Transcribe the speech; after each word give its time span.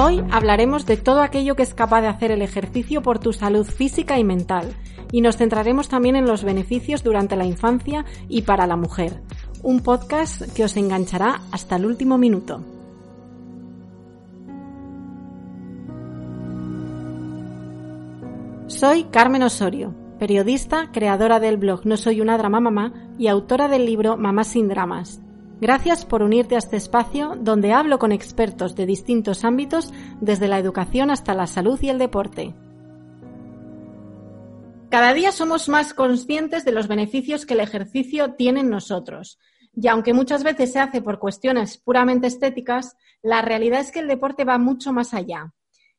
Hoy 0.00 0.22
hablaremos 0.30 0.86
de 0.86 0.96
todo 0.96 1.22
aquello 1.22 1.56
que 1.56 1.64
es 1.64 1.74
capaz 1.74 2.02
de 2.02 2.06
hacer 2.06 2.30
el 2.30 2.40
ejercicio 2.40 3.02
por 3.02 3.18
tu 3.18 3.32
salud 3.32 3.66
física 3.66 4.16
y 4.16 4.22
mental, 4.22 4.72
y 5.10 5.22
nos 5.22 5.36
centraremos 5.36 5.88
también 5.88 6.14
en 6.14 6.24
los 6.24 6.44
beneficios 6.44 7.02
durante 7.02 7.34
la 7.34 7.44
infancia 7.44 8.04
y 8.28 8.42
para 8.42 8.68
la 8.68 8.76
mujer. 8.76 9.20
Un 9.60 9.80
podcast 9.80 10.42
que 10.54 10.62
os 10.62 10.76
enganchará 10.76 11.40
hasta 11.50 11.74
el 11.74 11.84
último 11.84 12.16
minuto. 12.16 12.62
Soy 18.68 19.02
Carmen 19.02 19.42
Osorio, 19.42 19.96
periodista, 20.20 20.92
creadora 20.92 21.40
del 21.40 21.56
blog 21.56 21.86
No 21.86 21.96
Soy 21.96 22.20
una 22.20 22.38
Drama 22.38 22.60
Mamá 22.60 22.92
y 23.18 23.26
autora 23.26 23.66
del 23.66 23.84
libro 23.84 24.16
Mamá 24.16 24.44
sin 24.44 24.68
Dramas. 24.68 25.20
Gracias 25.60 26.04
por 26.04 26.22
unirte 26.22 26.54
a 26.54 26.58
este 26.58 26.76
espacio 26.76 27.34
donde 27.36 27.72
hablo 27.72 27.98
con 27.98 28.12
expertos 28.12 28.76
de 28.76 28.86
distintos 28.86 29.44
ámbitos, 29.44 29.92
desde 30.20 30.46
la 30.46 30.58
educación 30.58 31.10
hasta 31.10 31.34
la 31.34 31.48
salud 31.48 31.78
y 31.82 31.88
el 31.88 31.98
deporte. 31.98 32.54
Cada 34.88 35.12
día 35.14 35.32
somos 35.32 35.68
más 35.68 35.94
conscientes 35.94 36.64
de 36.64 36.72
los 36.72 36.86
beneficios 36.86 37.44
que 37.44 37.54
el 37.54 37.60
ejercicio 37.60 38.34
tiene 38.34 38.60
en 38.60 38.70
nosotros. 38.70 39.38
Y 39.74 39.88
aunque 39.88 40.14
muchas 40.14 40.44
veces 40.44 40.72
se 40.72 40.78
hace 40.78 41.02
por 41.02 41.18
cuestiones 41.18 41.76
puramente 41.76 42.28
estéticas, 42.28 42.96
la 43.20 43.42
realidad 43.42 43.80
es 43.80 43.90
que 43.90 43.98
el 43.98 44.08
deporte 44.08 44.44
va 44.44 44.58
mucho 44.58 44.92
más 44.92 45.12
allá. 45.12 45.52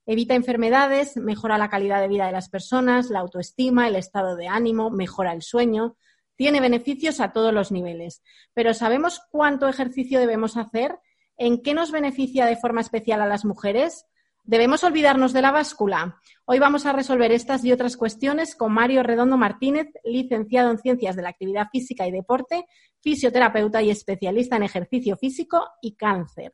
Evita 0.06 0.36
enfermedades, 0.36 1.18
mejora 1.18 1.58
la 1.58 1.70
calidad 1.70 2.02
de 2.02 2.08
vida 2.08 2.26
de 2.26 2.32
las 2.32 2.50
personas, 2.50 3.10
la 3.10 3.20
autoestima, 3.20 3.88
el 3.88 3.96
estado 3.96 4.36
de 4.38 4.48
ánimo, 4.48 4.90
mejora 4.90 5.34
el 5.34 5.44
sueño. 5.44 5.98
Tiene 6.40 6.62
beneficios 6.62 7.20
a 7.20 7.34
todos 7.34 7.54
los 7.54 7.70
niveles. 7.70 8.24
Pero 8.54 8.74
¿sabemos 8.74 9.22
cuánto 9.30 9.68
ejercicio 9.68 10.22
debemos 10.22 10.56
hacer? 10.56 10.98
¿En 11.36 11.62
qué 11.62 11.74
nos 11.74 11.92
beneficia 11.92 12.46
de 12.46 12.56
forma 12.56 12.80
especial 12.80 13.22
a 13.22 13.28
las 13.28 13.44
mujeres? 13.44 14.06
¿Debemos 14.46 14.86
olvidarnos 14.86 15.34
de 15.34 15.42
la 15.42 15.52
báscula? 15.52 16.18
Hoy 16.46 16.60
vamos 16.60 16.86
a 16.86 16.94
resolver 16.94 17.34
estas 17.34 17.66
y 17.66 17.74
otras 17.74 17.98
cuestiones 17.98 18.56
con 18.56 18.72
Mario 18.72 19.04
Redondo 19.04 19.36
Martínez, 19.36 19.88
licenciado 20.06 20.72
en 20.72 20.78
Ciencias 20.78 21.18
de 21.18 21.24
la 21.24 21.30
Actividad 21.32 21.68
Física 21.74 22.08
y 22.08 22.12
Deporte, 22.12 22.64
fisioterapeuta 23.02 23.82
y 23.82 23.90
especialista 23.90 24.56
en 24.56 24.64
ejercicio 24.64 25.18
físico 25.18 25.68
y 25.82 25.98
cáncer. 25.98 26.54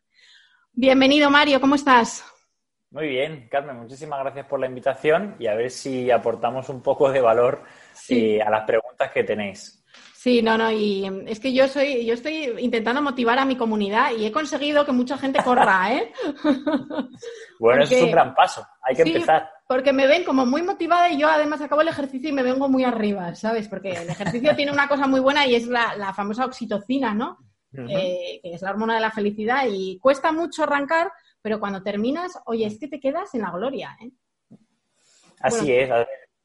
Bienvenido, 0.74 1.30
Mario, 1.30 1.62
¿cómo 1.62 1.76
estás? 1.76 2.26
Muy 2.90 3.10
bien, 3.10 3.50
Carmen, 3.52 3.76
muchísimas 3.76 4.20
gracias 4.22 4.48
por 4.48 4.60
la 4.60 4.66
invitación 4.66 5.36
y 5.38 5.46
a 5.46 5.54
ver 5.54 5.70
si 5.70 6.10
aportamos 6.10 6.70
un 6.70 6.82
poco 6.82 7.12
de 7.12 7.22
valor 7.22 7.64
eh, 8.10 8.42
a 8.42 8.50
las 8.50 8.66
preguntas 8.66 9.12
que 9.12 9.24
tenéis. 9.24 9.84
Sí, 10.26 10.42
no, 10.42 10.58
no, 10.58 10.72
y 10.72 11.06
es 11.28 11.40
que 11.40 11.54
yo 11.54 11.68
soy, 11.68 12.04
yo 12.04 12.16
estoy 12.16 12.56
intentando 12.58 13.00
motivar 13.00 13.38
a 13.38 13.46
mi 13.46 13.56
comunidad 13.56 14.12
y 14.12 14.26
he 14.26 14.32
conseguido 14.32 14.84
que 14.84 14.92
mucha 14.92 15.20
gente 15.20 15.44
corra, 15.44 15.94
¿eh? 15.94 16.12
bueno, 17.60 17.84
eso 17.84 17.94
es 17.94 18.02
un 18.02 18.12
gran 18.12 18.34
paso, 18.34 18.66
hay 18.82 18.96
que 18.96 19.04
empezar. 19.04 19.48
Porque 19.68 19.94
me 19.94 20.08
ven 20.08 20.24
como 20.24 20.44
muy 20.44 20.64
motivada 20.64 21.12
y 21.12 21.20
yo 21.20 21.30
además 21.30 21.62
acabo 21.62 21.82
el 21.82 21.90
ejercicio 21.90 22.30
y 22.30 22.34
me 22.34 22.42
vengo 22.42 22.68
muy 22.68 22.84
arriba, 22.84 23.36
¿sabes? 23.36 23.68
Porque 23.68 23.92
el 23.92 24.10
ejercicio 24.10 24.56
tiene 24.56 24.72
una 24.72 24.88
cosa 24.88 25.06
muy 25.06 25.20
buena 25.20 25.46
y 25.46 25.54
es 25.54 25.68
la, 25.68 26.12
famosa 26.16 26.46
oxitocina, 26.46 27.14
¿no? 27.14 27.38
Eh, 27.78 28.40
que 28.42 28.54
es 28.56 28.64
la 28.64 28.72
hormona 28.72 28.96
de 28.96 29.02
la 29.02 29.12
felicidad 29.12 29.66
y 29.70 30.00
cuesta 30.00 30.32
mucho 30.32 30.64
arrancar, 30.64 31.12
pero 31.40 31.60
cuando 31.60 31.84
terminas, 31.84 32.40
oye, 32.46 32.66
es 32.66 32.80
que 32.80 32.88
te 32.88 33.00
quedas 33.00 33.36
en 33.36 33.42
la 33.42 33.52
gloria, 33.52 33.96
¿eh? 34.02 34.10
Así 35.40 35.72
es. 35.72 35.90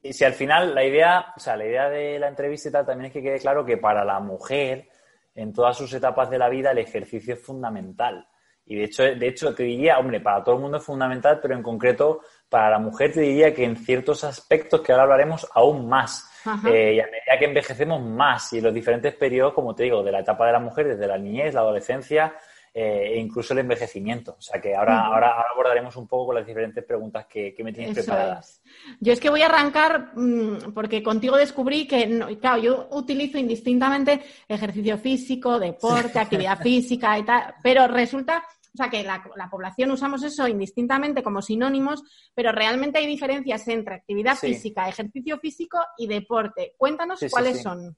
Y 0.03 0.13
si 0.13 0.23
al 0.23 0.33
final 0.33 0.73
la 0.73 0.83
idea, 0.83 1.33
o 1.35 1.39
sea, 1.39 1.55
la 1.55 1.65
idea 1.65 1.89
de 1.89 2.17
la 2.17 2.27
entrevista 2.27 2.69
y 2.69 2.71
tal 2.71 2.85
también 2.85 3.07
es 3.07 3.13
que 3.13 3.21
quede 3.21 3.39
claro 3.39 3.63
que 3.63 3.77
para 3.77 4.03
la 4.03 4.19
mujer, 4.19 4.87
en 5.35 5.53
todas 5.53 5.77
sus 5.77 5.93
etapas 5.93 6.29
de 6.29 6.39
la 6.39 6.49
vida, 6.49 6.71
el 6.71 6.79
ejercicio 6.79 7.35
es 7.35 7.41
fundamental. 7.41 8.27
Y 8.65 8.75
de 8.75 8.85
hecho, 8.85 9.03
de 9.03 9.27
hecho, 9.27 9.53
te 9.53 9.63
diría, 9.63 9.99
hombre, 9.99 10.19
para 10.19 10.43
todo 10.43 10.55
el 10.55 10.61
mundo 10.61 10.77
es 10.77 10.83
fundamental, 10.83 11.39
pero 11.41 11.55
en 11.55 11.63
concreto 11.63 12.21
para 12.49 12.69
la 12.69 12.79
mujer 12.79 13.13
te 13.13 13.21
diría 13.21 13.53
que 13.53 13.63
en 13.63 13.75
ciertos 13.75 14.23
aspectos 14.23 14.81
que 14.81 14.91
ahora 14.91 15.03
hablaremos 15.03 15.47
aún 15.53 15.87
más. 15.87 16.27
Eh, 16.65 16.95
y 16.95 16.99
a 16.99 17.05
medida 17.05 17.37
que 17.37 17.45
envejecemos 17.45 18.01
más 18.01 18.51
y 18.53 18.57
en 18.57 18.63
los 18.63 18.73
diferentes 18.73 19.13
periodos, 19.13 19.53
como 19.53 19.75
te 19.75 19.83
digo, 19.83 20.01
de 20.03 20.11
la 20.11 20.21
etapa 20.21 20.47
de 20.47 20.53
la 20.53 20.59
mujer, 20.59 20.87
desde 20.87 21.07
la 21.07 21.17
niñez, 21.17 21.53
la 21.53 21.59
adolescencia, 21.59 22.33
eh, 22.73 23.13
e 23.13 23.19
incluso 23.19 23.53
el 23.53 23.59
envejecimiento. 23.59 24.35
O 24.37 24.41
sea 24.41 24.61
que 24.61 24.73
ahora, 24.73 25.01
ahora, 25.01 25.43
abordaremos 25.51 25.95
un 25.97 26.07
poco 26.07 26.27
con 26.27 26.35
las 26.35 26.47
diferentes 26.47 26.83
preguntas 26.85 27.25
que, 27.25 27.53
me 27.63 27.73
tienes 27.73 27.93
preparadas. 27.93 28.61
Yo 28.99 29.11
es 29.11 29.19
que 29.19 29.29
voy 29.29 29.41
a 29.41 29.47
arrancar 29.47 30.11
mm, 30.15 30.73
porque 30.73 31.03
contigo 31.03 31.35
descubrí 31.35 31.85
que, 31.85 32.37
claro, 32.39 32.61
yo 32.61 32.87
utilizo 32.91 33.37
indistintamente 33.37 34.21
ejercicio 34.47 34.97
físico, 34.97 35.59
deporte, 35.59 36.19
actividad 36.19 36.59
física 36.59 37.19
y 37.19 37.23
tal, 37.23 37.55
pero 37.61 37.87
resulta 37.87 38.43
o 38.73 38.77
sea, 38.77 38.89
que 38.89 39.03
la, 39.03 39.49
población 39.49 39.91
usamos 39.91 40.23
eso 40.23 40.47
indistintamente 40.47 41.21
como 41.21 41.41
sinónimos, 41.41 42.03
pero 42.33 42.53
realmente 42.53 42.99
hay 42.99 43.05
diferencias 43.05 43.67
entre 43.67 43.95
actividad 43.95 44.37
física, 44.37 44.87
ejercicio 44.87 45.37
físico 45.39 45.77
y 45.97 46.07
deporte. 46.07 46.73
Cuéntanos 46.77 47.19
cuáles 47.29 47.61
son. 47.61 47.97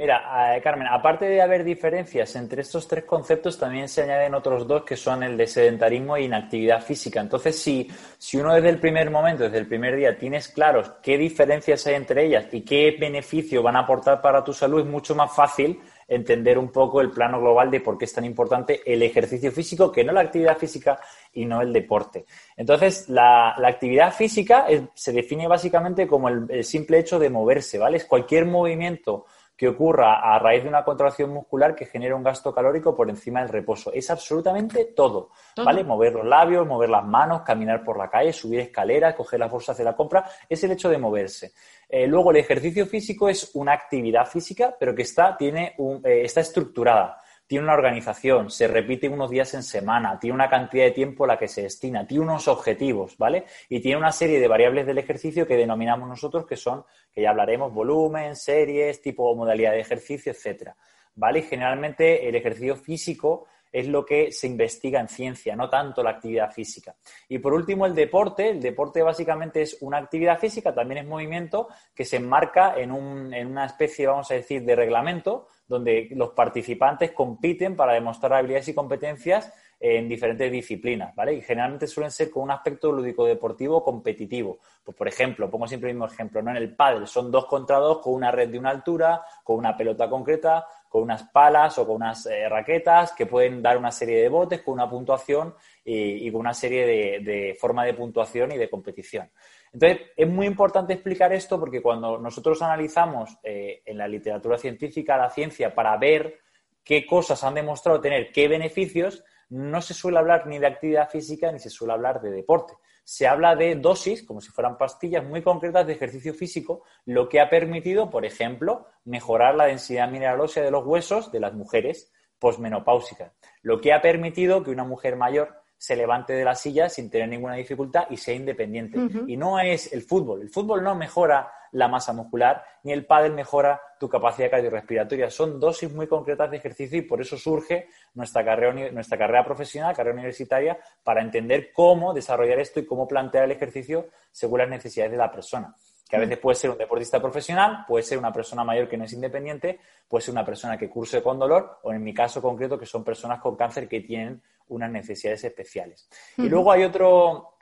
Mira, 0.00 0.56
eh, 0.56 0.62
Carmen, 0.62 0.86
aparte 0.86 1.26
de 1.26 1.42
haber 1.42 1.62
diferencias 1.62 2.34
entre 2.34 2.62
estos 2.62 2.88
tres 2.88 3.04
conceptos, 3.04 3.58
también 3.58 3.86
se 3.86 4.00
añaden 4.02 4.34
otros 4.34 4.66
dos 4.66 4.82
que 4.82 4.96
son 4.96 5.22
el 5.22 5.36
de 5.36 5.46
sedentarismo 5.46 6.16
e 6.16 6.22
inactividad 6.22 6.82
física. 6.82 7.20
Entonces, 7.20 7.60
si, 7.60 7.86
si 8.16 8.38
uno 8.38 8.54
desde 8.54 8.70
el 8.70 8.80
primer 8.80 9.10
momento, 9.10 9.44
desde 9.44 9.58
el 9.58 9.66
primer 9.66 9.94
día, 9.96 10.16
tienes 10.16 10.48
claros 10.48 10.90
qué 11.02 11.18
diferencias 11.18 11.86
hay 11.86 11.96
entre 11.96 12.24
ellas 12.24 12.46
y 12.50 12.62
qué 12.62 12.96
beneficio 12.98 13.62
van 13.62 13.76
a 13.76 13.80
aportar 13.80 14.22
para 14.22 14.42
tu 14.42 14.54
salud, 14.54 14.80
es 14.80 14.86
mucho 14.86 15.14
más 15.14 15.36
fácil 15.36 15.78
entender 16.08 16.56
un 16.56 16.72
poco 16.72 17.02
el 17.02 17.10
plano 17.10 17.38
global 17.38 17.70
de 17.70 17.80
por 17.80 17.98
qué 17.98 18.06
es 18.06 18.12
tan 18.14 18.24
importante 18.24 18.80
el 18.90 19.02
ejercicio 19.02 19.52
físico, 19.52 19.92
que 19.92 20.02
no 20.02 20.14
la 20.14 20.22
actividad 20.22 20.56
física 20.56 20.98
y 21.34 21.44
no 21.44 21.60
el 21.60 21.74
deporte. 21.74 22.24
Entonces, 22.56 23.10
la, 23.10 23.50
actividad 23.50 24.14
física 24.14 24.64
se 24.94 25.12
define 25.12 25.46
básicamente 25.46 26.06
como 26.06 26.30
el, 26.30 26.46
el 26.48 26.64
simple 26.64 26.98
hecho 26.98 27.18
de 27.18 27.28
moverse, 27.28 27.76
¿vale? 27.76 27.98
Es 27.98 28.06
cualquier 28.06 28.46
movimiento 28.46 29.26
que 29.60 29.68
ocurra 29.68 30.20
a 30.20 30.38
raíz 30.38 30.62
de 30.62 30.70
una 30.70 30.82
contracción 30.82 31.34
muscular 31.34 31.74
que 31.74 31.84
genera 31.84 32.16
un 32.16 32.22
gasto 32.22 32.54
calórico 32.54 32.96
por 32.96 33.10
encima 33.10 33.40
del 33.40 33.50
reposo. 33.50 33.92
Es 33.92 34.08
absolutamente 34.08 34.86
todo, 34.96 35.32
¿vale? 35.54 35.84
Mover 35.84 36.14
los 36.14 36.24
labios, 36.24 36.66
mover 36.66 36.88
las 36.88 37.04
manos, 37.04 37.42
caminar 37.42 37.84
por 37.84 37.98
la 37.98 38.08
calle, 38.08 38.32
subir 38.32 38.60
escaleras, 38.60 39.14
coger 39.14 39.38
las 39.38 39.50
bolsas 39.50 39.76
de 39.76 39.84
la 39.84 39.94
compra, 39.94 40.24
es 40.48 40.64
el 40.64 40.70
hecho 40.70 40.88
de 40.88 40.96
moverse. 40.96 41.52
Eh, 41.86 42.06
luego, 42.06 42.30
el 42.30 42.38
ejercicio 42.38 42.86
físico 42.86 43.28
es 43.28 43.50
una 43.52 43.74
actividad 43.74 44.24
física, 44.24 44.74
pero 44.80 44.94
que 44.94 45.02
está, 45.02 45.36
tiene 45.36 45.74
un, 45.76 46.00
eh, 46.06 46.22
está 46.24 46.40
estructurada 46.40 47.18
tiene 47.50 47.64
una 47.64 47.74
organización, 47.74 48.48
se 48.48 48.68
repite 48.68 49.08
unos 49.08 49.28
días 49.28 49.54
en 49.54 49.64
semana, 49.64 50.20
tiene 50.20 50.34
una 50.34 50.48
cantidad 50.48 50.84
de 50.84 50.92
tiempo 50.92 51.24
a 51.24 51.26
la 51.26 51.36
que 51.36 51.48
se 51.48 51.62
destina, 51.62 52.06
tiene 52.06 52.22
unos 52.22 52.46
objetivos, 52.46 53.18
¿vale? 53.18 53.44
Y 53.68 53.80
tiene 53.80 53.98
una 53.98 54.12
serie 54.12 54.38
de 54.38 54.46
variables 54.46 54.86
del 54.86 54.98
ejercicio 54.98 55.48
que 55.48 55.56
denominamos 55.56 56.08
nosotros 56.08 56.46
que 56.46 56.56
son, 56.56 56.84
que 57.12 57.22
ya 57.22 57.30
hablaremos, 57.30 57.74
volumen, 57.74 58.36
series, 58.36 59.02
tipo 59.02 59.28
o 59.28 59.34
modalidad 59.34 59.72
de 59.72 59.80
ejercicio, 59.80 60.30
etcétera, 60.30 60.76
¿vale? 61.16 61.40
Y 61.40 61.42
generalmente 61.42 62.28
el 62.28 62.36
ejercicio 62.36 62.76
físico 62.76 63.48
es 63.72 63.88
lo 63.88 64.06
que 64.06 64.30
se 64.30 64.46
investiga 64.46 65.00
en 65.00 65.08
ciencia, 65.08 65.56
no 65.56 65.68
tanto 65.68 66.04
la 66.04 66.10
actividad 66.10 66.52
física. 66.52 66.94
Y 67.28 67.40
por 67.40 67.52
último, 67.52 67.84
el 67.84 67.96
deporte. 67.96 68.50
El 68.50 68.60
deporte 68.60 69.02
básicamente 69.02 69.62
es 69.62 69.76
una 69.80 69.98
actividad 69.98 70.38
física, 70.38 70.72
también 70.72 70.98
es 70.98 71.08
movimiento 71.08 71.66
que 71.96 72.04
se 72.04 72.18
enmarca 72.18 72.74
en, 72.76 72.92
un, 72.92 73.34
en 73.34 73.48
una 73.48 73.66
especie, 73.66 74.06
vamos 74.06 74.30
a 74.30 74.34
decir, 74.34 74.62
de 74.62 74.76
reglamento 74.76 75.48
donde 75.70 76.08
los 76.16 76.30
participantes 76.30 77.12
compiten 77.12 77.76
para 77.76 77.92
demostrar 77.92 78.34
habilidades 78.34 78.66
y 78.68 78.74
competencias 78.74 79.52
en 79.78 80.08
diferentes 80.08 80.50
disciplinas, 80.50 81.14
¿vale? 81.14 81.34
Y 81.34 81.42
generalmente 81.42 81.86
suelen 81.86 82.10
ser 82.10 82.28
con 82.28 82.42
un 82.42 82.50
aspecto 82.50 82.90
lúdico-deportivo 82.90 83.82
competitivo. 83.84 84.58
Pues, 84.84 84.96
por 84.96 85.06
ejemplo, 85.06 85.48
pongo 85.48 85.68
siempre 85.68 85.90
el 85.90 85.96
mismo 85.96 86.12
ejemplo, 86.12 86.42
¿no? 86.42 86.50
En 86.50 86.56
el 86.56 86.74
pádel 86.74 87.06
son 87.06 87.30
dos 87.30 87.46
contra 87.46 87.78
dos 87.78 88.00
con 88.00 88.14
una 88.14 88.32
red 88.32 88.48
de 88.48 88.58
una 88.58 88.70
altura, 88.70 89.22
con 89.44 89.56
una 89.56 89.76
pelota 89.76 90.10
concreta, 90.10 90.66
con 90.88 91.04
unas 91.04 91.22
palas 91.30 91.78
o 91.78 91.86
con 91.86 91.96
unas 91.96 92.26
eh, 92.26 92.48
raquetas 92.48 93.12
que 93.12 93.26
pueden 93.26 93.62
dar 93.62 93.78
una 93.78 93.92
serie 93.92 94.20
de 94.20 94.28
botes 94.28 94.60
con 94.62 94.74
una 94.74 94.90
puntuación 94.90 95.54
y, 95.84 96.30
con 96.32 96.40
una 96.40 96.52
serie 96.52 96.84
de, 96.84 97.20
de 97.20 97.54
forma 97.54 97.84
de 97.84 97.94
puntuación 97.94 98.50
y 98.50 98.58
de 98.58 98.68
competición. 98.68 99.30
Entonces, 99.72 100.08
es 100.16 100.28
muy 100.28 100.46
importante 100.46 100.92
explicar 100.92 101.32
esto 101.32 101.58
porque 101.58 101.80
cuando 101.80 102.18
nosotros 102.18 102.60
analizamos 102.62 103.38
eh, 103.42 103.82
en 103.86 103.98
la 103.98 104.08
literatura 104.08 104.58
científica 104.58 105.16
la 105.16 105.30
ciencia 105.30 105.74
para 105.74 105.96
ver 105.96 106.40
qué 106.82 107.06
cosas 107.06 107.44
han 107.44 107.54
demostrado 107.54 108.00
tener 108.00 108.32
qué 108.32 108.48
beneficios, 108.48 109.22
no 109.48 109.80
se 109.82 109.94
suele 109.94 110.18
hablar 110.18 110.46
ni 110.46 110.58
de 110.58 110.66
actividad 110.66 111.08
física 111.08 111.52
ni 111.52 111.58
se 111.58 111.70
suele 111.70 111.92
hablar 111.92 112.20
de 112.20 112.30
deporte. 112.30 112.74
Se 113.04 113.26
habla 113.26 113.56
de 113.56 113.74
dosis, 113.76 114.24
como 114.24 114.40
si 114.40 114.50
fueran 114.50 114.78
pastillas 114.78 115.24
muy 115.24 115.42
concretas 115.42 115.86
de 115.86 115.92
ejercicio 115.92 116.34
físico, 116.34 116.84
lo 117.04 117.28
que 117.28 117.40
ha 117.40 117.50
permitido, 117.50 118.10
por 118.10 118.24
ejemplo, 118.24 118.86
mejorar 119.04 119.56
la 119.56 119.66
densidad 119.66 120.08
mineral 120.08 120.40
ósea 120.40 120.62
de 120.62 120.70
los 120.70 120.86
huesos 120.86 121.32
de 121.32 121.40
las 121.40 121.54
mujeres 121.54 122.12
posmenopáusicas, 122.38 123.32
lo 123.62 123.80
que 123.80 123.92
ha 123.92 124.00
permitido 124.00 124.62
que 124.62 124.70
una 124.70 124.84
mujer 124.84 125.16
mayor 125.16 125.59
se 125.80 125.96
levante 125.96 126.34
de 126.34 126.44
la 126.44 126.54
silla 126.54 126.90
sin 126.90 127.08
tener 127.08 127.26
ninguna 127.26 127.54
dificultad 127.54 128.04
y 128.10 128.18
sea 128.18 128.34
independiente. 128.34 128.98
Y 129.26 129.38
no 129.38 129.58
es 129.58 129.90
el 129.94 130.02
fútbol. 130.02 130.42
El 130.42 130.50
fútbol 130.50 130.82
no 130.84 130.94
mejora 130.94 131.50
la 131.72 131.88
masa 131.88 132.12
muscular, 132.12 132.62
ni 132.82 132.92
el 132.92 133.06
pádel 133.06 133.32
mejora 133.32 133.80
tu 133.98 134.06
capacidad 134.06 134.50
cardiorrespiratoria. 134.50 135.30
Son 135.30 135.58
dosis 135.58 135.90
muy 135.90 136.06
concretas 136.06 136.50
de 136.50 136.58
ejercicio 136.58 136.98
y 136.98 137.02
por 137.02 137.22
eso 137.22 137.38
surge 137.38 137.88
nuestra 138.12 138.44
carrera, 138.44 138.90
nuestra 138.92 139.16
carrera 139.16 139.42
profesional, 139.42 139.96
carrera 139.96 140.16
universitaria, 140.16 140.78
para 141.02 141.22
entender 141.22 141.72
cómo 141.72 142.12
desarrollar 142.12 142.60
esto 142.60 142.80
y 142.80 142.84
cómo 142.84 143.08
plantear 143.08 143.44
el 143.44 143.52
ejercicio 143.52 144.08
según 144.30 144.58
las 144.58 144.68
necesidades 144.68 145.12
de 145.12 145.18
la 145.18 145.32
persona 145.32 145.74
que 146.10 146.16
a 146.16 146.20
veces 146.20 146.38
puede 146.38 146.56
ser 146.56 146.70
un 146.70 146.78
deportista 146.78 147.20
profesional, 147.20 147.84
puede 147.86 148.02
ser 148.02 148.18
una 148.18 148.32
persona 148.32 148.64
mayor 148.64 148.88
que 148.88 148.96
no 148.96 149.04
es 149.04 149.12
independiente, 149.12 149.78
puede 150.08 150.22
ser 150.22 150.32
una 150.32 150.44
persona 150.44 150.76
que 150.76 150.90
curse 150.90 151.22
con 151.22 151.38
dolor 151.38 151.78
o 151.84 151.92
en 151.92 152.02
mi 152.02 152.12
caso 152.12 152.42
concreto 152.42 152.76
que 152.76 152.84
son 152.84 153.04
personas 153.04 153.40
con 153.40 153.54
cáncer 153.54 153.86
que 153.86 154.00
tienen 154.00 154.42
unas 154.68 154.90
necesidades 154.90 155.44
especiales. 155.44 156.08
Y 156.36 156.48
luego 156.48 156.72
hay 156.72 156.82
otro, 156.82 157.54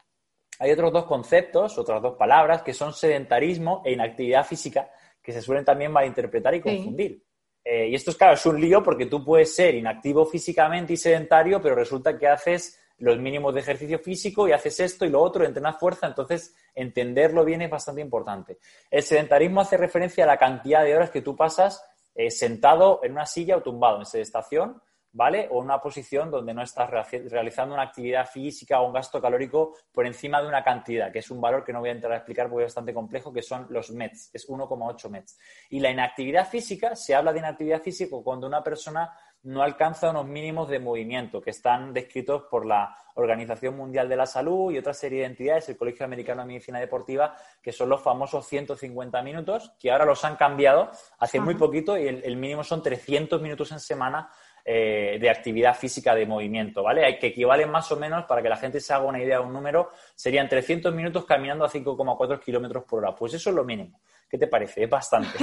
hay 0.59 0.71
otros 0.73 0.93
dos 0.95 1.05
conceptos, 1.05 1.77
otras 1.77 2.01
dos 2.01 2.17
palabras, 2.17 2.63
que 2.63 2.73
son 2.73 2.95
sedentarismo 2.95 3.83
e 3.85 3.93
inactividad 3.93 4.47
física, 4.47 4.91
que 5.23 5.33
se 5.33 5.43
suelen 5.43 5.67
también 5.67 5.93
malinterpretar 5.93 6.55
y 6.55 6.63
confundir. 6.63 7.23
Eh, 7.63 7.89
y 7.89 7.95
esto 7.95 8.13
es 8.13 8.17
claro, 8.17 8.33
es 8.33 8.47
un 8.47 8.59
lío 8.59 8.83
porque 8.83 9.05
tú 9.05 9.23
puedes 9.23 9.55
ser 9.55 9.75
inactivo 9.75 10.25
físicamente 10.25 10.95
y 10.95 10.97
sedentario, 10.97 11.61
pero 11.61 11.75
resulta 11.75 12.17
que 12.17 12.27
haces 12.27 12.81
los 12.99 13.19
mínimos 13.19 13.55
de 13.55 13.61
ejercicio 13.61 13.99
físico 13.99 14.49
y 14.49 14.53
haces 14.53 14.81
esto 14.81 15.05
y 15.05 15.11
lo 15.11 15.23
otro, 15.23 15.45
entrenas 15.45 15.79
fuerza, 15.79 16.07
entonces 16.07 16.55
entenderlo 16.75 17.45
bien 17.45 17.63
es 17.63 17.71
bastante 17.71 18.01
importante. 18.01 18.59
El 18.91 19.03
sedentarismo 19.03 19.61
hace 19.61 19.77
referencia 19.77 20.25
a 20.25 20.27
la 20.27 20.39
cantidad 20.39 20.85
de 20.85 20.97
horas 20.97 21.11
que 21.11 21.23
tú 21.23 21.37
pasas 21.37 21.83
eh, 22.15 22.31
sentado 22.31 23.01
en 23.05 23.13
una 23.13 23.27
silla 23.27 23.57
o 23.57 23.63
tumbado 23.63 23.99
en 23.99 24.07
sedestación, 24.07 24.83
¿vale? 25.13 25.49
O 25.51 25.59
en 25.59 25.67
una 25.67 25.81
posición 25.81 26.31
donde 26.31 26.53
no 26.53 26.63
estás 26.63 26.91
realizando 26.91 27.75
una 27.75 27.85
actividad 27.85 28.29
física 28.29 28.81
o 28.81 28.87
un 28.87 28.93
gasto 28.93 29.21
calórico 29.21 29.75
por 29.93 30.07
encima 30.07 30.41
de 30.41 30.49
una 30.49 30.63
cantidad, 30.63 31.13
que 31.13 31.21
es 31.21 31.31
un 31.31 31.41
valor 31.41 31.65
que 31.65 31.73
no 31.73 31.81
voy 31.81 31.89
a 31.91 31.93
entrar 31.93 32.13
a 32.13 32.17
explicar 32.17 32.49
porque 32.49 32.65
es 32.65 32.71
bastante 32.71 32.93
complejo, 32.93 33.33
que 33.33 33.43
son 33.43 33.67
los 33.71 33.91
METs, 33.91 34.31
es 34.33 34.49
1,8 34.49 35.09
METs. 35.09 35.39
Y 35.71 35.81
la 35.81 35.91
inactividad 35.91 36.49
física, 36.49 36.95
se 36.95 37.15
habla 37.15 37.33
de 37.33 37.39
inactividad 37.39 37.81
física 37.81 38.17
cuando 38.23 38.47
una 38.47 38.63
persona 38.63 39.13
no 39.49 39.63
alcanza 39.63 40.11
unos 40.11 40.27
mínimos 40.27 40.69
de 40.69 40.79
movimiento 40.79 41.41
que 41.41 41.51
están 41.51 41.95
descritos 41.95 42.43
por 42.51 42.67
la 42.67 42.95
Organización 43.15 43.77
Mundial 43.77 44.07
de 44.07 44.15
la 44.15 44.27
Salud 44.27 44.71
y 44.71 44.77
otra 44.77 44.93
serie 44.93 45.21
de 45.21 45.27
entidades, 45.27 45.71
el 45.71 45.79
Colegio 45.79 46.05
Americano 46.05 46.43
de 46.43 46.49
Medicina 46.49 46.79
Deportiva, 46.79 47.35
que 47.63 47.73
son 47.73 47.89
los 47.89 48.03
famosos 48.03 48.47
150 48.47 49.23
minutos, 49.23 49.73
que 49.81 49.91
ahora 49.91 50.05
los 50.05 50.23
han 50.27 50.37
cambiado 50.37 50.91
hace 51.19 51.41
muy 51.41 51.55
poquito 51.55 51.97
y 51.97 52.07
el, 52.07 52.37
mínimo 52.37 52.63
son 52.63 52.83
300 52.83 53.41
minutos 53.41 53.73
en 53.73 53.81
semana 53.81 54.31
eh, 54.63 55.17
de 55.19 55.31
actividad 55.31 55.75
física 55.75 56.15
de 56.15 56.27
movimiento, 56.27 56.83
¿vale? 56.83 57.19
Que 57.19 57.29
equivalen 57.29 57.71
más 57.71 57.91
o 57.91 57.97
menos, 57.97 58.27
para 58.27 58.43
que 58.43 58.51
la 58.51 58.57
gente 58.59 58.81
se 58.81 58.93
haga 58.93 59.07
una 59.07 59.23
idea 59.23 59.39
de 59.39 59.47
un 59.47 59.53
número, 59.55 59.89
serían 60.15 60.47
300 60.47 60.95
minutos 60.95 61.25
caminando 61.25 61.65
a 61.65 61.71
5,4 61.71 62.39
kilómetros 62.39 62.85
por 62.85 62.99
hora. 62.99 63.15
Pues 63.15 63.33
eso 63.33 63.49
es 63.49 63.57
lo 63.57 63.65
mínimo. 63.65 63.99
¿Qué 64.29 64.37
te 64.37 64.47
parece? 64.47 64.85
Es 64.85 64.91
bastante. 64.91 65.39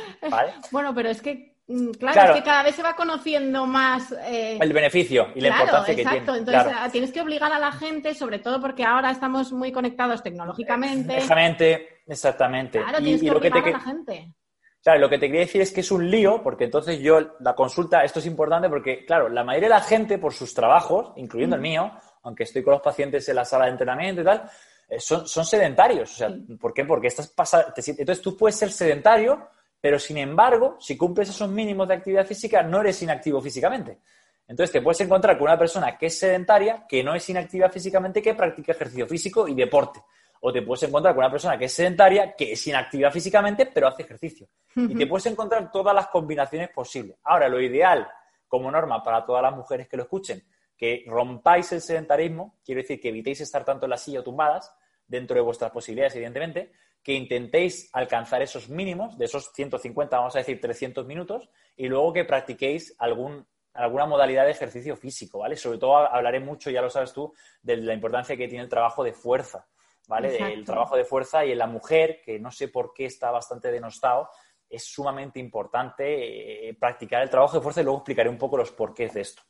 bueno, 0.72 0.92
pero 0.92 1.10
es 1.10 1.22
que 1.22 1.55
Mm, 1.68 1.90
claro, 1.92 2.32
es 2.32 2.38
que 2.38 2.44
cada 2.44 2.62
vez 2.62 2.76
se 2.76 2.82
va 2.82 2.94
conociendo 2.94 3.66
más 3.66 4.12
eh, 4.12 4.56
el 4.60 4.72
beneficio 4.72 5.28
y 5.34 5.40
la 5.40 5.48
importancia 5.48 5.96
que 5.96 6.02
tiene. 6.02 6.18
Entonces 6.18 6.54
ah, 6.54 6.88
tienes 6.92 7.10
que 7.10 7.20
obligar 7.20 7.52
a 7.52 7.58
la 7.58 7.72
gente, 7.72 8.14
sobre 8.14 8.38
todo 8.38 8.60
porque 8.60 8.84
ahora 8.84 9.10
estamos 9.10 9.52
muy 9.52 9.72
conectados 9.72 10.22
tecnológicamente. 10.22 11.14
Exactamente, 11.14 12.02
exactamente. 12.06 12.78
Claro, 12.80 12.98
tienes 12.98 13.20
que 13.20 13.30
obligar 13.30 13.66
a 13.66 13.70
la 13.70 13.80
gente. 13.80 14.32
Claro, 14.80 15.00
lo 15.00 15.08
que 15.08 15.18
te 15.18 15.26
quería 15.26 15.40
decir 15.40 15.60
es 15.60 15.72
que 15.72 15.80
es 15.80 15.90
un 15.90 16.08
lío, 16.08 16.40
porque 16.44 16.62
entonces 16.62 17.00
yo, 17.00 17.34
la 17.40 17.56
consulta, 17.56 18.04
esto 18.04 18.20
es 18.20 18.26
importante 18.26 18.68
porque, 18.68 19.04
claro, 19.04 19.28
la 19.28 19.42
mayoría 19.42 19.68
de 19.68 19.74
la 19.74 19.80
gente 19.80 20.18
por 20.18 20.32
sus 20.32 20.54
trabajos, 20.54 21.12
incluyendo 21.16 21.56
el 21.56 21.62
mío, 21.62 21.90
aunque 22.22 22.44
estoy 22.44 22.62
con 22.62 22.74
los 22.74 22.82
pacientes 22.82 23.28
en 23.28 23.34
la 23.34 23.44
sala 23.44 23.64
de 23.64 23.72
entrenamiento 23.72 24.20
y 24.20 24.24
tal, 24.24 24.48
eh, 24.88 25.00
son, 25.00 25.26
son 25.26 25.44
sedentarios. 25.44 26.12
O 26.12 26.16
sea, 26.16 26.32
¿por 26.60 26.72
qué? 26.72 26.84
Porque 26.84 27.08
estás 27.08 27.26
pasando. 27.26 27.72
Entonces 27.76 28.22
tú 28.22 28.36
puedes 28.36 28.54
ser 28.54 28.70
sedentario, 28.70 29.48
pero 29.86 30.00
sin 30.00 30.18
embargo, 30.18 30.76
si 30.80 30.96
cumples 30.96 31.28
esos 31.28 31.48
mínimos 31.48 31.86
de 31.86 31.94
actividad 31.94 32.26
física, 32.26 32.60
no 32.60 32.80
eres 32.80 33.00
inactivo 33.02 33.40
físicamente. 33.40 34.00
Entonces 34.48 34.72
te 34.72 34.82
puedes 34.82 35.00
encontrar 35.00 35.38
con 35.38 35.44
una 35.44 35.56
persona 35.56 35.96
que 35.96 36.06
es 36.06 36.18
sedentaria, 36.18 36.84
que 36.88 37.04
no 37.04 37.14
es 37.14 37.28
inactiva 37.28 37.68
físicamente, 37.68 38.20
que 38.20 38.34
practica 38.34 38.72
ejercicio 38.72 39.06
físico 39.06 39.46
y 39.46 39.54
deporte. 39.54 40.00
O 40.40 40.52
te 40.52 40.62
puedes 40.62 40.82
encontrar 40.82 41.14
con 41.14 41.22
una 41.22 41.30
persona 41.30 41.56
que 41.56 41.66
es 41.66 41.72
sedentaria, 41.72 42.34
que 42.34 42.50
es 42.50 42.66
inactiva 42.66 43.12
físicamente, 43.12 43.66
pero 43.66 43.86
hace 43.86 44.02
ejercicio. 44.02 44.48
Y 44.74 44.92
te 44.96 45.06
puedes 45.06 45.26
encontrar 45.26 45.70
todas 45.70 45.94
las 45.94 46.08
combinaciones 46.08 46.70
posibles. 46.70 47.18
Ahora, 47.22 47.48
lo 47.48 47.60
ideal, 47.60 48.08
como 48.48 48.68
norma 48.72 49.04
para 49.04 49.24
todas 49.24 49.40
las 49.40 49.54
mujeres 49.54 49.86
que 49.86 49.96
lo 49.96 50.02
escuchen, 50.02 50.42
que 50.76 51.04
rompáis 51.06 51.70
el 51.70 51.80
sedentarismo, 51.80 52.56
quiero 52.64 52.80
decir 52.80 53.00
que 53.00 53.10
evitéis 53.10 53.40
estar 53.40 53.64
tanto 53.64 53.86
en 53.86 53.90
la 53.90 53.98
silla 53.98 54.18
o 54.18 54.24
tumbadas, 54.24 54.74
dentro 55.06 55.36
de 55.36 55.42
vuestras 55.42 55.70
posibilidades, 55.70 56.16
evidentemente, 56.16 56.72
que 57.06 57.12
intentéis 57.12 57.88
alcanzar 57.92 58.42
esos 58.42 58.68
mínimos, 58.68 59.16
de 59.16 59.26
esos 59.26 59.52
150, 59.52 60.18
vamos 60.18 60.34
a 60.34 60.40
decir 60.40 60.60
300 60.60 61.06
minutos, 61.06 61.48
y 61.76 61.86
luego 61.86 62.12
que 62.12 62.24
practiquéis 62.24 62.96
algún, 62.98 63.46
alguna 63.74 64.06
modalidad 64.06 64.44
de 64.44 64.50
ejercicio 64.50 64.96
físico, 64.96 65.38
¿vale? 65.38 65.54
Sobre 65.54 65.78
todo 65.78 65.98
hablaré 65.98 66.40
mucho, 66.40 66.68
ya 66.68 66.82
lo 66.82 66.90
sabes 66.90 67.12
tú, 67.12 67.32
de 67.62 67.76
la 67.76 67.94
importancia 67.94 68.36
que 68.36 68.48
tiene 68.48 68.64
el 68.64 68.68
trabajo 68.68 69.04
de 69.04 69.12
fuerza, 69.12 69.68
¿vale? 70.08 70.36
El 70.52 70.64
trabajo 70.64 70.96
de 70.96 71.04
fuerza 71.04 71.46
y 71.46 71.52
en 71.52 71.58
la 71.58 71.68
mujer, 71.68 72.22
que 72.24 72.40
no 72.40 72.50
sé 72.50 72.66
por 72.66 72.92
qué 72.92 73.04
está 73.04 73.30
bastante 73.30 73.70
denostado, 73.70 74.28
es 74.68 74.82
sumamente 74.82 75.38
importante 75.38 76.70
eh, 76.70 76.74
practicar 76.74 77.22
el 77.22 77.30
trabajo 77.30 77.58
de 77.58 77.62
fuerza 77.62 77.82
y 77.82 77.84
luego 77.84 77.98
explicaré 77.98 78.28
un 78.28 78.38
poco 78.38 78.56
los 78.56 78.72
porqués 78.72 79.14
de 79.14 79.20
esto. 79.20 79.42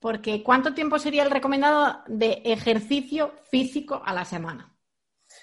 Porque 0.00 0.42
¿cuánto 0.42 0.72
tiempo 0.72 0.98
sería 0.98 1.22
el 1.22 1.30
recomendado 1.30 2.02
de 2.06 2.40
ejercicio 2.46 3.34
físico 3.50 4.00
a 4.02 4.14
la 4.14 4.24
semana? 4.24 4.71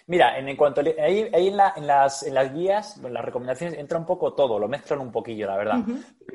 Mira, 0.10 0.40
en, 0.40 0.56
cuanto 0.58 0.82
ahí, 0.82 1.30
en, 1.32 1.56
las, 1.56 2.24
guías, 2.52 2.98
en 2.98 3.14
las 3.14 3.24
recomendaciones 3.24 3.78
entra 3.78 4.00
un 4.00 4.08
poco 4.08 4.34
todo, 4.34 4.58
lo 4.58 4.68
mezclan 4.68 5.02
un 5.02 5.12
poquillo, 5.12 5.46
la 5.46 5.56
verdad. 5.56 5.82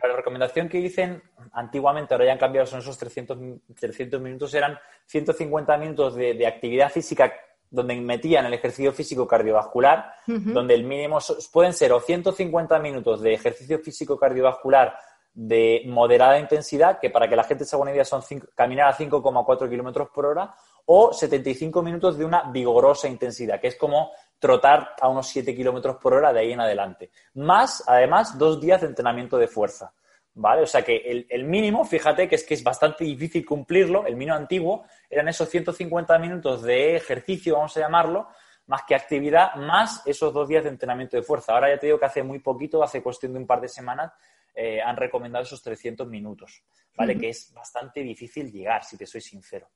La 0.00 0.14
recomendación 0.14 0.68
que 0.68 0.78
dicen 0.78 1.20
antiguamente, 1.52 2.14
ahora 2.14 2.26
ya 2.26 2.32
han 2.34 2.38
cambiado, 2.38 2.68
son 2.68 2.78
esos 2.78 2.96
300, 2.96 3.36
300 3.74 4.20
minutos, 4.20 4.54
eran 4.54 4.78
150 5.06 5.76
minutos 5.78 6.14
de, 6.14 6.46
actividad 6.46 6.88
física 6.88 7.32
donde 7.68 7.96
metían 7.96 8.46
el 8.46 8.54
ejercicio 8.54 8.92
físico 8.92 9.26
cardiovascular, 9.26 10.12
donde 10.24 10.74
el 10.74 10.84
mínimo 10.84 11.18
pueden 11.52 11.72
ser 11.72 11.92
o 11.92 12.00
150 12.00 12.78
minutos 12.78 13.22
de 13.22 13.34
ejercicio 13.34 13.80
físico 13.80 14.16
cardiovascular 14.16 14.96
de 15.32 15.82
moderada 15.86 16.38
intensidad, 16.38 17.00
que 17.00 17.10
para 17.10 17.28
que 17.28 17.34
la 17.34 17.42
gente 17.42 17.64
se 17.64 17.74
haga 17.74 17.82
una 17.82 17.90
idea 17.90 18.04
son 18.04 18.22
caminar 18.54 18.86
a 18.86 18.96
5,4 18.96 19.68
kilómetros 19.68 20.10
por 20.10 20.26
hora, 20.26 20.54
o 20.86 21.12
75 21.12 21.82
minutos 21.82 22.18
de 22.18 22.24
una 22.24 22.50
vigorosa 22.50 23.08
intensidad, 23.08 23.60
que 23.60 23.68
es 23.68 23.76
como 23.76 24.12
trotar 24.38 24.94
a 25.00 25.08
unos 25.08 25.28
7 25.28 25.54
kilómetros 25.54 25.96
por 25.96 26.14
hora 26.14 26.32
de 26.32 26.40
ahí 26.40 26.52
en 26.52 26.60
adelante. 26.60 27.10
Más, 27.34 27.82
además, 27.86 28.36
dos 28.36 28.60
días 28.60 28.80
de 28.82 28.88
entrenamiento 28.88 29.38
de 29.38 29.48
fuerza. 29.48 29.94
¿Vale? 30.36 30.62
O 30.62 30.66
sea 30.66 30.82
que 30.82 31.26
el, 31.28 31.44
mínimo, 31.44 31.84
fíjate 31.84 32.28
que 32.28 32.34
es 32.34 32.44
que 32.44 32.54
es 32.54 32.64
bastante 32.64 33.04
difícil 33.04 33.46
cumplirlo, 33.46 34.04
el 34.04 34.16
mínimo 34.16 34.36
antiguo 34.36 34.84
eran 35.08 35.28
esos 35.28 35.48
150 35.48 36.18
minutos 36.18 36.62
de 36.62 36.96
ejercicio, 36.96 37.54
vamos 37.54 37.76
a 37.76 37.80
llamarlo, 37.80 38.26
más 38.66 38.82
que 38.82 38.96
actividad, 38.96 39.54
más 39.54 40.02
esos 40.04 40.34
dos 40.34 40.48
días 40.48 40.64
de 40.64 40.70
entrenamiento 40.70 41.16
de 41.16 41.22
fuerza. 41.22 41.52
Ahora 41.52 41.68
ya 41.68 41.78
te 41.78 41.86
digo 41.86 42.00
que 42.00 42.06
hace 42.06 42.24
muy 42.24 42.40
poquito, 42.40 42.82
hace 42.82 43.00
cuestión 43.00 43.32
de 43.32 43.38
un 43.38 43.46
par 43.46 43.60
de 43.60 43.68
semanas, 43.68 44.12
eh, 44.52 44.80
han 44.82 44.96
recomendado 44.96 45.44
esos 45.44 45.62
300 45.62 46.08
minutos, 46.08 46.64
¿vale? 46.96 47.16
Que 47.16 47.28
es 47.28 47.52
bastante 47.54 48.00
difícil 48.00 48.50
llegar, 48.50 48.84
si 48.84 48.96
te 48.96 49.06
soy 49.06 49.20
sincero. 49.20 49.68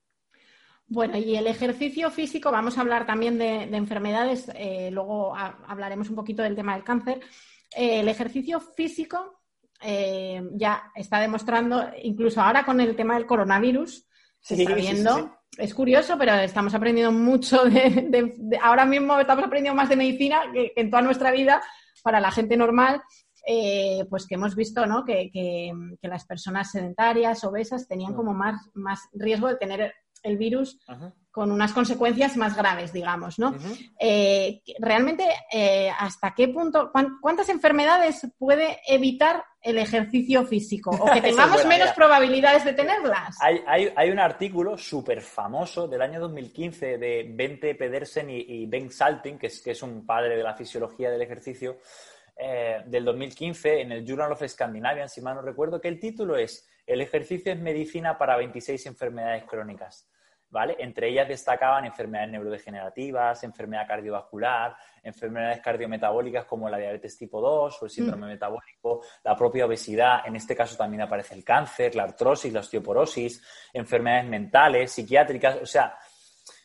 Bueno, 0.91 1.19
y 1.19 1.37
el 1.37 1.47
ejercicio 1.47 2.11
físico, 2.11 2.51
vamos 2.51 2.79
a 2.79 2.81
hablar 2.81 3.07
también 3.07 3.37
de, 3.37 3.65
enfermedades, 3.65 4.51
eh, 4.55 4.89
luego 4.91 5.37
hablaremos 5.37 6.09
un 6.09 6.17
poquito 6.17 6.43
del 6.43 6.57
tema 6.57 6.75
del 6.75 6.85
cáncer. 6.85 7.21
Eh, 7.77 8.01
el 8.01 8.09
ejercicio 8.09 8.59
físico 8.59 9.43
eh, 9.83 10.43
ya 10.53 10.91
está 10.95 11.21
demostrando, 11.21 11.91
incluso 12.03 12.41
ahora 12.41 12.65
con 12.65 12.81
el 12.81 12.97
tema 12.97 13.15
del 13.15 13.27
coronavirus, 13.27 14.07
se 14.41 14.55
está 14.55 14.75
viendo. 14.75 15.37
es 15.59 15.75
curioso, 15.75 16.17
pero 16.17 16.33
estamos 16.37 16.75
aprendiendo 16.75 17.13
mucho 17.13 17.65
de, 17.65 18.59
Ahora 18.63 18.87
mismo 18.87 19.21
estamos 19.21 19.45
aprendiendo 19.45 19.77
más 19.77 19.91
de 19.91 19.97
medicina 19.97 20.41
que, 20.55 20.73
en 20.75 20.89
toda 20.89 21.03
nuestra 21.03 21.31
vida 21.33 21.61
para 22.03 22.19
la 22.19 22.31
gente 22.31 22.57
normal. 22.57 23.03
pues 24.09 24.27
que 24.27 24.37
hemos 24.37 24.57
visto 24.57 24.87
¿no? 24.87 25.05
que, 25.05 25.31
las 26.01 26.25
personas 26.25 26.71
sedentarias, 26.71 27.45
obesas, 27.45 27.87
tenían 27.87 28.15
como 28.15 28.33
más, 28.33 28.71
más 28.73 29.01
riesgo 29.13 29.49
de 29.49 29.57
tener 29.57 29.93
el 30.23 30.37
virus 30.37 30.79
con 31.39 31.53
unas 31.53 31.73
consecuencias 31.73 32.37
más 32.37 32.57
graves, 32.57 32.93
digamos, 32.93 33.39
¿no? 33.39 33.55
Eh, 34.01 34.61
realmente, 34.81 35.25
eh, 35.53 35.89
¿hasta 35.97 36.35
qué 36.35 36.49
punto, 36.49 36.91
cuántas 37.21 37.49
enfermedades 37.49 38.27
puede 38.37 38.81
evitar 38.89 39.45
el 39.63 39.79
ejercicio 39.79 40.45
físico 40.45 40.91
o 40.91 41.13
que 41.13 41.21
tengamos 41.21 41.65
menos 41.67 41.93
probabilidades 41.93 42.65
de 42.65 42.73
tenerlas? 42.73 43.37
Hay, 43.41 44.11
un 44.11 44.19
artículo 44.19 44.77
súper 44.77 45.21
famoso 45.21 45.87
del 45.87 46.03
año 46.03 46.19
2015 46.19 46.99
de 46.99 47.31
Bente 47.33 47.75
Pedersen 47.77 48.31
y, 48.31 48.67
Ben 48.67 48.91
Salting, 48.91 49.39
que 49.39 49.47
es, 49.47 49.61
que 49.61 49.71
es 49.71 49.83
un 49.85 50.05
padre 50.05 50.37
de 50.37 50.43
la 50.43 50.55
fisiología 50.55 51.09
del 51.09 51.23
ejercicio, 51.23 51.79
eh, 52.37 52.83
del 52.87 53.05
2015 53.05 53.81
en 53.81 53.93
el 53.93 54.05
Journal 54.05 54.33
of 54.33 54.43
Scandinavian, 54.45 55.09
si 55.09 55.21
mal 55.21 55.37
no 55.37 55.43
recuerdo, 55.43 55.81
que 55.81 55.89
el 55.89 56.01
título 56.01 56.37
es 56.37 56.69
El 56.89 57.03
ejercicio 57.03 57.53
es 57.53 57.61
medicina 57.61 58.17
para 58.17 58.37
26 58.37 58.87
enfermedades 58.87 59.45
crónicas. 59.45 60.09
¿vale? 60.51 60.77
Entre 60.79 61.11
ellas 61.11 61.29
destacaban 61.29 61.85
enfermedades 61.85 62.31
neurodegenerativas, 62.31 63.45
enfermedad 63.45 63.87
cardiovascular, 63.87 64.75
enfermedades 65.03 65.61
cardiometabólicas 65.61 66.47
como 66.47 66.71
la 66.71 66.79
diabetes 66.79 67.19
tipo 67.19 67.43
2 67.43 67.83
o 67.83 67.85
el 67.85 67.91
síndrome 67.91 68.27
mm. 68.27 68.31
metabólico, 68.31 69.03
la 69.23 69.37
propia 69.37 69.67
obesidad, 69.67 70.27
en 70.27 70.37
este 70.37 70.57
caso 70.57 70.79
también 70.79 71.03
aparece 71.03 71.35
el 71.35 71.45
cáncer, 71.45 71.95
la 71.95 72.05
artrosis, 72.05 72.53
la 72.53 72.61
osteoporosis, 72.61 73.43
enfermedades 73.75 74.31
mentales, 74.31 74.91
psiquiátricas, 74.91 75.59
o 75.63 75.67
sea, 75.67 75.99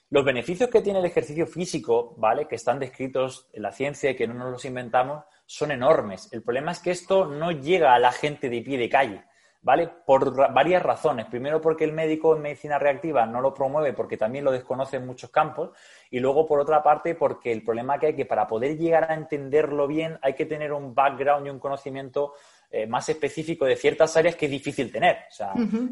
los 0.09 0.23
beneficios 0.23 0.69
que 0.69 0.81
tiene 0.81 0.99
el 0.99 1.05
ejercicio 1.05 1.47
físico, 1.47 2.15
¿vale? 2.17 2.47
Que 2.47 2.55
están 2.55 2.79
descritos 2.79 3.49
en 3.51 3.63
la 3.63 3.71
ciencia 3.71 4.11
y 4.11 4.15
que 4.15 4.27
no 4.27 4.35
nos 4.35 4.51
los 4.51 4.63
inventamos, 4.65 5.25
son 5.45 5.71
enormes. 5.71 6.31
El 6.31 6.43
problema 6.43 6.71
es 6.71 6.79
que 6.79 6.91
esto 6.91 7.25
no 7.25 7.51
llega 7.51 7.95
a 7.95 7.99
la 7.99 8.11
gente 8.11 8.47
de 8.47 8.61
pie 8.61 8.77
de 8.77 8.89
calle. 8.89 9.23
¿Vale? 9.63 9.89
Por 10.05 10.35
varias 10.53 10.83
razones. 10.83 11.25
Primero, 11.25 11.61
porque 11.61 11.85
el 11.85 11.93
médico 11.93 12.35
en 12.35 12.41
medicina 12.41 12.77
reactiva 12.77 13.25
no 13.25 13.41
lo 13.41 13.53
promueve 13.53 13.93
porque 13.93 14.17
también 14.17 14.45
lo 14.45 14.51
desconoce 14.51 14.97
en 14.97 15.07
muchos 15.07 15.31
campos. 15.31 15.71
Y 16.11 16.19
luego, 16.19 16.45
por 16.45 16.59
otra 16.59 16.83
parte, 16.83 17.15
porque 17.15 17.51
el 17.51 17.63
problema 17.63 17.97
que 17.97 18.07
hay 18.07 18.15
que 18.15 18.25
para 18.25 18.47
poder 18.47 18.77
llegar 18.77 19.09
a 19.09 19.15
entenderlo 19.15 19.87
bien 19.87 20.19
hay 20.21 20.35
que 20.35 20.45
tener 20.45 20.73
un 20.73 20.93
background 20.93 21.47
y 21.47 21.49
un 21.49 21.59
conocimiento 21.59 22.33
eh, 22.75 22.87
más 22.87 23.07
específico 23.07 23.65
de 23.65 23.75
ciertas 23.75 24.17
áreas 24.17 24.35
que 24.35 24.45
es 24.45 24.51
difícil 24.51 24.91
tener. 24.91 25.17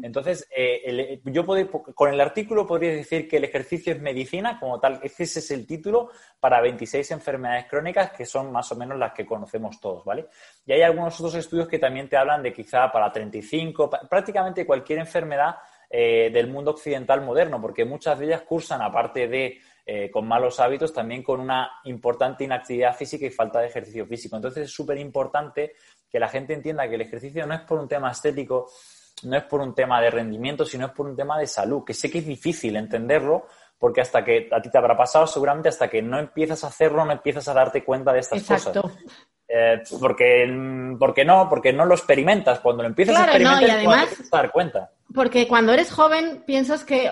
Entonces, 0.02 0.48
eh, 0.50 1.20
yo 1.26 1.46
con 1.46 2.12
el 2.12 2.20
artículo 2.20 2.66
podría 2.66 2.90
decir 2.90 3.28
que 3.28 3.36
el 3.36 3.44
ejercicio 3.44 3.92
es 3.92 4.00
medicina, 4.00 4.58
como 4.58 4.80
tal, 4.80 4.98
ese 5.00 5.22
es 5.22 5.50
el 5.52 5.64
título 5.64 6.10
para 6.40 6.60
26 6.60 7.12
enfermedades 7.12 7.66
crónicas 7.66 8.10
que 8.10 8.26
son 8.26 8.50
más 8.50 8.72
o 8.72 8.74
menos 8.74 8.98
las 8.98 9.12
que 9.12 9.24
conocemos 9.24 9.78
todos, 9.80 10.04
¿vale? 10.04 10.26
Y 10.66 10.72
hay 10.72 10.82
algunos 10.82 11.14
otros 11.20 11.36
estudios 11.36 11.68
que 11.68 11.78
también 11.78 12.08
te 12.08 12.16
hablan 12.16 12.42
de 12.42 12.52
quizá 12.52 12.90
para 12.90 13.12
35, 13.12 13.88
prácticamente 14.10 14.66
cualquier 14.66 14.98
enfermedad 14.98 15.54
eh, 15.88 16.30
del 16.32 16.48
mundo 16.48 16.72
occidental 16.72 17.20
moderno, 17.20 17.60
porque 17.60 17.84
muchas 17.84 18.18
de 18.18 18.26
ellas 18.26 18.42
cursan, 18.42 18.82
aparte 18.82 19.28
de 19.28 19.60
con 20.12 20.28
malos 20.28 20.60
hábitos, 20.60 20.92
también 20.92 21.24
con 21.24 21.40
una 21.40 21.68
importante 21.84 22.44
inactividad 22.44 22.94
física 22.94 23.26
y 23.26 23.30
falta 23.30 23.58
de 23.58 23.66
ejercicio 23.66 24.06
físico. 24.06 24.36
Entonces 24.36 24.66
es 24.66 24.72
súper 24.72 24.96
importante 24.96 25.72
que 26.12 26.20
la 26.20 26.28
gente 26.28 26.52
entienda 26.52 26.86
que 26.88 26.96
el 26.96 27.00
ejercicio 27.00 27.46
no 27.46 27.54
es 27.54 27.62
por 27.62 27.80
un 27.80 27.88
tema 27.88 28.10
estético, 28.10 28.70
no 29.24 29.36
es 29.36 29.44
por 29.44 29.60
un 29.60 29.74
tema 29.74 30.00
de 30.00 30.10
rendimiento, 30.10 30.66
sino 30.66 30.86
es 30.86 30.92
por 30.92 31.06
un 31.06 31.16
tema 31.16 31.38
de 31.38 31.46
salud, 31.46 31.84
que 31.84 31.94
sé 31.94 32.10
que 32.10 32.18
es 32.18 32.26
difícil 32.26 32.76
entenderlo, 32.76 33.46
porque 33.78 34.02
hasta 34.02 34.22
que 34.24 34.48
a 34.52 34.60
ti 34.60 34.70
te 34.70 34.78
habrá 34.78 34.96
pasado, 34.96 35.26
seguramente 35.26 35.70
hasta 35.70 35.88
que 35.88 36.02
no 36.02 36.18
empiezas 36.18 36.62
a 36.64 36.68
hacerlo, 36.68 37.04
no 37.04 37.12
empiezas 37.12 37.48
a 37.48 37.54
darte 37.54 37.82
cuenta 37.82 38.12
de 38.12 38.20
estas 38.20 38.38
Exacto. 38.38 38.82
cosas. 38.82 38.98
Eh, 39.48 39.82
porque, 40.00 40.96
porque 40.98 41.24
no, 41.24 41.48
porque 41.48 41.72
no 41.72 41.84
lo 41.84 41.94
experimentas. 41.94 42.60
Cuando 42.60 42.82
lo 42.82 42.88
empiezas 42.88 43.16
a 43.16 43.24
experimentar, 43.24 43.60
no, 43.60 43.74
además, 43.74 44.08
te 44.16 44.36
a 44.36 44.40
dar 44.40 44.52
cuenta. 44.52 44.90
Porque 45.12 45.46
cuando 45.46 45.72
eres 45.72 45.90
joven 45.90 46.42
piensas 46.46 46.84
que 46.84 47.10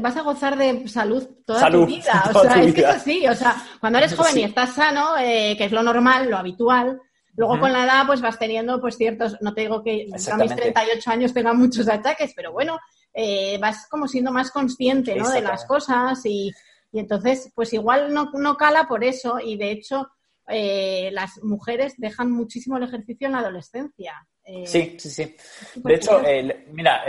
vas 0.00 0.16
a 0.16 0.22
gozar 0.22 0.56
de 0.56 0.88
salud 0.88 1.28
toda 1.44 1.70
tu 1.70 1.86
vida. 1.86 2.24
o 2.34 2.40
sea, 2.40 2.62
es 2.62 2.74
que 2.74 2.80
es 2.80 2.86
así. 2.86 3.28
O 3.28 3.34
sea, 3.34 3.54
cuando 3.78 3.98
eres 3.98 4.14
joven 4.16 4.38
y 4.38 4.44
estás 4.44 4.74
sano, 4.74 5.16
eh, 5.18 5.54
que 5.56 5.66
es 5.66 5.72
lo 5.72 5.82
normal, 5.82 6.28
lo 6.28 6.38
habitual, 6.38 7.00
Luego 7.38 7.60
con 7.60 7.72
la 7.72 7.84
edad 7.84 8.04
pues 8.04 8.20
vas 8.20 8.36
teniendo 8.36 8.80
pues 8.80 8.96
ciertos, 8.96 9.36
no 9.40 9.54
te 9.54 9.60
digo 9.60 9.80
que 9.80 10.08
a 10.12 10.36
mis 10.36 10.56
38 10.56 11.08
años 11.08 11.32
tenga 11.32 11.52
muchos 11.52 11.88
ataques, 11.88 12.32
pero 12.34 12.50
bueno, 12.50 12.80
eh, 13.14 13.56
vas 13.60 13.86
como 13.88 14.08
siendo 14.08 14.32
más 14.32 14.50
consciente 14.50 15.14
¿no? 15.14 15.30
de 15.30 15.40
las 15.40 15.64
cosas 15.64 16.20
y, 16.26 16.52
y, 16.90 16.98
entonces 16.98 17.52
pues 17.54 17.72
igual 17.72 18.12
no, 18.12 18.32
no 18.32 18.56
cala 18.56 18.88
por 18.88 19.04
eso 19.04 19.38
y 19.38 19.56
de 19.56 19.70
hecho 19.70 20.08
eh, 20.48 21.10
las 21.12 21.40
mujeres 21.44 21.94
dejan 21.96 22.32
muchísimo 22.32 22.76
el 22.76 22.82
ejercicio 22.82 23.28
en 23.28 23.34
la 23.34 23.38
adolescencia. 23.38 24.26
Eh, 24.50 24.66
sí, 24.66 24.96
sí, 24.98 25.10
sí. 25.10 25.36
De 25.74 25.94
hecho, 25.94 26.22
mira, 26.72 27.04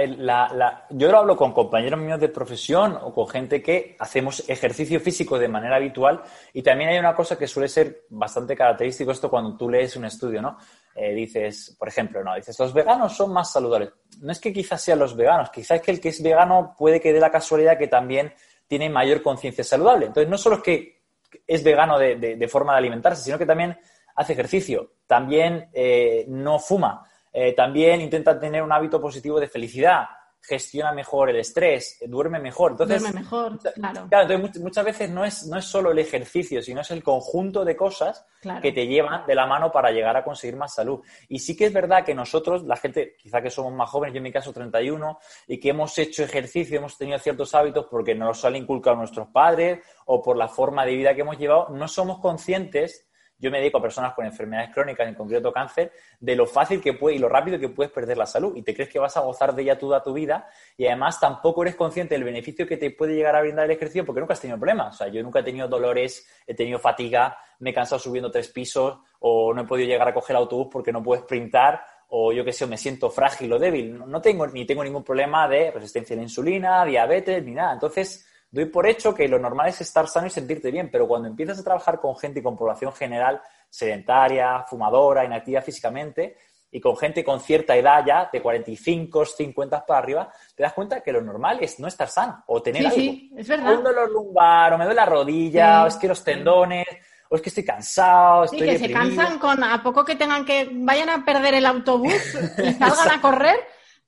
yo 0.89 1.09
lo 1.09 1.19
hablo 1.19 1.37
con 1.37 1.53
compañeros 1.53 1.97
míos 1.97 2.19
de 2.19 2.27
profesión 2.27 2.97
o 3.01 3.13
con 3.13 3.29
gente 3.29 3.63
que 3.63 3.95
hacemos 3.97 4.43
ejercicio 4.49 4.99
físico 4.99 5.39
de 5.39 5.47
manera 5.47 5.77
habitual 5.77 6.21
y 6.51 6.61
también 6.61 6.89
hay 6.89 6.99
una 6.99 7.15
cosa 7.15 7.37
que 7.37 7.47
suele 7.47 7.69
ser 7.69 8.07
bastante 8.09 8.57
característico 8.57 9.11
esto 9.11 9.29
cuando 9.29 9.55
tú 9.55 9.69
lees 9.69 9.95
un 9.95 10.03
estudio, 10.03 10.41
¿no? 10.41 10.57
Eh, 10.93 11.13
dices, 11.13 11.77
por 11.79 11.87
ejemplo, 11.87 12.21
no, 12.21 12.35
dices, 12.35 12.59
los 12.59 12.73
veganos 12.73 13.15
son 13.15 13.31
más 13.31 13.53
saludables. 13.53 13.91
No 14.19 14.33
es 14.33 14.39
que 14.41 14.51
quizás 14.51 14.81
sean 14.81 14.99
los 14.99 15.15
veganos, 15.15 15.49
quizás 15.49 15.77
es 15.77 15.81
que 15.81 15.91
el 15.91 16.01
que 16.01 16.09
es 16.09 16.21
vegano 16.21 16.75
puede 16.77 16.99
que 16.99 17.13
dé 17.13 17.21
la 17.21 17.31
casualidad 17.31 17.77
que 17.77 17.87
también 17.87 18.33
tiene 18.67 18.89
mayor 18.89 19.21
conciencia 19.21 19.63
saludable. 19.63 20.07
Entonces, 20.07 20.29
no 20.29 20.37
solo 20.37 20.57
es 20.57 20.61
que 20.63 21.03
es 21.47 21.63
vegano 21.63 21.97
de, 21.97 22.47
forma 22.49 22.73
de 22.73 22.79
alimentarse, 22.79 23.23
sino 23.23 23.37
que 23.37 23.45
también 23.45 23.77
hace 24.15 24.33
ejercicio, 24.33 24.95
también 25.07 25.69
eh, 25.71 26.25
no 26.27 26.59
fuma, 26.59 27.08
eh, 27.31 27.53
también 27.53 28.01
intenta 28.01 28.39
tener 28.39 28.63
un 28.63 28.71
hábito 28.71 28.99
positivo 28.99 29.39
de 29.39 29.47
felicidad, 29.47 30.05
gestiona 30.41 30.93
mejor 30.93 31.29
el 31.29 31.37
estrés, 31.37 31.99
duerme 32.07 32.39
mejor. 32.39 32.71
Entonces, 32.71 33.01
duerme 33.01 33.19
mejor, 33.19 33.59
claro. 33.73 34.07
entonces 34.09 34.61
muchas 34.61 34.85
veces 34.85 35.09
no 35.09 35.25
es, 35.25 35.45
no 35.47 35.57
es 35.57 35.65
solo 35.65 35.91
el 35.91 35.99
ejercicio, 35.99 36.61
sino 36.61 36.81
es 36.81 36.91
el 36.91 37.03
conjunto 37.03 37.65
de 37.65 37.75
cosas 37.75 38.25
que 38.61 38.71
te 38.71 38.87
llevan 38.87 39.25
de 39.27 39.35
la 39.35 39.45
mano 39.45 39.71
para 39.71 39.91
llegar 39.91 40.15
a 40.15 40.23
conseguir 40.23 40.55
más 40.55 40.73
salud. 40.73 41.01
Y 41.27 41.39
sí 41.39 41.55
que 41.55 41.65
es 41.65 41.73
verdad 41.73 42.05
que 42.05 42.15
nosotros, 42.15 42.63
la 42.63 42.77
gente, 42.77 43.15
quizá 43.17 43.41
que 43.41 43.49
somos 43.49 43.73
más 43.73 43.89
jóvenes, 43.89 44.13
yo 44.13 44.17
en 44.17 44.23
mi 44.23 44.31
caso 44.31 44.53
31, 44.53 45.19
y 45.47 45.59
que 45.59 45.69
hemos 45.69 45.97
hecho 45.97 46.23
ejercicio, 46.23 46.77
hemos 46.77 46.97
tenido 46.97 47.19
ciertos 47.19 47.53
hábitos 47.53 47.85
porque 47.89 48.15
nos 48.15 48.29
los 48.29 48.45
han 48.45 48.55
inculcado 48.55 48.95
nuestros 48.95 49.27
padres 49.27 49.79
o 50.05 50.21
por 50.21 50.37
la 50.37 50.47
forma 50.47 50.85
de 50.85 50.95
vida 50.95 51.13
que 51.13 51.21
hemos 51.21 51.37
llevado, 51.37 51.69
no 51.69 51.87
somos 51.87 52.19
conscientes 52.19 53.08
yo 53.39 53.49
me 53.49 53.59
dedico 53.59 53.77
a 53.77 53.81
personas 53.81 54.13
con 54.13 54.25
enfermedades 54.25 54.71
crónicas, 54.73 55.07
en 55.07 55.15
concreto 55.15 55.51
cáncer, 55.51 55.91
de 56.19 56.35
lo 56.35 56.45
fácil 56.45 56.81
que 56.81 56.93
puede 56.93 57.15
y 57.15 57.19
lo 57.19 57.29
rápido 57.29 57.57
que 57.57 57.69
puedes 57.69 57.91
perder 57.91 58.17
la 58.17 58.25
salud 58.25 58.55
y 58.55 58.61
te 58.61 58.75
crees 58.75 58.89
que 58.89 58.99
vas 58.99 59.15
a 59.15 59.21
gozar 59.21 59.55
de 59.55 59.61
ella 59.63 59.79
toda 59.79 60.03
tu 60.03 60.13
vida 60.13 60.47
y 60.77 60.85
además 60.85 61.19
tampoco 61.19 61.63
eres 61.63 61.75
consciente 61.75 62.15
del 62.15 62.25
beneficio 62.25 62.67
que 62.67 62.77
te 62.77 62.91
puede 62.91 63.15
llegar 63.15 63.35
a 63.35 63.41
brindar 63.41 63.65
el 63.65 63.71
ejercicio 63.71 64.05
porque 64.05 64.19
nunca 64.19 64.33
has 64.33 64.41
tenido 64.41 64.57
problemas. 64.59 64.95
O 64.95 64.97
sea, 64.97 65.07
yo 65.07 65.23
nunca 65.23 65.39
he 65.39 65.43
tenido 65.43 65.67
dolores, 65.67 66.27
he 66.45 66.53
tenido 66.53 66.79
fatiga, 66.79 67.37
me 67.59 67.69
he 67.69 67.73
cansado 67.73 67.99
subiendo 67.99 68.29
tres 68.29 68.49
pisos 68.49 68.99
o 69.19 69.53
no 69.53 69.61
he 69.61 69.65
podido 69.65 69.87
llegar 69.87 70.07
a 70.07 70.13
coger 70.13 70.35
el 70.35 70.41
autobús 70.41 70.67
porque 70.71 70.91
no 70.91 71.01
puedo 71.01 71.21
sprintar 71.21 71.81
o 72.09 72.33
yo 72.33 72.43
qué 72.43 72.51
sé, 72.51 72.65
me 72.65 72.77
siento 72.77 73.09
frágil 73.09 73.53
o 73.53 73.59
débil. 73.59 73.99
No 74.05 74.21
tengo 74.21 74.47
ni 74.47 74.65
tengo 74.65 74.83
ningún 74.83 75.03
problema 75.03 75.47
de 75.47 75.71
resistencia 75.71 76.15
a 76.15 76.17
la 76.17 76.23
insulina, 76.23 76.83
diabetes, 76.83 77.43
ni 77.43 77.53
nada. 77.53 77.73
Entonces, 77.73 78.28
doy 78.51 78.65
por 78.65 78.87
hecho 78.87 79.13
que 79.13 79.27
lo 79.27 79.39
normal 79.39 79.69
es 79.69 79.81
estar 79.81 80.07
sano 80.07 80.27
y 80.27 80.31
sentirte 80.31 80.71
bien, 80.71 80.89
pero 80.91 81.07
cuando 81.07 81.27
empiezas 81.27 81.59
a 81.59 81.63
trabajar 81.63 81.99
con 81.99 82.15
gente 82.17 82.39
y 82.39 82.43
con 82.43 82.57
población 82.57 82.93
general 82.93 83.41
sedentaria, 83.69 84.63
fumadora, 84.67 85.25
inactiva 85.25 85.61
físicamente, 85.61 86.35
y 86.71 86.79
con 86.79 86.95
gente 86.95 87.23
con 87.23 87.39
cierta 87.39 87.75
edad 87.75 88.03
ya, 88.05 88.29
de 88.31 88.41
45, 88.41 89.25
50 89.25 89.85
para 89.85 89.99
arriba, 89.99 90.33
te 90.55 90.63
das 90.63 90.73
cuenta 90.73 91.01
que 91.01 91.11
lo 91.11 91.21
normal 91.21 91.57
es 91.61 91.79
no 91.79 91.87
estar 91.87 92.07
sano 92.07 92.43
o 92.47 92.61
tener 92.61 92.85
algo. 92.85 92.95
Sí, 92.95 93.31
es 93.35 93.47
verdad. 93.47 93.75
Un 93.75 93.83
dolor 93.83 94.11
lumbar, 94.11 94.73
o 94.73 94.77
me 94.77 94.85
duele 94.85 94.99
la 94.99 95.05
rodilla, 95.05 95.83
o 95.83 95.87
es 95.87 95.95
que 95.95 96.07
los 96.07 96.23
tendones, 96.23 96.85
o 97.29 97.35
es 97.35 97.41
que 97.41 97.49
estoy 97.49 97.65
cansado, 97.65 98.43
estoy 98.43 98.59
Sí, 98.59 98.65
que 98.65 98.77
se 98.79 98.91
cansan 98.91 99.39
con 99.39 99.63
a 99.63 99.81
poco 99.81 100.05
que 100.05 100.15
tengan 100.15 100.45
que 100.45 100.69
vayan 100.71 101.09
a 101.09 101.25
perder 101.25 101.55
el 101.55 101.65
autobús 101.65 102.13
y 102.57 102.73
salgan 102.73 103.11
a 103.11 103.21
correr 103.21 103.59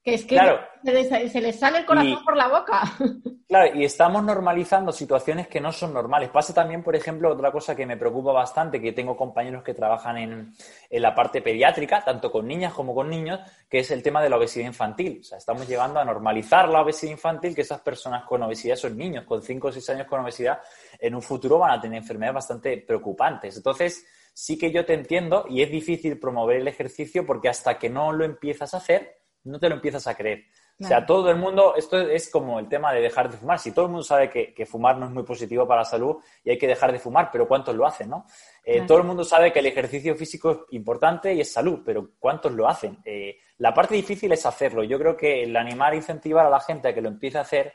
que 0.04 0.16
es 0.16 0.26
que 0.26 0.36
se, 0.36 1.42
les, 1.42 1.60
sale 1.60 1.80
el 1.80 1.86
corazón 1.86 2.24
por 2.24 2.36
la 2.36 2.48
boca. 2.48 2.82
Claro, 3.52 3.78
y 3.78 3.84
estamos 3.84 4.24
normalizando 4.24 4.94
situaciones 4.94 5.46
que 5.50 5.60
no 5.60 5.74
son 5.74 5.94
normales. 5.94 6.30
Pasa 6.30 6.54
también, 6.54 6.82
por 6.82 6.96
ejemplo, 6.96 7.30
otra 7.30 7.52
cosa 7.52 7.76
que 7.76 7.86
me 7.86 7.98
preocupa 7.98 8.32
bastante, 8.32 8.80
que 8.80 8.94
tengo 8.94 9.18
compañeros 9.18 9.62
que 9.62 9.74
trabajan 9.74 10.18
en, 10.20 10.54
en, 10.90 11.02
la 11.02 11.14
parte 11.14 11.42
pediátrica, 11.42 12.02
tanto 12.02 12.32
con 12.32 12.48
niñas 12.48 12.72
como 12.72 12.96
con 12.96 13.10
niños, 13.10 13.42
que 13.70 13.80
es 13.80 13.92
el 13.92 14.02
tema 14.02 14.24
de 14.24 14.30
la 14.30 14.38
obesidad 14.38 14.68
infantil. 14.68 15.18
O 15.20 15.24
sea, 15.26 15.38
estamos 15.38 15.68
llegando 15.68 16.00
a 16.00 16.06
normalizar 16.06 16.70
la 16.70 16.82
obesidad 16.82 17.12
infantil, 17.12 17.54
que 17.54 17.64
esas 17.64 17.82
personas 17.82 18.24
con 18.24 18.42
obesidad, 18.42 18.76
esos 18.76 18.96
niños 18.96 19.26
con 19.26 19.42
5 19.42 19.68
o 19.68 19.72
6 19.74 19.90
años 19.90 20.08
con 20.08 20.22
obesidad, 20.22 20.62
en 20.98 21.14
un 21.14 21.22
futuro 21.22 21.60
van 21.60 21.72
a 21.72 21.82
tener 21.82 21.98
enfermedades 21.98 22.36
bastante 22.36 22.78
preocupantes. 22.78 23.58
Entonces, 23.58 24.06
sí 24.34 24.58
que 24.58 24.72
yo 24.72 24.86
te 24.86 24.94
entiendo 24.94 25.46
y 25.50 25.62
es 25.62 25.70
difícil 25.70 26.18
promover 26.18 26.56
el 26.56 26.70
ejercicio 26.70 27.26
porque 27.26 27.50
hasta 27.50 27.78
que 27.78 27.90
no 27.90 28.14
lo 28.14 28.24
empiezas 28.24 28.74
a 28.74 28.78
hacer, 28.78 29.21
no 29.44 29.60
te 29.60 29.70
lo 29.70 29.76
empiezas 29.76 30.08
a 30.08 30.16
creer. 30.16 30.46
O 30.80 30.84
sea, 30.84 31.06
todo 31.06 31.30
el 31.30 31.38
mundo, 31.38 31.76
esto 31.76 32.00
es 32.00 32.30
como 32.32 32.58
el 32.58 32.68
tema 32.68 32.92
de 32.92 33.02
dejar 33.02 33.30
de 33.30 33.38
fumar. 33.38 33.60
Si 33.60 33.72
todo 33.72 33.86
el 33.86 33.92
mundo 33.92 34.04
sabe 34.04 34.30
que, 34.30 34.66
fumar 34.66 34.98
no 34.98 35.06
es 35.06 35.12
muy 35.12 35.22
positivo 35.22 35.68
para 35.68 35.82
la 35.82 35.86
salud 35.86 36.18
y 36.44 36.50
hay 36.50 36.58
que 36.58 36.66
dejar 36.68 36.92
de 36.92 36.98
fumar, 36.98 37.30
pero 37.32 37.48
¿cuántos 37.48 37.76
lo 37.76 37.86
hacen, 37.86 38.10
no? 38.10 38.26
Eh, 38.64 38.82
todo 38.88 38.98
el 38.98 39.04
mundo 39.04 39.24
sabe 39.24 39.54
que 39.54 39.60
el 39.60 39.68
ejercicio 39.68 40.16
físico 40.16 40.52
es 40.52 40.58
importante 40.72 41.34
y 41.34 41.42
es 41.42 41.52
salud, 41.52 41.82
pero 41.86 42.14
¿cuántos 42.18 42.52
lo 42.54 42.68
hacen? 42.68 42.98
Eh, 43.06 43.38
la 43.58 43.74
parte 43.74 43.94
difícil 43.94 44.32
es 44.32 44.44
hacerlo. 44.46 44.84
Yo 44.84 44.98
creo 44.98 45.16
que 45.16 45.44
el 45.44 45.56
animar 45.56 45.94
e 45.94 45.98
incentivar 45.98 46.48
a 46.48 46.50
la 46.50 46.60
gente 46.60 46.88
a 46.88 46.94
que 46.96 47.02
lo 47.02 47.10
empiece 47.10 47.38
a 47.38 47.42
hacer, 47.42 47.74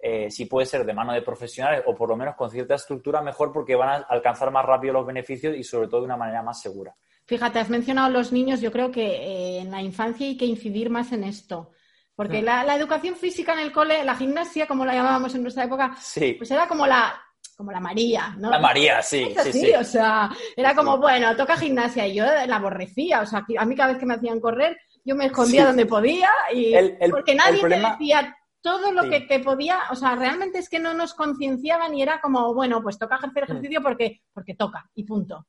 eh, 0.00 0.30
si 0.30 0.44
puede 0.44 0.66
ser 0.66 0.84
de 0.84 0.92
mano 0.92 1.12
de 1.12 1.22
profesionales 1.22 1.82
o 1.86 1.94
por 1.94 2.08
lo 2.08 2.16
menos 2.16 2.36
con 2.36 2.50
cierta 2.50 2.74
estructura, 2.74 3.20
mejor 3.20 3.52
porque 3.52 3.74
van 3.74 3.88
a 3.88 3.94
alcanzar 4.08 4.52
más 4.52 4.64
rápido 4.64 4.92
los 4.92 5.06
beneficios 5.06 5.56
y 5.56 5.64
sobre 5.64 5.88
todo 5.88 6.00
de 6.00 6.06
una 6.06 6.16
manera 6.16 6.42
más 6.42 6.60
segura. 6.60 6.94
Fíjate, 7.26 7.58
has 7.58 7.70
mencionado 7.70 8.10
los 8.10 8.32
niños, 8.32 8.60
yo 8.60 8.70
creo 8.70 8.90
que 8.90 9.06
eh, 9.06 9.58
en 9.60 9.70
la 9.70 9.80
infancia 9.80 10.26
hay 10.26 10.36
que 10.36 10.44
incidir 10.44 10.90
más 10.90 11.12
en 11.12 11.24
esto. 11.24 11.70
Porque 12.14 12.42
mm. 12.42 12.44
la, 12.44 12.76
educación 12.76 13.16
física 13.16 13.54
en 13.54 13.60
el 13.60 13.72
cole, 13.72 14.04
la 14.04 14.14
gimnasia, 14.14 14.66
como 14.66 14.84
la 14.84 14.94
llamábamos 14.94 15.34
en 15.34 15.42
nuestra 15.42 15.64
época, 15.64 15.96
pues 16.38 16.50
era 16.50 16.68
como 16.68 16.86
la, 16.86 17.20
como 17.56 17.72
la 17.72 17.80
María, 17.80 18.34
¿no? 18.38 18.50
La 18.50 18.58
María, 18.58 19.02
sí, 19.02 19.34
sí, 19.42 19.52
sí. 19.52 19.72
O 19.72 19.84
sea, 19.84 20.30
era 20.56 20.74
como, 20.74 20.98
bueno, 20.98 21.34
toca 21.36 21.56
gimnasia 21.56 22.06
y 22.06 22.14
yo 22.14 22.24
la 22.24 22.56
aborrecía. 22.56 23.22
O 23.22 23.26
sea, 23.26 23.44
a 23.58 23.64
mí 23.64 23.74
cada 23.74 23.90
vez 23.90 23.98
que 23.98 24.06
me 24.06 24.14
hacían 24.14 24.40
correr, 24.40 24.76
yo 25.04 25.16
me 25.16 25.26
escondía 25.26 25.66
donde 25.66 25.86
podía 25.86 26.30
y 26.52 26.74
porque 27.10 27.34
nadie 27.34 27.62
me 27.62 27.80
decía, 27.80 28.36
todo 28.60 28.92
lo 28.92 29.10
que 29.10 29.20
te 29.20 29.40
podía, 29.40 29.78
o 29.90 29.94
sea, 29.94 30.14
realmente 30.14 30.58
es 30.58 30.70
que 30.70 30.78
no 30.78 30.94
nos 30.94 31.12
concienciaban 31.12 31.94
y 31.94 32.02
era 32.02 32.20
como, 32.20 32.54
bueno, 32.54 32.82
pues 32.82 32.98
toca 32.98 33.16
ejercer 33.16 33.42
mm. 33.42 33.50
ejercicio 33.50 33.82
porque, 33.82 34.22
porque 34.32 34.54
toca 34.54 34.88
y 34.94 35.04
punto. 35.04 35.46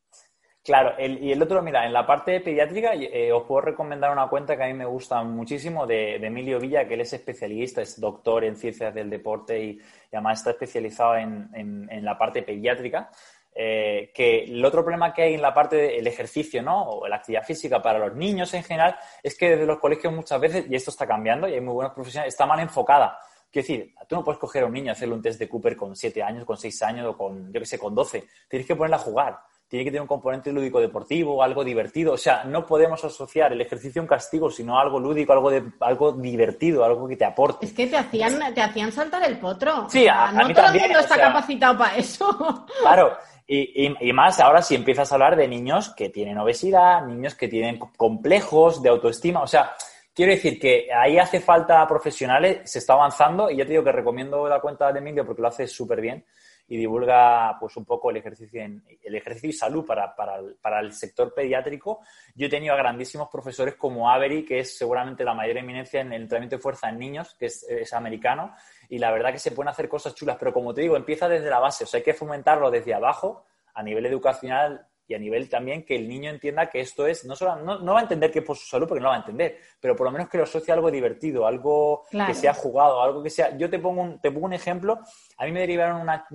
Claro, 0.66 0.96
y 0.98 1.32
el 1.32 1.44
otro, 1.44 1.62
mira, 1.62 1.86
en 1.86 1.94
la 1.94 2.08
parte 2.08 2.42
pediátrica 2.42 2.96
eh, 2.96 3.32
os 3.32 3.44
puedo 3.44 3.62
recomendar 3.62 4.12
una 4.12 4.28
cuenta 4.28 4.58
que 4.58 4.64
a 4.64 4.66
mí 4.66 4.74
me 4.74 4.86
gusta 4.86 5.22
muchísimo 5.22 5.86
de, 5.86 6.16
Emilio 6.16 6.60
Villa, 6.60 6.88
que 6.88 6.96
él 6.96 7.02
es 7.02 7.14
especialista, 7.14 7.84
es 7.84 8.02
doctor 8.02 8.44
en 8.44 8.56
ciencias 8.56 8.92
del 8.92 9.08
deporte 9.08 9.64
y, 9.64 9.80
además 10.12 10.40
está 10.40 10.50
especializado 10.50 11.18
en, 11.18 12.04
la 12.04 12.18
parte 12.18 12.42
pediátrica. 12.42 13.12
Eh, 13.54 14.12
que 14.12 14.46
el 14.46 14.66
otro 14.66 14.82
problema 14.82 15.14
que 15.14 15.22
hay 15.22 15.36
en 15.36 15.42
la 15.44 15.54
parte 15.54 15.76
del 15.76 16.08
ejercicio, 16.08 16.64
¿no? 16.64 16.82
O 16.90 17.08
la 17.08 17.18
actividad 17.18 17.44
física 17.44 17.80
para 17.80 18.00
los 18.00 18.16
niños 18.16 18.52
en 18.56 18.64
general, 18.64 18.98
es 19.22 19.38
que 19.38 19.52
desde 19.52 19.68
los 19.68 19.78
colegios 19.78 20.12
muchas 20.14 20.42
veces, 20.42 20.66
y 20.68 20.74
esto 20.74 20.90
está 20.90 21.06
cambiando, 21.06 21.48
y 21.48 21.54
hay 21.54 21.62
muy 21.62 21.76
buenos 21.76 21.94
profesionales, 21.94 22.34
está 22.34 22.48
mal 22.48 22.60
enfocada. 22.60 23.20
Quiero 23.52 23.68
decir, 23.68 23.94
tú 24.08 24.16
no 24.16 24.24
puedes 24.24 24.40
coger 24.40 24.64
a 24.64 24.66
un 24.66 24.74
niño 24.74 24.88
y 24.88 24.90
hacerle 24.90 25.14
un 25.14 25.22
test 25.22 25.40
de 25.40 25.48
Cooper 25.48 25.78
con 25.78 25.96
7 25.96 26.24
años, 26.24 26.44
con 26.44 26.58
6 26.58 26.82
años 26.82 27.06
o 27.06 27.16
con, 27.16 27.54
yo 27.54 27.60
qué 27.60 27.68
sé, 27.68 27.78
con 27.78 27.94
12. 27.94 28.24
Tienes 28.50 28.68
que 28.68 28.76
ponerla 28.76 28.96
a 28.96 29.00
jugar 29.00 29.38
tiene 29.68 29.84
que 29.84 29.92
tener 29.92 30.02
un 30.02 30.08
componente 30.08 30.52
lúdico 30.52 30.80
deportivo, 30.80 31.42
algo 31.42 31.64
divertido. 31.64 32.14
O 32.14 32.18
sea, 32.18 32.44
no 32.44 32.66
podemos 32.66 33.04
asociar 33.04 33.52
el 33.52 33.62
ejercicio 33.62 34.00
a 34.00 34.04
un 34.04 34.08
castigo, 34.08 34.50
sino 34.50 34.80
algo 34.80 35.00
lúdico, 35.00 35.34
algo, 35.34 35.50
de, 35.50 35.64
algo 35.80 36.12
divertido, 36.12 36.84
algo 36.84 37.08
que 37.08 37.18
te 37.18 37.26
aporte. 37.26 37.66
Es 37.66 37.74
que 37.74 37.88
te 37.88 37.98
hacían, 37.98 38.54
te 38.54 38.62
hacían 38.62 38.92
saltar 38.92 39.24
el 39.24 39.40
potro. 39.40 39.90
Sí, 39.90 40.08
a, 40.08 40.32
no 40.32 40.48
todo 40.54 40.68
el 40.68 40.82
mundo 40.82 41.00
está 41.00 41.18
capacitado 41.18 41.78
para 41.78 41.96
eso. 41.96 42.66
Claro, 42.82 43.18
y, 43.48 44.08
y, 44.08 44.14
más 44.14 44.40
ahora 44.40 44.62
si 44.62 44.76
empiezas 44.76 45.12
a 45.12 45.16
hablar 45.16 45.36
de 45.36 45.48
niños 45.48 45.94
que 45.96 46.10
tienen 46.10 46.38
obesidad, 46.38 47.06
niños 47.06 47.36
que 47.36 47.48
tienen 47.48 47.80
complejos 47.80 48.82
de 48.82 48.90
autoestima. 48.90 49.42
O 49.42 49.48
sea, 49.48 49.76
quiero 50.14 50.32
decir 50.32 50.60
que 50.60 50.88
ahí 50.94 51.18
hace 51.18 51.40
falta 51.40 51.88
profesionales, 51.88 52.70
se 52.70 52.80
está 52.80 52.94
avanzando 52.94 53.50
y 53.50 53.58
ya 53.58 53.66
te 53.66 53.72
digo 53.72 53.84
que 53.84 53.92
recomiendo 53.92 54.48
la 54.48 54.60
cuenta 54.60 54.92
de 54.92 55.00
Emilio 55.00 55.26
porque 55.26 55.42
lo 55.42 55.48
hace 55.48 55.68
súper 55.68 56.02
bien 56.02 56.24
y 56.68 56.78
divulga 56.78 57.58
pues 57.60 57.78
un 57.78 57.86
poco 57.86 58.10
el 58.10 58.18
ejercicio, 58.18 58.62
el 58.64 59.16
ejercicio 59.16 59.50
y 59.50 59.54
salud 59.54 59.86
para, 59.86 60.16
para, 60.16 60.38
el, 60.38 60.56
para, 60.56 60.80
el, 60.80 60.94
sector 60.94 61.34
pediátrico. 61.34 62.00
Yo 62.34 62.48
he 62.48 62.50
tenido 62.50 62.74
a 62.74 62.78
grandísimos 62.78 63.30
profesores 63.30 63.76
como 63.76 64.10
Avery, 64.10 64.44
que 64.44 64.60
es 64.60 64.78
seguramente 64.78 65.24
la 65.24 65.34
mayor 65.34 65.58
eminencia 65.58 66.02
en 66.02 66.14
el 66.14 66.24
entrenamiento 66.24 66.56
de 66.56 66.62
fuerza 66.62 66.90
en 66.90 66.98
niños, 66.98 67.36
que 67.38 67.48
es, 67.48 67.64
es, 67.70 67.94
americano, 67.94 68.56
y 68.90 68.98
la 68.98 69.12
verdad 69.12 69.32
que 69.32 69.40
se 69.40 69.52
pueden 69.52 69.70
hacer 69.70 69.88
cosas 69.88 70.16
chulas, 70.16 70.38
pero 70.40 70.54
como 70.54 70.74
te 70.74 70.82
digo, 70.82 70.96
empieza 70.96 71.30
desde 71.30 71.50
la 71.50 71.60
base, 71.60 71.84
o 71.84 71.88
sea, 71.88 72.00
hay 72.00 72.04
que 72.04 72.14
fomentarlo 72.14 72.72
desde 72.72 72.94
abajo 72.94 73.46
a 73.74 73.84
nivel 73.84 74.06
educacional 74.06 74.88
y 75.08 75.14
a 75.14 75.20
nivel 75.20 75.50
también 75.50 75.86
que 75.86 75.96
el 75.96 76.08
niño 76.08 76.30
entienda 76.30 76.70
que 76.70 76.80
esto 76.80 77.06
es, 77.06 77.26
no, 77.26 77.36
solo, 77.36 77.58
no, 77.58 77.94
va 77.94 78.00
a 78.00 78.04
entender 78.04 78.32
que 78.32 78.40
es 78.40 78.46
por 78.46 78.58
su 78.58 78.66
salud, 78.66 78.88
porque 78.88 79.00
no 79.00 79.06
lo 79.06 79.10
va 79.12 79.16
a 79.16 79.20
entender, 79.20 79.58
pero 79.80 79.96
por 79.96 80.06
lo 80.06 80.12
menos 80.12 80.30
que 80.30 80.38
lo 80.38 80.44
asocie 80.44 80.72
a 80.72 80.76
algo 80.76 80.90
divertido, 80.90 81.46
algo 81.46 82.06
que 82.10 82.34
sea 82.34 82.54
jugado, 82.54 83.02
algo 83.02 83.22
que 83.22 83.30
sea... 83.30 83.56
Yo 83.58 83.70
te 83.70 83.80
pongo 83.80 84.02
un, 84.02 84.20
te 84.20 84.32
pongo 84.32 84.48
un 84.48 84.54
ejemplo, 84.54 85.00
a 85.38 85.46
mí 85.46 85.52
me 85.52 85.60
derivaron 85.60 86.02
una, 86.02 86.26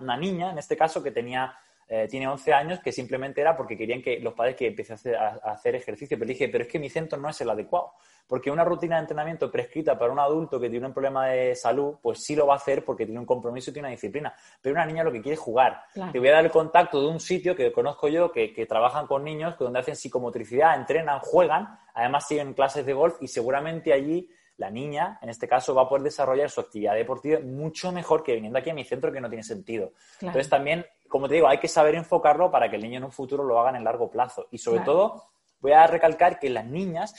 una, 0.00 0.16
niña, 0.16 0.50
en 0.50 0.58
este 0.58 0.76
caso, 0.76 1.02
que 1.02 1.10
tenía... 1.10 1.54
Eh, 1.88 2.08
tiene 2.08 2.26
11 2.26 2.52
años, 2.52 2.80
que 2.80 2.92
simplemente 2.92 3.40
era 3.40 3.56
porque 3.56 3.76
querían 3.76 4.02
que 4.02 4.18
los 4.18 4.34
padres 4.34 4.56
que 4.56 4.68
empiece 4.68 4.92
a 4.92 4.96
hacer, 4.96 5.16
a 5.16 5.28
hacer 5.52 5.74
ejercicio. 5.74 6.18
Pero 6.18 6.28
dije, 6.28 6.48
pero 6.48 6.64
es 6.64 6.70
que 6.70 6.78
mi 6.78 6.88
centro 6.88 7.18
no 7.18 7.28
es 7.28 7.40
el 7.40 7.50
adecuado. 7.50 7.92
Porque 8.26 8.50
una 8.50 8.64
rutina 8.64 8.96
de 8.96 9.02
entrenamiento 9.02 9.50
prescrita 9.50 9.98
para 9.98 10.10
un 10.10 10.18
adulto 10.18 10.58
que 10.58 10.70
tiene 10.70 10.86
un 10.86 10.94
problema 10.94 11.26
de 11.26 11.54
salud, 11.54 11.96
pues 12.00 12.24
sí 12.24 12.34
lo 12.34 12.46
va 12.46 12.54
a 12.54 12.56
hacer 12.56 12.84
porque 12.84 13.04
tiene 13.04 13.20
un 13.20 13.26
compromiso 13.26 13.70
y 13.70 13.74
tiene 13.74 13.88
una 13.88 13.92
disciplina. 13.92 14.34
Pero 14.62 14.74
una 14.74 14.86
niña 14.86 15.04
lo 15.04 15.12
que 15.12 15.20
quiere 15.20 15.34
es 15.34 15.40
jugar. 15.40 15.82
Te 16.12 16.18
voy 16.18 16.28
a 16.28 16.32
dar 16.32 16.44
el 16.44 16.50
contacto 16.50 17.00
de 17.02 17.08
un 17.08 17.20
sitio 17.20 17.54
que 17.54 17.70
conozco 17.70 18.08
yo, 18.08 18.32
que, 18.32 18.66
trabajan 18.66 19.06
con 19.06 19.24
niños, 19.24 19.56
que 19.56 19.64
donde 19.64 19.80
hacen 19.80 19.94
psicomotricidad, 19.94 20.74
entrenan, 20.74 21.18
juegan, 21.20 21.78
además 21.92 22.26
siguen 22.26 22.54
clases 22.54 22.86
de 22.86 22.94
golf 22.94 23.16
y 23.20 23.28
seguramente 23.28 23.92
allí 23.92 24.30
la 24.56 24.70
niña, 24.70 25.18
en 25.20 25.28
este 25.28 25.48
caso, 25.48 25.74
va 25.74 25.82
a 25.82 25.88
poder 25.88 26.04
desarrollar 26.04 26.48
su 26.48 26.60
actividad 26.60 26.94
deportiva 26.94 27.40
mucho 27.40 27.90
mejor 27.90 28.22
que 28.22 28.34
viniendo 28.34 28.58
aquí 28.58 28.70
a 28.70 28.74
mi 28.74 28.84
centro, 28.84 29.12
que 29.12 29.20
no 29.20 29.28
tiene 29.28 29.42
sentido. 29.42 29.92
Entonces, 30.20 30.48
también, 30.48 30.86
como 31.08 31.28
te 31.28 31.34
digo, 31.34 31.48
hay 31.48 31.58
que 31.58 31.68
saber 31.68 31.94
enfocarlo 31.94 32.50
para 32.50 32.70
que 32.70 32.76
el 32.76 32.82
niño 32.82 32.98
en 32.98 33.04
un 33.04 33.12
futuro 33.12 33.42
lo 33.44 33.58
haga 33.58 33.70
en 33.70 33.76
el 33.76 33.84
largo 33.84 34.10
plazo. 34.10 34.46
Y 34.50 34.58
sobre 34.58 34.80
todo, 34.80 35.24
voy 35.60 35.72
a 35.72 35.86
recalcar 35.86 36.38
que 36.38 36.50
las 36.50 36.66
niñas 36.66 37.14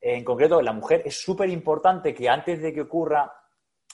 en 0.00 0.24
concreto, 0.24 0.62
la 0.62 0.72
mujer 0.72 1.02
es 1.04 1.20
súper 1.20 1.48
importante 1.48 2.14
que 2.14 2.28
antes 2.28 2.62
de 2.62 2.72
que 2.72 2.82
ocurra 2.82 3.32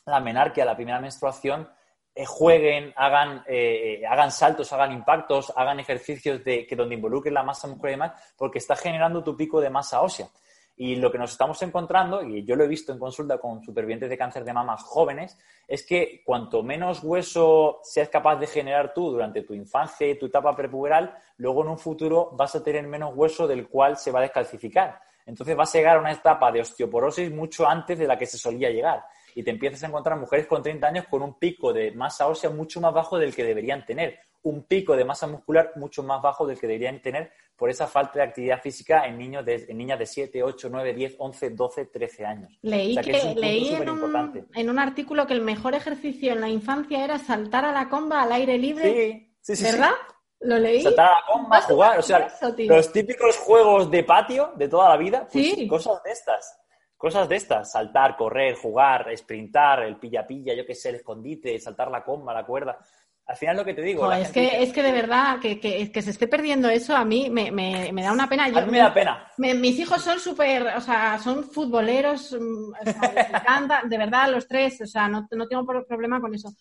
la 0.06 0.20
menarquia, 0.20 0.64
la 0.64 0.76
primera 0.76 1.00
menstruación, 1.00 1.68
eh, 2.14 2.26
jueguen, 2.26 2.92
hagan, 2.96 3.42
eh, 3.46 4.00
eh, 4.02 4.06
hagan 4.06 4.30
saltos, 4.30 4.72
hagan 4.72 4.92
impactos, 4.92 5.52
hagan 5.56 5.80
ejercicios 5.80 6.44
de, 6.44 6.66
que 6.66 6.76
donde 6.76 6.94
involucren 6.94 7.34
la 7.34 7.42
masa 7.42 7.66
muscular 7.66 7.90
y 7.90 7.94
demás, 7.94 8.34
porque 8.36 8.58
está 8.58 8.76
generando 8.76 9.24
tu 9.24 9.36
pico 9.36 9.60
de 9.60 9.70
masa 9.70 10.02
ósea. 10.02 10.28
Y 10.76 10.96
lo 10.96 11.12
que 11.12 11.18
nos 11.18 11.30
estamos 11.30 11.62
encontrando, 11.62 12.22
y 12.22 12.44
yo 12.44 12.56
lo 12.56 12.64
he 12.64 12.68
visto 12.68 12.92
en 12.92 12.98
consulta 12.98 13.38
con 13.38 13.62
supervivientes 13.62 14.10
de 14.10 14.18
cáncer 14.18 14.44
de 14.44 14.52
mama 14.52 14.76
jóvenes, 14.76 15.38
es 15.68 15.86
que 15.86 16.22
cuanto 16.24 16.64
menos 16.64 17.02
hueso 17.04 17.78
seas 17.84 18.08
capaz 18.08 18.36
de 18.36 18.48
generar 18.48 18.92
tú 18.92 19.10
durante 19.10 19.42
tu 19.42 19.54
infancia 19.54 20.08
y 20.08 20.18
tu 20.18 20.26
etapa 20.26 20.54
prepuberal, 20.56 21.16
luego 21.36 21.62
en 21.62 21.68
un 21.68 21.78
futuro 21.78 22.30
vas 22.32 22.56
a 22.56 22.62
tener 22.62 22.86
menos 22.88 23.14
hueso 23.14 23.46
del 23.46 23.68
cual 23.68 23.96
se 23.96 24.10
va 24.10 24.18
a 24.18 24.22
descalcificar. 24.22 25.00
Entonces 25.26 25.56
vas 25.56 25.74
a 25.74 25.78
llegar 25.78 25.96
a 25.96 26.00
una 26.00 26.12
etapa 26.12 26.50
de 26.52 26.60
osteoporosis 26.60 27.30
mucho 27.30 27.66
antes 27.66 27.98
de 27.98 28.06
la 28.06 28.18
que 28.18 28.26
se 28.26 28.36
solía 28.36 28.70
llegar. 28.70 29.04
Y 29.34 29.42
te 29.42 29.50
empiezas 29.50 29.82
a 29.82 29.86
encontrar 29.86 30.18
mujeres 30.18 30.46
con 30.46 30.62
30 30.62 30.86
años 30.86 31.06
con 31.08 31.22
un 31.22 31.38
pico 31.38 31.72
de 31.72 31.92
masa 31.92 32.26
ósea 32.26 32.50
mucho 32.50 32.80
más 32.80 32.92
bajo 32.92 33.18
del 33.18 33.34
que 33.34 33.44
deberían 33.44 33.84
tener. 33.84 34.18
Un 34.42 34.64
pico 34.64 34.94
de 34.94 35.04
masa 35.04 35.26
muscular 35.26 35.72
mucho 35.76 36.02
más 36.02 36.20
bajo 36.20 36.46
del 36.46 36.58
que 36.58 36.66
deberían 36.66 37.00
tener 37.00 37.32
por 37.56 37.70
esa 37.70 37.86
falta 37.86 38.18
de 38.18 38.22
actividad 38.22 38.60
física 38.60 39.06
en, 39.06 39.16
niños 39.16 39.44
de, 39.44 39.66
en 39.68 39.78
niñas 39.78 39.98
de 39.98 40.06
7, 40.06 40.42
8, 40.42 40.68
9, 40.70 40.94
10, 40.94 41.14
11, 41.18 41.50
12, 41.50 41.84
13 41.86 42.26
años. 42.26 42.58
Leí, 42.62 42.96
que, 42.96 43.34
leí 43.36 43.74
en, 43.74 43.88
un, 43.88 44.48
en 44.54 44.70
un 44.70 44.78
artículo 44.78 45.26
que 45.26 45.34
el 45.34 45.40
mejor 45.40 45.74
ejercicio 45.74 46.32
en 46.32 46.40
la 46.40 46.48
infancia 46.48 47.04
era 47.04 47.18
saltar 47.18 47.64
a 47.64 47.72
la 47.72 47.88
comba 47.88 48.22
al 48.22 48.32
aire 48.32 48.58
libre. 48.58 48.92
Sí, 49.40 49.56
sí, 49.56 49.56
sí. 49.56 49.72
¿Verdad? 49.72 49.92
Lo 50.40 50.58
leí. 50.58 50.82
Saltar 50.82 51.06
a 51.06 51.14
la 51.14 51.26
comba, 51.32 51.60
jugar. 51.62 51.98
O 51.98 52.02
sea, 52.02 52.28
los 52.58 52.92
típicos 52.92 53.36
juegos 53.38 53.90
de 53.90 54.02
patio 54.02 54.52
de 54.56 54.68
toda 54.68 54.88
la 54.88 54.96
vida, 54.96 55.28
pues 55.32 55.56
cosas 55.68 56.02
de 56.02 56.10
estas. 56.10 56.60
Cosas 56.96 57.28
de 57.28 57.36
estas, 57.36 57.70
saltar, 57.70 58.16
correr, 58.16 58.54
jugar, 58.54 59.14
sprintar, 59.14 59.82
el 59.82 59.98
pilla-pilla, 59.98 60.54
yo 60.54 60.64
qué 60.64 60.74
sé, 60.74 60.88
el 60.88 60.94
escondite, 60.94 61.58
saltar 61.58 61.90
la 61.90 62.02
comba, 62.02 62.32
la 62.32 62.46
cuerda. 62.46 62.78
Al 63.26 63.36
final 63.36 63.56
lo 63.56 63.64
que 63.64 63.72
te 63.72 63.82
digo. 63.82 64.12
es, 64.12 64.30
que, 64.30 64.62
es 64.62 64.72
que 64.72 64.82
de 64.82 64.92
verdad, 64.92 65.40
que, 65.40 65.58
que, 65.58 65.90
que, 65.90 66.02
se 66.02 66.10
esté 66.10 66.28
perdiendo 66.28 66.68
eso, 66.68 66.94
a 66.94 67.04
mí 67.04 67.30
me, 67.30 67.50
me, 67.50 67.90
me 67.92 68.02
da 68.02 68.12
una 68.12 68.28
pena. 68.28 68.44
a 68.44 68.48
mí 68.48 68.70
me 68.70 68.78
da 68.78 68.92
pena. 68.92 69.30
mis 69.38 69.78
hijos 69.78 70.02
son 70.02 70.20
súper, 70.20 70.66
o 70.76 70.80
sea, 70.80 71.18
son 71.18 71.44
futboleros, 71.44 72.32
mm, 72.38 72.72
o 72.72 72.84
sea, 72.84 73.12
les 73.14 73.28
encanta, 73.30 73.82
de 73.84 73.98
verdad, 73.98 74.30
los 74.30 74.46
tres, 74.46 74.80
o 74.82 74.86
sea, 74.86 75.08
no, 75.08 75.26
no 75.30 75.48
tengo 75.48 75.64
problema 75.64 76.20
con 76.20 76.34
eso 76.34 76.54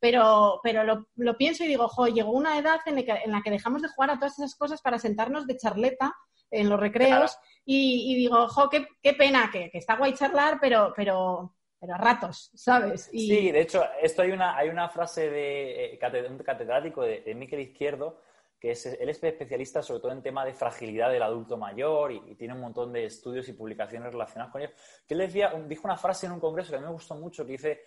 pero, 0.00 0.60
pero 0.62 0.84
lo, 0.84 1.08
lo, 1.16 1.36
pienso 1.36 1.64
y 1.64 1.68
digo, 1.68 1.88
jo, 1.88 2.06
llegó 2.06 2.30
una 2.32 2.58
edad 2.58 2.80
en 2.86 2.96
la, 2.96 3.02
que, 3.02 3.12
en 3.24 3.32
la 3.32 3.42
que 3.42 3.50
dejamos 3.50 3.82
de 3.82 3.88
jugar 3.88 4.10
a 4.10 4.18
todas 4.18 4.38
esas 4.38 4.54
cosas 4.54 4.80
para 4.80 4.98
sentarnos 4.98 5.46
de 5.46 5.56
charleta 5.56 6.14
en 6.50 6.68
los 6.68 6.80
recreos 6.80 7.36
y, 7.64 8.14
digo, 8.14 8.48
jo, 8.48 8.68
qué, 8.70 8.86
qué 9.02 9.12
pena, 9.12 9.50
que, 9.52 9.70
que, 9.70 9.78
está 9.78 9.96
guay 9.96 10.14
charlar, 10.14 10.58
pero, 10.60 10.92
pero, 10.96 11.54
pero 11.80 11.94
a 11.94 11.98
ratos, 11.98 12.50
¿sabes? 12.54 13.08
Y... 13.12 13.28
Sí, 13.28 13.52
de 13.52 13.60
hecho, 13.60 13.84
esto 14.02 14.22
hay 14.22 14.32
una, 14.32 14.56
hay 14.56 14.68
una 14.68 14.88
frase 14.88 15.30
de 15.30 15.94
eh, 15.94 16.28
un 16.28 16.38
catedrático 16.38 17.02
de, 17.02 17.20
de 17.20 17.34
Miquel 17.34 17.60
Izquierdo 17.60 18.20
que 18.60 18.72
es, 18.72 18.86
él 18.86 19.08
es 19.08 19.22
especialista 19.22 19.82
sobre 19.82 20.00
todo 20.00 20.12
en 20.12 20.22
tema 20.22 20.44
de 20.44 20.52
fragilidad 20.52 21.10
del 21.10 21.22
adulto 21.22 21.56
mayor 21.56 22.12
y, 22.12 22.34
tiene 22.34 22.54
un 22.54 22.60
montón 22.60 22.92
de 22.92 23.04
estudios 23.04 23.48
y 23.48 23.52
publicaciones 23.52 24.12
relacionadas 24.12 24.52
con 24.52 24.62
ello. 24.62 24.72
Que 25.06 25.14
él 25.14 25.20
decía, 25.20 25.52
dijo 25.66 25.82
una 25.84 25.96
frase 25.96 26.26
en 26.26 26.32
un 26.32 26.40
congreso 26.40 26.70
que 26.70 26.76
a 26.76 26.80
mí 26.80 26.86
me 26.86 26.92
gustó 26.92 27.14
mucho, 27.14 27.46
que 27.46 27.52
dice, 27.52 27.82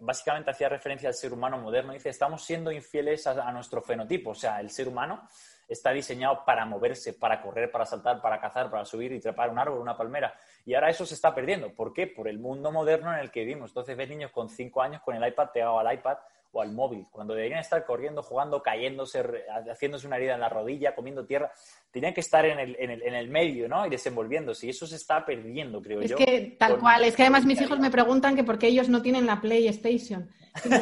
básicamente 0.00 0.50
hacía 0.50 0.68
referencia 0.68 1.08
al 1.08 1.14
ser 1.14 1.32
humano 1.32 1.58
moderno, 1.58 1.92
dice, 1.92 2.10
estamos 2.10 2.44
siendo 2.44 2.70
infieles 2.70 3.26
a, 3.26 3.50
nuestro 3.52 3.80
fenotipo, 3.80 4.30
o 4.30 4.34
sea, 4.34 4.60
el 4.60 4.70
ser 4.70 4.88
humano 4.88 5.28
está 5.68 5.90
diseñado 5.90 6.44
para 6.44 6.64
moverse, 6.64 7.12
para 7.14 7.40
correr, 7.40 7.70
para 7.70 7.86
saltar, 7.86 8.20
para 8.20 8.40
cazar, 8.40 8.70
para 8.70 8.84
subir 8.84 9.12
y 9.12 9.20
trepar 9.20 9.50
un 9.50 9.58
árbol, 9.58 9.80
una 9.80 9.96
palmera. 9.96 10.34
Y 10.64 10.74
ahora 10.74 10.90
eso 10.90 11.06
se 11.06 11.14
está 11.14 11.34
perdiendo. 11.34 11.74
¿Por 11.74 11.92
qué? 11.92 12.06
Por 12.06 12.28
el 12.28 12.38
mundo 12.38 12.70
moderno 12.72 13.12
en 13.12 13.20
el 13.20 13.30
que 13.30 13.40
vivimos. 13.40 13.70
Entonces 13.70 13.96
ves 13.96 14.08
niños 14.08 14.30
con 14.30 14.48
cinco 14.48 14.82
años 14.82 15.02
con 15.02 15.14
el 15.14 15.26
iPad 15.26 15.50
pegado 15.52 15.78
al 15.78 15.94
iPad 15.94 16.18
o 16.54 16.62
al 16.62 16.72
móvil, 16.72 17.06
cuando 17.10 17.34
deberían 17.34 17.58
estar 17.58 17.84
corriendo, 17.84 18.22
jugando, 18.22 18.62
cayéndose, 18.62 19.22
haciéndose 19.70 20.06
una 20.06 20.16
herida 20.16 20.34
en 20.34 20.40
la 20.40 20.48
rodilla, 20.48 20.94
comiendo 20.94 21.26
tierra, 21.26 21.52
tenían 21.90 22.14
que 22.14 22.20
estar 22.20 22.46
en 22.46 22.60
el, 22.60 22.76
en 22.78 22.90
el, 22.90 23.02
en 23.02 23.14
el 23.14 23.28
medio, 23.28 23.68
¿no? 23.68 23.84
Y 23.84 23.90
desenvolviéndose. 23.90 24.66
Y 24.66 24.70
eso 24.70 24.86
se 24.86 24.94
está 24.96 25.26
perdiendo, 25.26 25.82
creo 25.82 26.00
yo. 26.00 26.16
Es 26.16 26.24
que 26.24 26.56
tal 26.58 26.78
cual, 26.78 27.04
es 27.04 27.16
que 27.16 27.22
además 27.22 27.44
mis 27.44 27.60
hijos 27.60 27.80
me 27.80 27.90
preguntan 27.90 28.36
que 28.36 28.44
por 28.44 28.56
qué 28.56 28.68
ellos 28.68 28.88
no 28.88 29.02
tienen 29.02 29.26
la 29.26 29.40
PlayStation. 29.40 30.30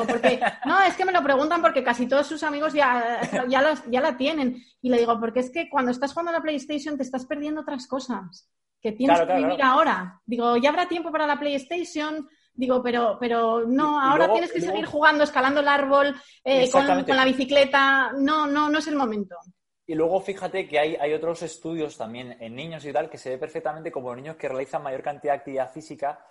porque, 0.07 0.39
no, 0.67 0.83
es 0.83 0.95
que 0.95 1.07
me 1.07 1.13
lo 1.13 1.23
preguntan 1.23 1.63
porque 1.63 1.83
casi 1.83 2.07
todos 2.07 2.27
sus 2.27 2.43
amigos 2.43 2.75
ya, 2.75 3.21
ya, 3.49 3.75
ya 3.89 4.01
la 4.03 4.17
tienen. 4.19 4.63
Y 4.83 4.91
le 4.91 4.99
digo, 4.99 5.19
porque 5.19 5.41
es 5.41 5.51
que 5.51 5.71
cuando 5.71 5.91
estás 5.91 6.13
jugando 6.13 6.33
a 6.33 6.35
la 6.35 6.43
PlayStation 6.43 6.99
te 6.99 7.03
estás 7.03 7.25
perdiendo 7.25 7.63
otras 7.63 7.87
cosas 7.87 8.49
que 8.83 8.93
tienes 8.93 9.21
que 9.21 9.37
vivir 9.37 9.63
ahora. 9.63 10.21
Digo, 10.27 10.57
ya 10.57 10.69
habrá 10.69 10.89
tiempo 10.89 11.11
para 11.13 11.27
la 11.27 11.39
PlayStation, 11.39 12.29
Digo, 12.55 12.83
pero, 12.83 13.17
pero 13.19 13.65
no, 13.67 14.01
ahora 14.01 14.31
tienes 14.31 14.53
que 14.53 14.61
seguir 14.61 14.85
jugando, 14.85 15.25
escalando 15.25 15.61
el 15.61 15.69
árbol, 15.69 16.15
eh, 16.45 16.71
con, 16.71 16.87
la 17.07 17.25
bicicleta. 17.25 18.13
No, 18.13 18.47
no, 18.47 18.69
no 18.69 18.79
es 18.79 18.87
el 18.87 18.97
momento. 18.97 19.37
Y 19.87 19.95
luego 19.95 20.21
fíjate 20.21 20.69
que 20.69 20.79
hay, 20.79 20.97
hay, 20.97 21.13
otros 21.13 21.43
estudios 21.43 21.97
también 21.97 22.37
en 22.41 22.55
niños 22.55 22.85
y 22.85 22.93
tal 22.93 23.11
que 23.11 23.19
se 23.19 23.31
ve 23.31 23.39
perfectamente 23.39 23.91
como 23.91 24.09
los 24.09 24.17
niños 24.17 24.37
que 24.37 24.49
realizan 24.49 24.83
mayor 24.83 25.03
cantidad 25.03 25.33
de 25.33 25.39
actividad 25.39 25.73
física 25.73 26.25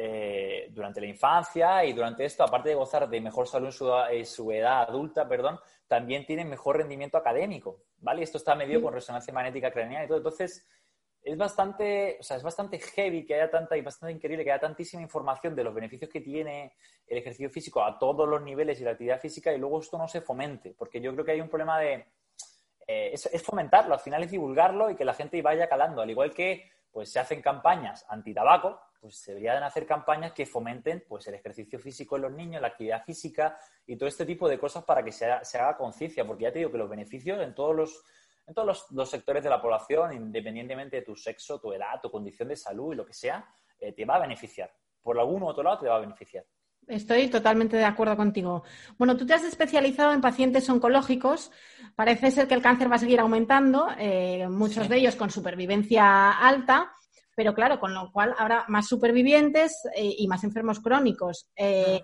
eh, 0.00 0.68
durante 0.70 1.00
la 1.00 1.08
infancia 1.08 1.84
y 1.84 1.92
durante 1.92 2.24
esto, 2.24 2.44
aparte 2.44 2.68
de 2.68 2.76
gozar 2.76 3.08
de 3.08 3.20
mejor 3.20 3.48
salud 3.48 3.74
en 4.10 4.26
su, 4.26 4.52
edad 4.52 4.82
adulta, 4.82 5.26
perdón, 5.26 5.58
también 5.88 6.24
tienen 6.24 6.48
mejor 6.48 6.76
rendimiento 6.76 7.18
académico, 7.18 7.82
¿vale? 7.98 8.22
Esto 8.22 8.38
está 8.38 8.54
medido 8.54 8.80
con 8.80 8.94
resonancia 8.94 9.34
magnética 9.34 9.72
craneal 9.72 10.04
y 10.04 10.06
todo. 10.06 10.18
Entonces, 10.18 10.64
es 11.22 11.36
bastante, 11.36 12.16
o 12.20 12.22
sea, 12.22 12.36
es 12.36 12.42
bastante 12.42 12.78
heavy 12.78 13.26
que 13.26 13.34
haya 13.34 13.50
tanta 13.50 13.76
y 13.76 13.82
bastante 13.82 14.14
increíble 14.14 14.44
que 14.44 14.52
haya 14.52 14.60
tantísima 14.60 15.02
información 15.02 15.54
de 15.54 15.64
los 15.64 15.74
beneficios 15.74 16.10
que 16.10 16.20
tiene 16.20 16.74
el 17.06 17.18
ejercicio 17.18 17.50
físico 17.50 17.82
a 17.82 17.98
todos 17.98 18.28
los 18.28 18.42
niveles 18.42 18.80
y 18.80 18.84
la 18.84 18.92
actividad 18.92 19.20
física 19.20 19.52
y 19.52 19.58
luego 19.58 19.80
esto 19.80 19.98
no 19.98 20.08
se 20.08 20.20
fomente, 20.20 20.74
porque 20.76 21.00
yo 21.00 21.12
creo 21.12 21.24
que 21.24 21.32
hay 21.32 21.40
un 21.40 21.48
problema 21.48 21.78
de... 21.78 22.06
Eh, 22.86 23.10
es, 23.12 23.42
fomentarlo, 23.42 23.92
al 23.92 24.00
final 24.00 24.22
es 24.22 24.30
divulgarlo 24.30 24.90
y 24.90 24.96
que 24.96 25.04
la 25.04 25.12
gente 25.12 25.42
vaya 25.42 25.68
calando, 25.68 26.00
al 26.00 26.10
igual 26.10 26.32
que 26.32 26.70
pues 26.90 27.12
se 27.12 27.20
hacen 27.20 27.42
campañas 27.42 28.06
anti-tabaco, 28.08 28.80
pues 29.00 29.18
se 29.18 29.32
deberían 29.32 29.62
hacer 29.62 29.86
campañas 29.86 30.32
que 30.32 30.46
fomenten 30.46 31.04
pues, 31.06 31.26
el 31.28 31.34
ejercicio 31.34 31.78
físico 31.78 32.16
en 32.16 32.22
los 32.22 32.32
niños, 32.32 32.60
la 32.60 32.68
actividad 32.68 33.04
física 33.04 33.58
y 33.86 33.96
todo 33.96 34.08
este 34.08 34.26
tipo 34.26 34.48
de 34.48 34.58
cosas 34.58 34.84
para 34.84 35.04
que 35.04 35.12
se 35.12 35.26
haga, 35.26 35.76
conciencia, 35.76 36.26
porque 36.26 36.44
ya 36.44 36.52
te 36.52 36.58
digo 36.58 36.72
que 36.72 36.78
los 36.78 36.88
beneficios 36.88 37.40
en 37.40 37.54
todos 37.54 37.76
los 37.76 38.04
en 38.48 38.54
todos 38.54 38.86
los, 38.90 39.10
sectores 39.10 39.44
de 39.44 39.50
la 39.50 39.60
población, 39.60 40.12
independientemente 40.12 40.96
de 40.96 41.02
tu 41.02 41.14
sexo, 41.14 41.60
tu 41.60 41.72
edad, 41.72 42.00
tu 42.02 42.10
condición 42.10 42.48
de 42.48 42.56
salud 42.56 42.94
y 42.94 42.96
lo 42.96 43.06
que 43.06 43.12
sea, 43.12 43.46
eh, 43.78 43.92
te 43.92 44.04
va 44.04 44.16
a 44.16 44.20
beneficiar. 44.20 44.72
Por 45.02 45.18
algún 45.18 45.42
u 45.42 45.48
otro 45.48 45.62
lado 45.62 45.78
te 45.78 45.88
va 45.88 45.96
a 45.96 46.00
beneficiar. 46.00 46.44
Estoy 46.86 47.28
totalmente 47.28 47.76
de 47.76 47.84
acuerdo 47.84 48.16
contigo. 48.16 48.64
Bueno, 48.96 49.16
tú 49.16 49.26
te 49.26 49.34
has 49.34 49.44
especializado 49.44 50.14
en 50.14 50.22
pacientes 50.22 50.68
oncológicos. 50.70 51.52
Parece 51.94 52.30
ser 52.30 52.48
que 52.48 52.54
el 52.54 52.62
cáncer 52.62 52.90
va 52.90 52.96
a 52.96 53.00
seguir 53.00 53.20
aumentando, 53.20 53.88
eh, 53.98 54.48
muchos 54.48 54.88
de 54.88 54.96
ellos 54.96 55.14
con 55.14 55.30
supervivencia 55.30 56.30
alta 56.30 56.94
pero 57.38 57.54
claro, 57.54 57.78
con 57.78 57.94
lo 57.94 58.10
cual 58.10 58.34
habrá 58.36 58.64
más 58.66 58.88
supervivientes 58.88 59.88
eh, 59.94 60.12
y 60.18 60.26
más 60.26 60.42
enfermos 60.42 60.80
crónicos. 60.80 61.48
Eh, 61.54 62.02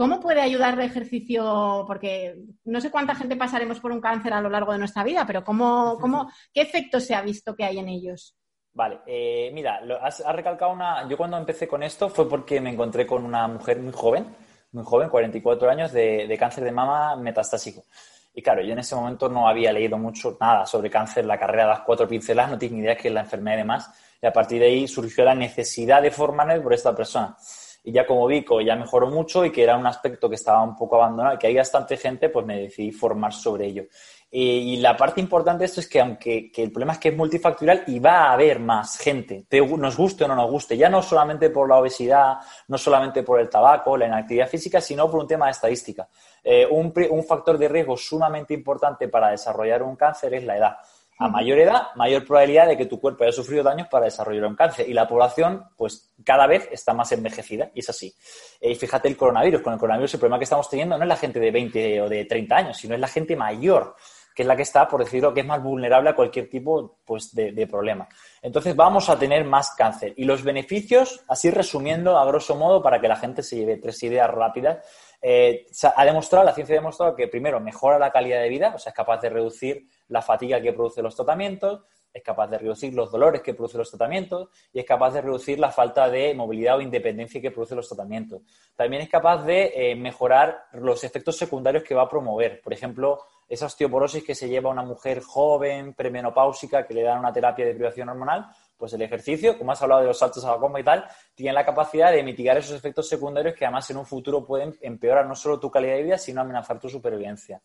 ¿Cómo 0.00 0.18
puede 0.18 0.40
ayudar 0.40 0.72
el 0.72 0.80
ejercicio? 0.80 1.84
Porque 1.86 2.34
no 2.64 2.80
sé 2.80 2.90
cuánta 2.90 3.14
gente 3.14 3.36
pasaremos 3.36 3.80
por 3.80 3.92
un 3.92 4.00
cáncer 4.00 4.32
a 4.32 4.40
lo 4.40 4.48
largo 4.48 4.72
de 4.72 4.78
nuestra 4.78 5.04
vida, 5.04 5.26
pero 5.26 5.44
¿cómo, 5.44 5.98
cómo, 6.00 6.32
¿qué 6.54 6.62
efecto 6.62 7.00
se 7.00 7.14
ha 7.14 7.20
visto 7.20 7.54
que 7.54 7.64
hay 7.64 7.80
en 7.80 7.90
ellos? 7.90 8.34
Vale, 8.72 9.00
eh, 9.06 9.50
mira, 9.52 9.82
has, 10.00 10.24
recalcado 10.34 10.72
una. 10.72 11.06
Yo 11.06 11.18
cuando 11.18 11.36
empecé 11.36 11.68
con 11.68 11.82
esto 11.82 12.08
fue 12.08 12.26
porque 12.26 12.62
me 12.62 12.70
encontré 12.70 13.06
con 13.06 13.26
una 13.26 13.46
mujer 13.46 13.78
muy 13.78 13.92
joven, 13.92 14.24
muy 14.72 14.84
joven, 14.84 15.10
44 15.10 15.68
años, 15.68 15.92
de, 15.92 16.26
de 16.26 16.38
cáncer 16.38 16.64
de 16.64 16.72
mama 16.72 17.14
metastásico. 17.16 17.84
Y 18.32 18.40
claro, 18.40 18.62
yo 18.62 18.72
en 18.72 18.78
ese 18.78 18.94
momento 18.94 19.28
no 19.28 19.46
había 19.46 19.70
leído 19.70 19.98
mucho 19.98 20.34
nada 20.40 20.64
sobre 20.64 20.88
cáncer, 20.88 21.26
la 21.26 21.38
carrera 21.38 21.64
de 21.64 21.70
las 21.72 21.80
cuatro 21.80 22.08
pinceladas, 22.08 22.52
no 22.52 22.58
tenía 22.58 22.76
ni 22.76 22.82
idea 22.84 22.96
que 22.96 23.08
es 23.08 23.12
la 23.12 23.20
enfermedad 23.20 23.56
y 23.56 23.58
demás 23.58 23.90
y 24.22 24.26
a 24.26 24.32
partir 24.32 24.60
de 24.60 24.66
ahí 24.66 24.88
surgió 24.88 25.24
la 25.24 25.34
necesidad 25.34 26.02
de 26.02 26.10
formarme 26.10 26.60
por 26.60 26.74
esta 26.74 26.94
persona. 26.94 27.36
Y 27.82 27.92
ya 27.92 28.06
como 28.06 28.26
vi 28.26 28.44
que 28.44 28.64
ya 28.64 28.76
mejoró 28.76 29.08
mucho 29.08 29.44
y 29.44 29.50
que 29.50 29.62
era 29.62 29.76
un 29.76 29.86
aspecto 29.86 30.28
que 30.28 30.34
estaba 30.34 30.62
un 30.62 30.76
poco 30.76 30.96
abandonado 30.96 31.34
y 31.34 31.38
que 31.38 31.46
hay 31.46 31.56
bastante 31.56 31.96
gente, 31.96 32.28
pues 32.28 32.44
me 32.44 32.60
decidí 32.60 32.92
formar 32.92 33.32
sobre 33.32 33.66
ello. 33.66 33.84
Y, 34.32 34.76
la 34.76 34.96
parte 34.96 35.20
importante 35.20 35.60
de 35.60 35.64
esto 35.64 35.80
es 35.80 35.88
que 35.88 36.00
aunque 36.00 36.52
el 36.54 36.70
problema 36.70 36.92
es 36.92 37.00
que 37.00 37.08
es 37.08 37.16
multifactorial 37.16 37.82
y 37.88 37.98
va 37.98 38.26
a 38.26 38.32
haber 38.34 38.60
más 38.60 38.96
gente, 38.98 39.44
nos 39.76 39.96
guste 39.96 40.22
o 40.22 40.28
no 40.28 40.36
nos 40.36 40.48
guste, 40.48 40.76
ya 40.76 40.88
no 40.88 41.02
solamente 41.02 41.50
por 41.50 41.68
la 41.68 41.78
obesidad, 41.78 42.36
no 42.68 42.78
solamente 42.78 43.24
por 43.24 43.40
el 43.40 43.48
tabaco, 43.48 43.96
la 43.96 44.06
inactividad 44.06 44.48
física, 44.48 44.80
sino 44.80 45.10
por 45.10 45.20
un 45.20 45.26
tema 45.26 45.46
de 45.46 45.50
estadística. 45.50 46.08
Eh, 46.44 46.64
un, 46.70 46.92
un 47.10 47.24
factor 47.24 47.58
de 47.58 47.68
riesgo 47.68 47.96
sumamente 47.96 48.54
importante 48.54 49.08
para 49.08 49.30
desarrollar 49.30 49.82
un 49.82 49.96
cáncer 49.96 50.32
es 50.34 50.44
la 50.44 50.56
edad. 50.56 50.76
A 51.22 51.28
mayor 51.28 51.58
edad, 51.58 51.88
mayor 51.96 52.24
probabilidad 52.24 52.66
de 52.66 52.78
que 52.78 52.86
tu 52.86 52.98
cuerpo 52.98 53.24
haya 53.24 53.32
sufrido 53.32 53.62
daños 53.62 53.88
para 53.88 54.06
desarrollar 54.06 54.46
un 54.46 54.56
cáncer. 54.56 54.88
Y 54.88 54.94
la 54.94 55.06
población, 55.06 55.66
pues, 55.76 56.14
cada 56.24 56.46
vez 56.46 56.66
está 56.72 56.94
más 56.94 57.12
envejecida, 57.12 57.70
y 57.74 57.80
es 57.80 57.90
así. 57.90 58.14
Y 58.58 58.74
fíjate 58.74 59.06
el 59.06 59.18
coronavirus. 59.18 59.60
Con 59.60 59.74
el 59.74 59.78
coronavirus, 59.78 60.14
el 60.14 60.20
problema 60.20 60.38
que 60.38 60.44
estamos 60.44 60.70
teniendo 60.70 60.96
no 60.96 61.04
es 61.04 61.08
la 61.08 61.16
gente 61.16 61.38
de 61.38 61.50
20 61.50 62.00
o 62.00 62.08
de 62.08 62.24
30 62.24 62.56
años, 62.56 62.78
sino 62.78 62.94
es 62.94 63.00
la 63.00 63.06
gente 63.06 63.36
mayor, 63.36 63.96
que 64.34 64.44
es 64.44 64.48
la 64.48 64.56
que 64.56 64.62
está, 64.62 64.88
por 64.88 65.04
decirlo, 65.04 65.34
que 65.34 65.40
es 65.40 65.46
más 65.46 65.62
vulnerable 65.62 66.08
a 66.08 66.16
cualquier 66.16 66.48
tipo 66.48 67.00
pues, 67.04 67.34
de 67.34 67.66
problema. 67.66 68.08
Entonces, 68.40 68.74
vamos 68.74 69.10
a 69.10 69.18
tener 69.18 69.44
más 69.44 69.72
cáncer. 69.76 70.14
Y 70.16 70.24
los 70.24 70.42
beneficios, 70.42 71.22
así 71.28 71.50
resumiendo, 71.50 72.16
a 72.16 72.24
grosso 72.24 72.56
modo, 72.56 72.82
para 72.82 72.98
que 72.98 73.08
la 73.08 73.16
gente 73.16 73.42
se 73.42 73.56
lleve 73.56 73.76
tres 73.76 74.02
ideas 74.02 74.30
rápidas, 74.30 74.78
eh, 75.22 75.66
ha 75.96 76.04
demostrado, 76.04 76.44
la 76.44 76.54
ciencia 76.54 76.74
ha 76.74 76.80
demostrado 76.80 77.14
que 77.14 77.28
primero 77.28 77.60
mejora 77.60 77.98
la 77.98 78.10
calidad 78.10 78.40
de 78.40 78.48
vida, 78.48 78.72
o 78.74 78.78
sea, 78.78 78.90
es 78.90 78.96
capaz 78.96 79.20
de 79.20 79.28
reducir 79.28 79.86
la 80.08 80.22
fatiga 80.22 80.60
que 80.60 80.72
producen 80.72 81.04
los 81.04 81.14
tratamientos, 81.14 81.82
es 82.12 82.22
capaz 82.22 82.48
de 82.48 82.58
reducir 82.58 82.92
los 82.94 83.10
dolores 83.10 83.40
que 83.42 83.54
producen 83.54 83.78
los 83.78 83.90
tratamientos 83.90 84.48
y 84.72 84.80
es 84.80 84.84
capaz 84.84 85.12
de 85.12 85.20
reducir 85.20 85.58
la 85.58 85.70
falta 85.70 86.08
de 86.08 86.34
movilidad 86.34 86.76
o 86.76 86.80
independencia 86.80 87.40
que 87.40 87.50
producen 87.50 87.76
los 87.76 87.88
tratamientos. 87.88 88.42
También 88.74 89.02
es 89.02 89.08
capaz 89.08 89.44
de 89.44 89.72
eh, 89.74 89.94
mejorar 89.94 90.64
los 90.72 91.04
efectos 91.04 91.36
secundarios 91.36 91.84
que 91.84 91.94
va 91.94 92.02
a 92.02 92.08
promover. 92.08 92.60
Por 92.62 92.72
ejemplo, 92.72 93.20
esa 93.48 93.66
osteoporosis 93.66 94.24
que 94.24 94.34
se 94.34 94.48
lleva 94.48 94.70
a 94.70 94.72
una 94.72 94.82
mujer 94.82 95.20
joven, 95.22 95.94
premenopáusica, 95.94 96.86
que 96.86 96.94
le 96.94 97.02
dan 97.02 97.18
una 97.18 97.32
terapia 97.32 97.66
de 97.66 97.74
privación 97.74 98.08
hormonal, 98.08 98.46
pues 98.76 98.92
el 98.94 99.02
ejercicio, 99.02 99.58
como 99.58 99.72
has 99.72 99.82
hablado 99.82 100.00
de 100.00 100.06
los 100.06 100.18
saltos 100.18 100.44
a 100.44 100.52
la 100.52 100.58
coma 100.58 100.80
y 100.80 100.84
tal, 100.84 101.04
tiene 101.34 101.52
la 101.52 101.66
capacidad 101.66 102.10
de 102.12 102.22
mitigar 102.22 102.56
esos 102.56 102.76
efectos 102.76 103.08
secundarios 103.08 103.54
que 103.54 103.66
además 103.66 103.90
en 103.90 103.98
un 103.98 104.06
futuro 104.06 104.44
pueden 104.46 104.74
empeorar 104.80 105.26
no 105.26 105.36
solo 105.36 105.60
tu 105.60 105.70
calidad 105.70 105.96
de 105.96 106.02
vida, 106.02 106.18
sino 106.18 106.40
amenazar 106.40 106.80
tu 106.80 106.88
supervivencia. 106.88 107.60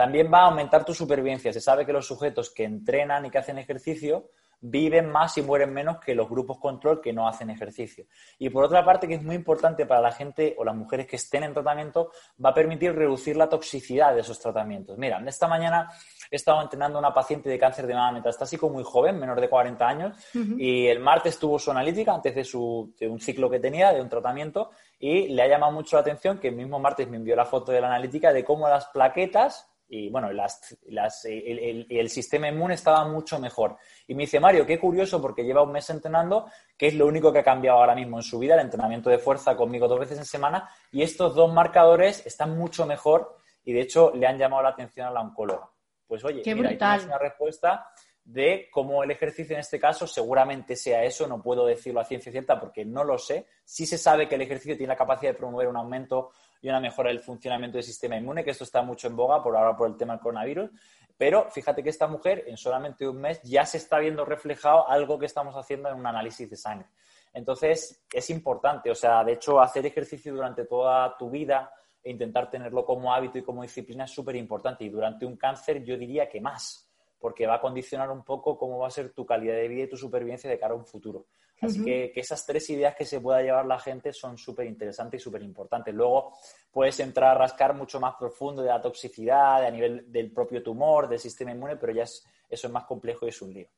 También 0.00 0.32
va 0.32 0.38
a 0.38 0.46
aumentar 0.46 0.82
tu 0.82 0.94
supervivencia. 0.94 1.52
Se 1.52 1.60
sabe 1.60 1.84
que 1.84 1.92
los 1.92 2.06
sujetos 2.06 2.48
que 2.48 2.64
entrenan 2.64 3.26
y 3.26 3.30
que 3.30 3.36
hacen 3.36 3.58
ejercicio 3.58 4.30
viven 4.62 5.10
más 5.10 5.36
y 5.36 5.42
mueren 5.42 5.74
menos 5.74 5.98
que 5.98 6.14
los 6.14 6.26
grupos 6.26 6.56
control 6.58 7.02
que 7.02 7.12
no 7.12 7.28
hacen 7.28 7.50
ejercicio. 7.50 8.06
Y 8.38 8.48
por 8.48 8.64
otra 8.64 8.82
parte, 8.82 9.06
que 9.06 9.16
es 9.16 9.22
muy 9.22 9.36
importante 9.36 9.84
para 9.84 10.00
la 10.00 10.10
gente 10.10 10.54
o 10.58 10.64
las 10.64 10.74
mujeres 10.74 11.06
que 11.06 11.16
estén 11.16 11.42
en 11.42 11.52
tratamiento, 11.52 12.12
va 12.42 12.48
a 12.48 12.54
permitir 12.54 12.94
reducir 12.94 13.36
la 13.36 13.50
toxicidad 13.50 14.14
de 14.14 14.22
esos 14.22 14.40
tratamientos. 14.40 14.96
Mira, 14.96 15.22
esta 15.26 15.46
mañana 15.46 15.90
he 16.30 16.36
estado 16.36 16.62
entrenando 16.62 16.96
a 16.96 17.00
una 17.00 17.12
paciente 17.12 17.50
de 17.50 17.58
cáncer 17.58 17.86
de 17.86 17.92
mama 17.92 18.12
metastásico 18.12 18.70
muy 18.70 18.82
joven, 18.82 19.18
menor 19.18 19.38
de 19.38 19.50
40 19.50 19.86
años, 19.86 20.16
y 20.56 20.86
el 20.86 21.00
martes 21.00 21.38
tuvo 21.38 21.58
su 21.58 21.70
analítica 21.70 22.14
antes 22.14 22.34
de, 22.34 22.44
su, 22.44 22.94
de 22.98 23.06
un 23.06 23.20
ciclo 23.20 23.50
que 23.50 23.60
tenía, 23.60 23.92
de 23.92 24.00
un 24.00 24.08
tratamiento, 24.08 24.70
y 24.98 25.28
le 25.28 25.42
ha 25.42 25.46
llamado 25.46 25.72
mucho 25.72 25.96
la 25.96 26.00
atención 26.00 26.38
que 26.38 26.48
el 26.48 26.56
mismo 26.56 26.78
martes 26.78 27.06
me 27.06 27.18
envió 27.18 27.36
la 27.36 27.44
foto 27.44 27.70
de 27.70 27.82
la 27.82 27.88
analítica 27.88 28.32
de 28.32 28.44
cómo 28.44 28.66
las 28.66 28.86
plaquetas 28.86 29.69
y 29.92 30.08
bueno, 30.08 30.30
las, 30.32 30.76
el, 31.24 32.08
sistema 32.08 32.48
inmune 32.48 32.74
estaba 32.74 33.04
mucho 33.08 33.40
mejor. 33.40 33.76
Y 34.06 34.14
me 34.14 34.22
dice, 34.22 34.38
Mario, 34.38 34.64
qué 34.64 34.78
curioso 34.78 35.20
porque 35.20 35.42
lleva 35.42 35.62
un 35.62 35.72
mes 35.72 35.90
entrenando, 35.90 36.46
que 36.78 36.86
es 36.86 36.94
lo 36.94 37.08
único 37.08 37.32
que 37.32 37.40
ha 37.40 37.42
cambiado 37.42 37.78
ahora 37.78 37.96
mismo 37.96 38.18
en 38.18 38.22
su 38.22 38.38
vida, 38.38 38.54
el 38.54 38.60
entrenamiento 38.60 39.10
de 39.10 39.18
fuerza 39.18 39.56
conmigo 39.56 39.88
dos 39.88 39.98
veces 39.98 40.18
en 40.18 40.24
semana, 40.24 40.70
y 40.92 41.02
estos 41.02 41.34
dos 41.34 41.52
marcadores 41.52 42.24
están 42.24 42.56
mucho 42.56 42.86
mejor 42.86 43.36
y 43.64 43.72
de 43.72 43.80
hecho 43.80 44.12
le 44.14 44.28
han 44.28 44.38
llamado 44.38 44.62
la 44.62 44.68
atención 44.68 45.08
a 45.08 45.10
la 45.10 45.22
oncóloga. 45.22 45.68
Pues 46.06 46.24
oye, 46.24 46.42
qué 46.42 46.54
mira, 46.54 46.70
brutal. 46.70 47.06
una 47.06 47.18
respuesta 47.18 47.88
de 48.22 48.68
cómo 48.70 49.02
el 49.02 49.10
ejercicio 49.10 49.54
en 49.54 49.60
este 49.60 49.80
caso 49.80 50.06
seguramente 50.06 50.76
sea 50.76 51.02
eso, 51.02 51.26
no 51.26 51.42
puedo 51.42 51.66
decirlo 51.66 51.98
a 51.98 52.04
ciencia 52.04 52.30
cierta 52.30 52.60
porque 52.60 52.84
no 52.84 53.02
lo 53.02 53.18
sé. 53.18 53.46
Sí 53.64 53.86
se 53.86 53.98
sabe 53.98 54.28
que 54.28 54.36
el 54.36 54.42
ejercicio 54.42 54.76
tiene 54.76 54.92
la 54.92 54.96
capacidad 54.96 55.32
de 55.32 55.38
promover 55.38 55.66
un 55.66 55.76
aumento 55.76 56.30
y 56.60 56.68
una 56.68 56.80
mejora 56.80 57.08
del 57.08 57.20
funcionamiento 57.20 57.78
del 57.78 57.84
sistema 57.84 58.16
inmune, 58.16 58.44
que 58.44 58.50
esto 58.50 58.64
está 58.64 58.82
mucho 58.82 59.06
en 59.06 59.16
boga 59.16 59.42
por 59.42 59.56
ahora 59.56 59.76
por 59.76 59.88
el 59.88 59.96
tema 59.96 60.14
del 60.14 60.22
coronavirus. 60.22 60.70
Pero 61.16 61.50
fíjate 61.50 61.82
que 61.82 61.90
esta 61.90 62.06
mujer 62.06 62.44
en 62.46 62.56
solamente 62.56 63.06
un 63.06 63.20
mes 63.20 63.42
ya 63.42 63.66
se 63.66 63.76
está 63.76 63.98
viendo 63.98 64.24
reflejado 64.24 64.88
algo 64.88 65.18
que 65.18 65.26
estamos 65.26 65.54
haciendo 65.54 65.88
en 65.88 65.96
un 65.96 66.06
análisis 66.06 66.48
de 66.48 66.56
sangre. 66.56 66.88
Entonces, 67.32 68.04
es 68.12 68.30
importante, 68.30 68.90
o 68.90 68.94
sea, 68.94 69.22
de 69.22 69.34
hecho, 69.34 69.60
hacer 69.60 69.86
ejercicio 69.86 70.34
durante 70.34 70.64
toda 70.64 71.16
tu 71.16 71.30
vida 71.30 71.72
e 72.02 72.10
intentar 72.10 72.50
tenerlo 72.50 72.84
como 72.84 73.12
hábito 73.12 73.38
y 73.38 73.42
como 73.42 73.62
disciplina 73.62 74.04
es 74.04 74.10
súper 74.10 74.36
importante. 74.36 74.84
Y 74.84 74.88
durante 74.88 75.26
un 75.26 75.36
cáncer 75.36 75.84
yo 75.84 75.96
diría 75.96 76.28
que 76.28 76.40
más, 76.40 76.90
porque 77.18 77.46
va 77.46 77.56
a 77.56 77.60
condicionar 77.60 78.10
un 78.10 78.24
poco 78.24 78.56
cómo 78.56 78.78
va 78.78 78.88
a 78.88 78.90
ser 78.90 79.12
tu 79.12 79.26
calidad 79.26 79.54
de 79.54 79.68
vida 79.68 79.84
y 79.84 79.88
tu 79.88 79.96
supervivencia 79.96 80.48
de 80.48 80.58
cara 80.58 80.72
a 80.72 80.76
un 80.76 80.86
futuro. 80.86 81.26
Así 81.60 81.84
que, 81.84 82.12
esas 82.16 82.46
tres 82.46 82.68
ideas 82.70 82.94
que 82.94 83.04
se 83.04 83.20
pueda 83.20 83.42
llevar 83.42 83.66
la 83.66 83.78
gente 83.78 84.12
son 84.12 84.38
súper 84.38 84.66
interesantes 84.66 85.20
y 85.20 85.24
súper 85.24 85.42
importantes. 85.42 85.94
Luego 85.94 86.32
puedes 86.70 86.98
entrar 87.00 87.36
a 87.36 87.38
rascar 87.38 87.74
mucho 87.74 88.00
más 88.00 88.14
profundo 88.18 88.62
de 88.62 88.68
la 88.68 88.80
toxicidad, 88.80 89.64
a 89.64 89.70
nivel 89.70 90.10
del 90.10 90.32
propio 90.32 90.62
tumor, 90.62 91.08
del 91.08 91.18
sistema 91.18 91.52
inmune, 91.52 91.76
pero 91.76 91.92
ya 91.92 92.04
es, 92.04 92.26
eso 92.48 92.66
es 92.66 92.72
más 92.72 92.84
complejo 92.84 93.26
y 93.26 93.28
es 93.28 93.42
un 93.42 93.52
lío. 93.52 93.68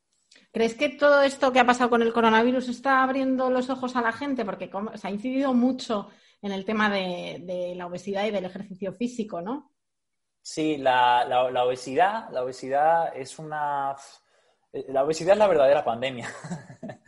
¿Crees 0.53 0.75
que 0.75 0.91
todo 0.91 1.23
esto 1.23 1.53
que 1.53 1.61
ha 1.61 1.67
pasado 1.67 1.91
con 1.91 2.03
el 2.03 2.13
coronavirus 2.13 2.69
está 2.69 3.03
abriendo 3.03 3.51
los 3.51 3.69
ojos 3.69 3.97
a 3.97 4.01
la 4.01 4.13
gente? 4.13 4.45
Porque 4.45 4.71
se 4.95 5.09
ha 5.09 5.11
incidido 5.11 5.53
mucho 5.53 6.09
en 6.41 6.53
el 6.53 6.65
tema 6.65 6.89
de, 6.89 7.73
la 7.77 7.87
obesidad 7.87 8.27
y 8.27 8.31
del 8.31 8.45
ejercicio 8.45 8.93
físico, 8.93 9.41
¿no? 9.41 9.73
Sí, 10.41 10.77
la, 10.77 11.25
la 11.25 11.65
obesidad, 11.65 12.31
la 12.31 12.43
obesidad 12.43 13.17
es 13.17 13.39
una 13.39 13.97
la 14.73 15.05
obesidad 15.05 15.33
es 15.33 15.39
la 15.39 15.47
verdadera 15.47 15.85
pandemia. 15.85 16.29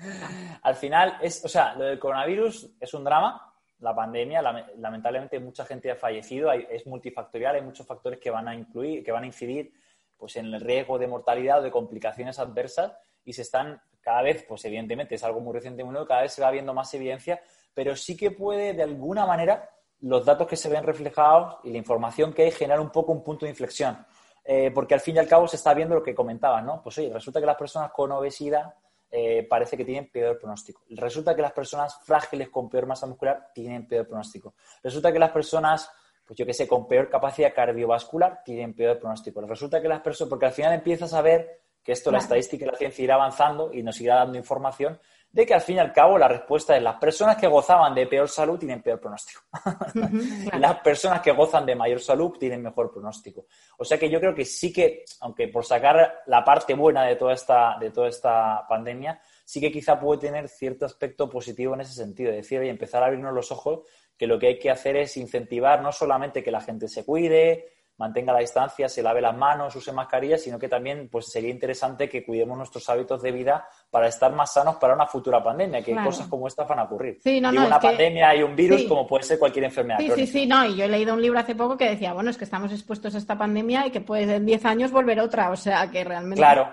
Al 0.62 0.76
final, 0.76 1.18
es, 1.20 1.44
o 1.44 1.48
sea, 1.48 1.74
lo 1.74 1.84
del 1.84 1.98
coronavirus 1.98 2.70
es 2.80 2.94
un 2.94 3.04
drama, 3.04 3.54
la 3.80 3.94
pandemia, 3.94 4.40
lamentablemente 4.76 5.38
mucha 5.40 5.64
gente 5.64 5.90
ha 5.90 5.96
fallecido, 5.96 6.50
es 6.52 6.86
multifactorial, 6.86 7.56
hay 7.56 7.62
muchos 7.62 7.86
factores 7.86 8.18
que 8.18 8.30
van 8.30 8.48
a 8.48 8.54
incluir, 8.54 9.04
que 9.04 9.12
van 9.12 9.24
a 9.24 9.26
incidir 9.26 9.74
pues, 10.16 10.36
en 10.36 10.46
el 10.46 10.60
riesgo 10.60 10.98
de 10.98 11.06
mortalidad 11.06 11.60
o 11.60 11.62
de 11.62 11.70
complicaciones 11.70 12.38
adversas 12.38 12.92
y 13.24 13.32
se 13.32 13.42
están 13.42 13.80
cada 14.00 14.22
vez, 14.22 14.44
pues 14.48 14.64
evidentemente 14.64 15.14
es 15.14 15.24
algo 15.24 15.40
muy 15.40 15.52
reciente, 15.54 15.84
cada 16.06 16.22
vez 16.22 16.32
se 16.32 16.42
va 16.42 16.50
viendo 16.50 16.74
más 16.74 16.92
evidencia, 16.94 17.40
pero 17.72 17.96
sí 17.96 18.16
que 18.16 18.30
puede, 18.30 18.74
de 18.74 18.82
alguna 18.82 19.26
manera, 19.26 19.68
los 20.00 20.24
datos 20.24 20.46
que 20.46 20.56
se 20.56 20.68
ven 20.68 20.84
reflejados 20.84 21.56
y 21.64 21.70
la 21.70 21.78
información 21.78 22.32
que 22.32 22.42
hay 22.42 22.50
generar 22.50 22.80
un 22.80 22.90
poco 22.90 23.12
un 23.12 23.24
punto 23.24 23.46
de 23.46 23.50
inflexión. 23.50 24.04
Eh, 24.44 24.70
porque 24.74 24.92
al 24.92 25.00
fin 25.00 25.16
y 25.16 25.18
al 25.18 25.26
cabo 25.26 25.48
se 25.48 25.56
está 25.56 25.72
viendo 25.72 25.94
lo 25.94 26.02
que 26.02 26.14
comentabas, 26.14 26.62
¿no? 26.62 26.82
Pues 26.82 26.98
oye, 26.98 27.10
resulta 27.10 27.40
que 27.40 27.46
las 27.46 27.56
personas 27.56 27.90
con 27.92 28.12
obesidad 28.12 28.74
eh, 29.16 29.46
parece 29.48 29.76
que 29.76 29.84
tienen 29.84 30.10
peor 30.10 30.36
pronóstico. 30.40 30.82
Resulta 30.90 31.36
que 31.36 31.42
las 31.42 31.52
personas 31.52 32.00
frágiles 32.02 32.48
con 32.48 32.68
peor 32.68 32.86
masa 32.86 33.06
muscular 33.06 33.52
tienen 33.54 33.86
peor 33.86 34.08
pronóstico. 34.08 34.54
Resulta 34.82 35.12
que 35.12 35.20
las 35.20 35.30
personas, 35.30 35.88
pues 36.26 36.36
yo 36.36 36.44
qué 36.44 36.52
sé, 36.52 36.66
con 36.66 36.88
peor 36.88 37.08
capacidad 37.08 37.54
cardiovascular 37.54 38.42
tienen 38.44 38.74
peor 38.74 38.98
pronóstico. 38.98 39.40
Resulta 39.42 39.80
que 39.80 39.86
las 39.86 40.00
personas, 40.00 40.30
porque 40.30 40.46
al 40.46 40.52
final 40.52 40.72
empiezas 40.72 41.14
a 41.14 41.22
ver 41.22 41.60
que 41.80 41.92
esto, 41.92 42.10
la 42.10 42.18
estadística 42.18 42.64
y 42.64 42.68
la 42.68 42.76
ciencia 42.76 43.04
irá 43.04 43.14
avanzando 43.14 43.72
y 43.72 43.84
nos 43.84 44.00
irá 44.00 44.16
dando 44.16 44.36
información 44.36 44.98
de 45.34 45.44
que 45.44 45.52
al 45.52 45.60
fin 45.60 45.76
y 45.76 45.78
al 45.80 45.92
cabo 45.92 46.16
la 46.16 46.28
respuesta 46.28 46.76
es 46.76 46.82
las 46.82 46.94
personas 46.94 47.36
que 47.36 47.48
gozaban 47.48 47.92
de 47.92 48.06
peor 48.06 48.28
salud 48.28 48.56
tienen 48.56 48.80
peor 48.80 49.00
pronóstico. 49.00 49.42
Las 50.60 50.78
personas 50.78 51.20
que 51.20 51.32
gozan 51.32 51.66
de 51.66 51.74
mayor 51.74 51.98
salud 52.00 52.38
tienen 52.38 52.62
mejor 52.62 52.92
pronóstico. 52.92 53.46
O 53.78 53.84
sea 53.84 53.98
que 53.98 54.08
yo 54.08 54.20
creo 54.20 54.32
que 54.32 54.44
sí 54.44 54.72
que, 54.72 55.04
aunque 55.22 55.48
por 55.48 55.64
sacar 55.64 56.22
la 56.26 56.44
parte 56.44 56.74
buena 56.74 57.02
de 57.02 57.16
toda 57.16 57.32
esta, 57.34 57.76
de 57.80 57.90
toda 57.90 58.08
esta 58.08 58.64
pandemia, 58.68 59.20
sí 59.44 59.60
que 59.60 59.72
quizá 59.72 59.98
puede 59.98 60.20
tener 60.20 60.48
cierto 60.48 60.86
aspecto 60.86 61.28
positivo 61.28 61.74
en 61.74 61.80
ese 61.80 61.94
sentido. 61.94 62.30
Es 62.30 62.36
decir, 62.36 62.62
y 62.62 62.68
empezar 62.68 63.02
a 63.02 63.06
abrirnos 63.06 63.34
los 63.34 63.50
ojos 63.50 63.80
que 64.16 64.28
lo 64.28 64.38
que 64.38 64.46
hay 64.46 64.58
que 64.60 64.70
hacer 64.70 64.94
es 64.94 65.16
incentivar 65.16 65.82
no 65.82 65.90
solamente 65.90 66.44
que 66.44 66.52
la 66.52 66.60
gente 66.60 66.86
se 66.86 67.04
cuide, 67.04 67.72
mantenga 67.96 68.32
la 68.32 68.40
distancia, 68.40 68.88
se 68.88 69.02
lave 69.02 69.20
las 69.20 69.36
manos, 69.36 69.74
use 69.76 69.92
mascarilla, 69.92 70.36
sino 70.36 70.58
que 70.58 70.68
también 70.68 71.08
pues, 71.10 71.26
sería 71.26 71.50
interesante 71.50 72.08
que 72.08 72.24
cuidemos 72.24 72.58
nuestros 72.58 72.88
hábitos 72.88 73.22
de 73.22 73.30
vida 73.30 73.68
para 73.90 74.08
estar 74.08 74.32
más 74.32 74.52
sanos 74.52 74.76
para 74.76 74.94
una 74.94 75.06
futura 75.06 75.42
pandemia, 75.42 75.82
que 75.82 75.94
cosas 75.94 76.26
como 76.26 76.48
estas 76.48 76.66
van 76.66 76.80
a 76.80 76.84
ocurrir. 76.84 77.18
Sí, 77.22 77.40
no, 77.40 77.50
una 77.50 77.78
pandemia 77.78 78.34
y 78.34 78.42
un 78.42 78.56
virus 78.56 78.84
como 78.84 79.06
puede 79.06 79.24
ser 79.24 79.38
cualquier 79.38 79.66
enfermedad. 79.66 79.98
Sí, 80.00 80.10
sí, 80.14 80.26
sí, 80.26 80.46
no, 80.46 80.64
y 80.66 80.76
yo 80.76 80.84
he 80.84 80.88
leído 80.88 81.14
un 81.14 81.22
libro 81.22 81.38
hace 81.38 81.54
poco 81.54 81.76
que 81.76 81.88
decía, 81.88 82.12
bueno, 82.12 82.30
es 82.30 82.36
que 82.36 82.44
estamos 82.44 82.72
expuestos 82.72 83.14
a 83.14 83.18
esta 83.18 83.38
pandemia 83.38 83.86
y 83.86 83.90
que 83.90 84.00
puede 84.00 84.36
en 84.36 84.46
10 84.46 84.64
años 84.64 84.90
volver 84.90 85.20
otra, 85.20 85.50
o 85.50 85.56
sea 85.56 85.90
que 85.90 86.02
realmente... 86.02 86.40
Claro. 86.40 86.68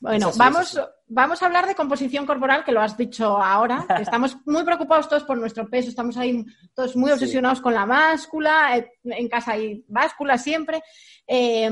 Bueno, 0.00 0.30
vamos, 0.36 0.80
vamos 1.08 1.42
a 1.42 1.46
hablar 1.46 1.66
de 1.66 1.74
composición 1.74 2.26
corporal, 2.26 2.64
que 2.64 2.72
lo 2.72 2.80
has 2.80 2.96
dicho 2.96 3.42
ahora. 3.42 3.84
estamos 4.00 4.36
muy 4.46 4.64
preocupados 4.64 5.08
todos 5.08 5.24
por 5.24 5.38
nuestro 5.38 5.68
peso, 5.68 5.88
estamos 5.88 6.16
ahí 6.16 6.44
todos 6.74 6.96
muy 6.96 7.10
obsesionados 7.10 7.60
con 7.60 7.74
la 7.74 7.86
báscula, 7.86 8.76
eh, 8.76 8.92
en 9.04 9.28
casa 9.28 9.52
hay 9.52 9.84
báscula 9.88 10.38
siempre, 10.38 10.82
eh, 11.26 11.70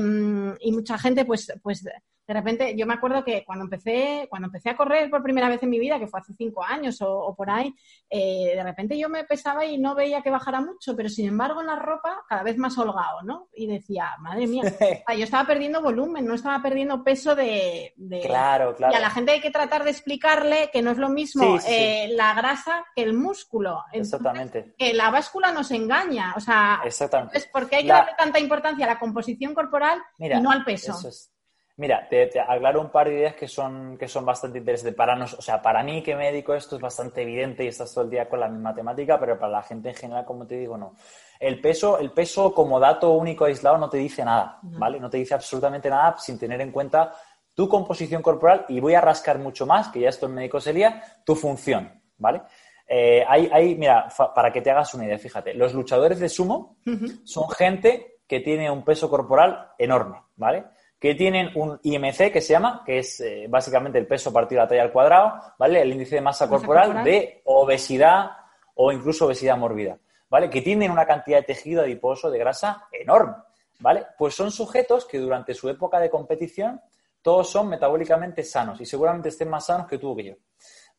y 0.61 0.71
mucha 0.71 0.97
gente 0.97 1.25
pues, 1.25 1.51
pues 1.61 1.83
de 2.27 2.33
repente, 2.33 2.75
yo 2.75 2.85
me 2.85 2.93
acuerdo 2.93 3.23
que 3.23 3.45
cuando 3.45 3.63
empecé, 3.63 4.27
cuando 4.29 4.47
empecé 4.47 4.69
a 4.69 4.75
correr 4.75 5.09
por 5.09 5.23
primera 5.23 5.47
vez 5.47 5.63
en 5.63 5.69
mi 5.69 5.79
vida, 5.79 5.97
que 5.97 6.07
fue 6.07 6.19
hace 6.19 6.33
cinco 6.33 6.61
años 6.61 7.01
o, 7.01 7.33
por 7.33 7.49
ahí, 7.49 7.73
eh, 8.09 8.51
de 8.53 8.63
repente 8.63 8.97
yo 8.97 9.07
me 9.07 9.23
pesaba 9.23 9.65
y 9.65 9.77
no 9.77 9.95
veía 9.95 10.21
que 10.21 10.29
bajara 10.29 10.59
mucho, 10.59 10.93
pero 10.93 11.07
sin 11.07 11.29
embargo 11.29 11.61
en 11.61 11.67
la 11.67 11.77
ropa 11.77 12.25
cada 12.27 12.43
vez 12.43 12.57
más 12.57 12.77
holgado, 12.77 13.21
¿no? 13.23 13.47
Y 13.53 13.67
decía, 13.67 14.09
madre 14.19 14.45
mía, 14.45 14.63
yo 15.17 15.23
estaba 15.23 15.47
perdiendo 15.47 15.81
volumen, 15.81 16.25
no 16.25 16.33
estaba 16.33 16.61
perdiendo 16.61 17.01
peso 17.01 17.33
de, 17.33 17.93
Claro, 18.25 18.75
claro. 18.75 18.93
Y 18.93 18.97
a 18.97 18.99
la 18.99 19.09
gente 19.09 19.31
hay 19.31 19.39
que 19.39 19.51
tratar 19.51 19.85
de 19.85 19.91
explicarle 19.91 20.69
que 20.73 20.81
no 20.81 20.91
es 20.91 20.97
lo 20.97 21.07
mismo 21.07 21.57
eh, 21.65 22.09
la 22.11 22.33
grasa 22.33 22.85
que 22.93 23.03
el 23.03 23.13
músculo. 23.13 23.85
Exactamente. 23.93 24.75
Que 24.77 24.93
la 24.93 25.09
báscula 25.11 25.53
nos 25.53 25.71
engaña, 25.71 26.33
o 26.35 26.41
sea, 26.41 26.81
Exactamente. 26.83 27.37
es 27.37 27.47
porque 27.47 27.77
hay 27.77 27.83
que 27.83 27.89
darle 27.93 28.11
tanta 28.17 28.37
importancia 28.37 28.85
a 28.85 28.89
la 28.89 28.99
composición 28.99 29.53
corporal 29.53 30.01
y 30.17 30.27
no 30.41 30.51
al 30.51 30.65
peso. 30.65 30.91
Eso 30.91 31.07
es 31.07 31.31
Mira, 31.77 32.07
te, 32.09 32.27
aclaro 32.39 32.81
un 32.81 32.89
par 32.89 33.07
de 33.07 33.13
ideas 33.13 33.35
que 33.35 33.47
son, 33.47 33.99
que 33.99 34.07
son 34.07 34.25
bastante 34.25 34.57
interesantes. 34.57 34.95
Para 34.95 35.15
nos, 35.15 35.35
o 35.35 35.41
sea, 35.43 35.61
para 35.61 35.83
mí 35.83 36.01
que 36.01 36.13
a 36.13 36.29
esto 36.29 36.75
es 36.75 36.81
bastante 36.81 37.21
evidente 37.21 37.63
y 37.63 37.67
estás 37.67 37.93
todo 37.93 38.03
el 38.03 38.09
día 38.09 38.27
con 38.27 38.39
la 38.39 38.47
misma 38.47 38.73
temática, 38.73 39.19
pero 39.19 39.37
para 39.37 39.51
la 39.51 39.61
gente 39.61 39.89
en 39.89 39.95
general, 39.95 40.25
como 40.25 40.47
te 40.47 40.57
digo, 40.57 40.75
no. 40.75 40.95
El 41.39 41.61
peso, 41.61 41.99
el 41.99 42.11
peso 42.11 42.51
como 42.51 42.79
dato 42.79 43.11
único 43.11 43.45
aislado 43.45 43.77
no 43.77 43.91
te 43.91 43.97
dice 43.97 44.25
nada, 44.25 44.57
¿vale? 44.63 44.99
No 44.99 45.07
te 45.07 45.17
dice 45.17 45.35
absolutamente 45.35 45.87
nada 45.87 46.15
sin 46.17 46.39
tener 46.39 46.59
en 46.61 46.71
cuenta 46.71 47.13
tu 47.53 47.69
composición 47.69 48.23
corporal 48.23 48.65
y 48.69 48.79
voy 48.79 48.95
a 48.95 49.01
rascar 49.01 49.37
mucho 49.37 49.67
más, 49.67 49.89
que 49.89 49.99
ya 49.99 50.09
esto 50.09 50.25
en 50.25 50.33
médico 50.33 50.59
sería, 50.59 51.03
tu 51.23 51.35
función, 51.35 52.01
¿vale? 52.17 52.41
Eh, 52.87 53.23
hay, 53.27 53.75
mira, 53.75 54.07
para 54.33 54.51
que 54.51 54.61
te 54.61 54.71
hagas 54.71 54.95
una 54.95 55.05
idea, 55.05 55.19
fíjate, 55.19 55.53
los 55.53 55.75
luchadores 55.75 56.19
de 56.19 56.29
sumo 56.29 56.77
son 57.23 57.49
gente 57.51 58.21
que 58.27 58.39
tiene 58.39 58.71
un 58.71 58.83
peso 58.83 59.11
corporal 59.11 59.73
enorme, 59.77 60.23
¿vale? 60.37 60.65
Que 60.99 61.13
tienen 61.15 61.51
un 61.55 61.79
IMC 61.83 62.31
que 62.31 62.41
se 62.41 62.53
llama, 62.53 62.81
que 62.85 62.99
es 62.99 63.19
eh, 63.21 63.45
básicamente 63.47 63.99
el 63.99 64.07
peso 64.07 64.33
partido 64.33 64.61
a 64.61 64.63
la 64.63 64.69
talla 64.69 64.81
al 64.81 64.91
cuadrado, 64.91 65.33
¿vale? 65.59 65.81
El 65.81 65.91
índice 65.91 66.15
de 66.15 66.21
masa, 66.21 66.49
corporal, 66.49 67.03
de 67.03 67.41
obesidad 67.45 68.31
o 68.75 68.91
incluso 68.91 69.25
obesidad 69.25 69.57
mórbida, 69.57 69.97
¿vale? 70.29 70.49
Que 70.49 70.61
tienen 70.61 70.91
una 70.91 71.05
cantidad 71.05 71.37
de 71.37 71.43
tejido 71.43 71.83
adiposo 71.83 72.31
de 72.31 72.39
grasa 72.39 72.87
enorme, 72.91 73.35
¿vale? 73.79 74.07
Pues 74.17 74.33
son 74.33 74.51
sujetos 74.51 75.05
que 75.05 75.19
durante 75.19 75.53
su 75.53 75.69
época 75.69 75.99
de 75.99 76.09
competición 76.09 76.81
todos 77.21 77.49
son 77.49 77.69
metabólicamente 77.69 78.43
sanos 78.43 78.79
y 78.81 78.85
seguramente 78.85 79.29
estén 79.29 79.49
más 79.49 79.65
sanos 79.65 79.87
que 79.87 79.97
tú 79.97 80.11
o 80.11 80.15
que 80.15 80.23
yo. 80.23 80.33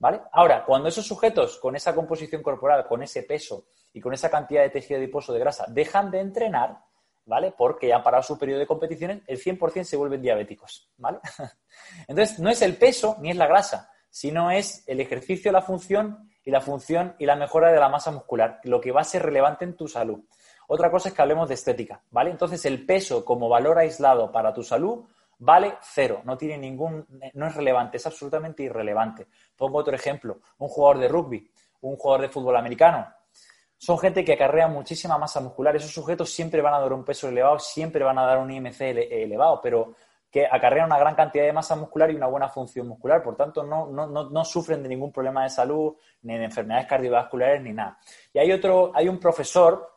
¿Vale? 0.01 0.21
Ahora, 0.31 0.65
cuando 0.65 0.89
esos 0.89 1.07
sujetos 1.07 1.59
con 1.59 1.75
esa 1.75 1.93
composición 1.93 2.41
corporal, 2.41 2.87
con 2.87 3.03
ese 3.03 3.25
peso 3.25 3.65
y 3.93 4.01
con 4.01 4.15
esa 4.15 4.31
cantidad 4.31 4.63
de 4.63 4.71
tejido 4.71 4.99
adiposo 4.99 5.33
de 5.33 5.41
grasa 5.41 5.65
dejan 5.69 6.11
de 6.11 6.21
entrenar, 6.21 6.79
¿vale? 7.29 7.53
Porque 7.57 7.93
han 7.93 8.03
parado 8.03 8.23
su 8.23 8.39
periodo 8.39 8.61
de 8.61 8.67
competiciones, 8.67 9.23
el 9.27 9.39
100% 9.39 9.85
se 9.85 9.97
vuelven 9.97 10.23
diabéticos, 10.23 10.91
¿vale? 10.97 11.19
Entonces, 12.09 12.39
no 12.41 12.49
es 12.49 12.63
el 12.63 12.77
peso 12.77 13.17
ni 13.21 13.31
es 13.31 13.37
la 13.37 13.47
grasa, 13.47 13.91
sino 14.11 14.51
es 14.51 14.83
el 14.89 14.99
ejercicio, 15.01 15.53
la 15.53 15.61
función 15.61 16.31
y 16.43 16.51
la 16.51 16.63
función 16.63 17.15
y 17.19 17.27
la 17.27 17.37
mejora 17.37 17.71
de 17.71 17.79
la 17.79 17.91
masa 17.91 18.11
muscular, 18.11 18.61
lo 18.65 18.81
que 18.81 18.93
va 18.93 19.03
a 19.03 19.05
ser 19.05 19.23
relevante 19.23 19.67
en 19.67 19.77
tu 19.77 19.87
salud. 19.87 20.25
Otra 20.69 20.91
cosa 20.91 21.11
es 21.11 21.15
que 21.15 21.23
hablemos 21.23 21.49
de 21.49 21.55
estética, 21.55 22.03
¿vale? 22.11 22.31
Entonces, 22.31 22.65
el 22.65 22.85
peso 22.87 23.25
como 23.25 23.49
valor 23.49 23.79
aislado 23.79 24.33
para 24.33 24.53
tu 24.53 24.63
salud 24.63 25.05
vale 25.39 25.77
cero, 25.83 26.23
no 26.25 26.37
tiene 26.37 26.57
ningún, 26.57 27.07
no 27.35 27.47
es 27.47 27.55
relevante, 27.55 27.99
es 27.99 28.07
absolutamente 28.07 28.63
irrelevante. 28.63 29.29
Pongo 29.55 29.79
otro 29.79 29.95
ejemplo, 29.95 30.41
un 30.59 30.69
jugador 30.69 30.99
de 30.99 31.09
rugby, 31.09 31.51
un 31.83 31.97
jugador 31.97 32.23
de 32.23 32.29
fútbol 32.31 32.57
americano, 32.57 33.07
son 33.79 33.97
gente 33.99 34.25
que 34.25 34.33
acarrea 34.33 34.67
muchísima 34.67 35.17
masa 35.19 35.41
muscular. 35.41 35.75
Esos 35.77 35.93
sujetos 35.93 36.31
siempre 36.31 36.61
van 36.61 36.75
a 36.75 36.81
dar 36.81 36.93
un 36.93 37.05
peso 37.05 37.29
elevado, 37.29 37.61
siempre 37.61 38.03
van 38.03 38.19
a 38.19 38.27
dar 38.27 38.39
un 38.39 38.51
IMC 38.51 38.81
elevado, 38.81 39.61
pero 39.63 39.95
que 40.31 40.47
acarrean 40.47 40.87
una 40.87 40.99
gran 40.99 41.15
cantidad 41.15 41.45
de 41.45 41.53
masa 41.53 41.77
muscular 41.77 42.11
y 42.11 42.17
una 42.17 42.27
buena 42.27 42.49
función 42.49 42.89
muscular. 42.89 43.23
Por 43.23 43.37
tanto, 43.37 43.63
no, 43.63 43.87
no, 43.89 44.45
sufren 44.45 44.83
de 44.83 44.89
ningún 44.89 45.13
problema 45.13 45.45
de 45.45 45.51
salud, 45.51 45.95
ni 46.23 46.37
de 46.37 46.45
enfermedades 46.45 46.87
cardiovasculares, 46.89 47.63
ni 47.63 47.73
nada. 47.73 47.99
Y 48.33 48.41
hay 48.41 48.51
otro, 48.51 48.91
hay 48.95 49.09
un 49.09 49.21
profesor 49.21 49.95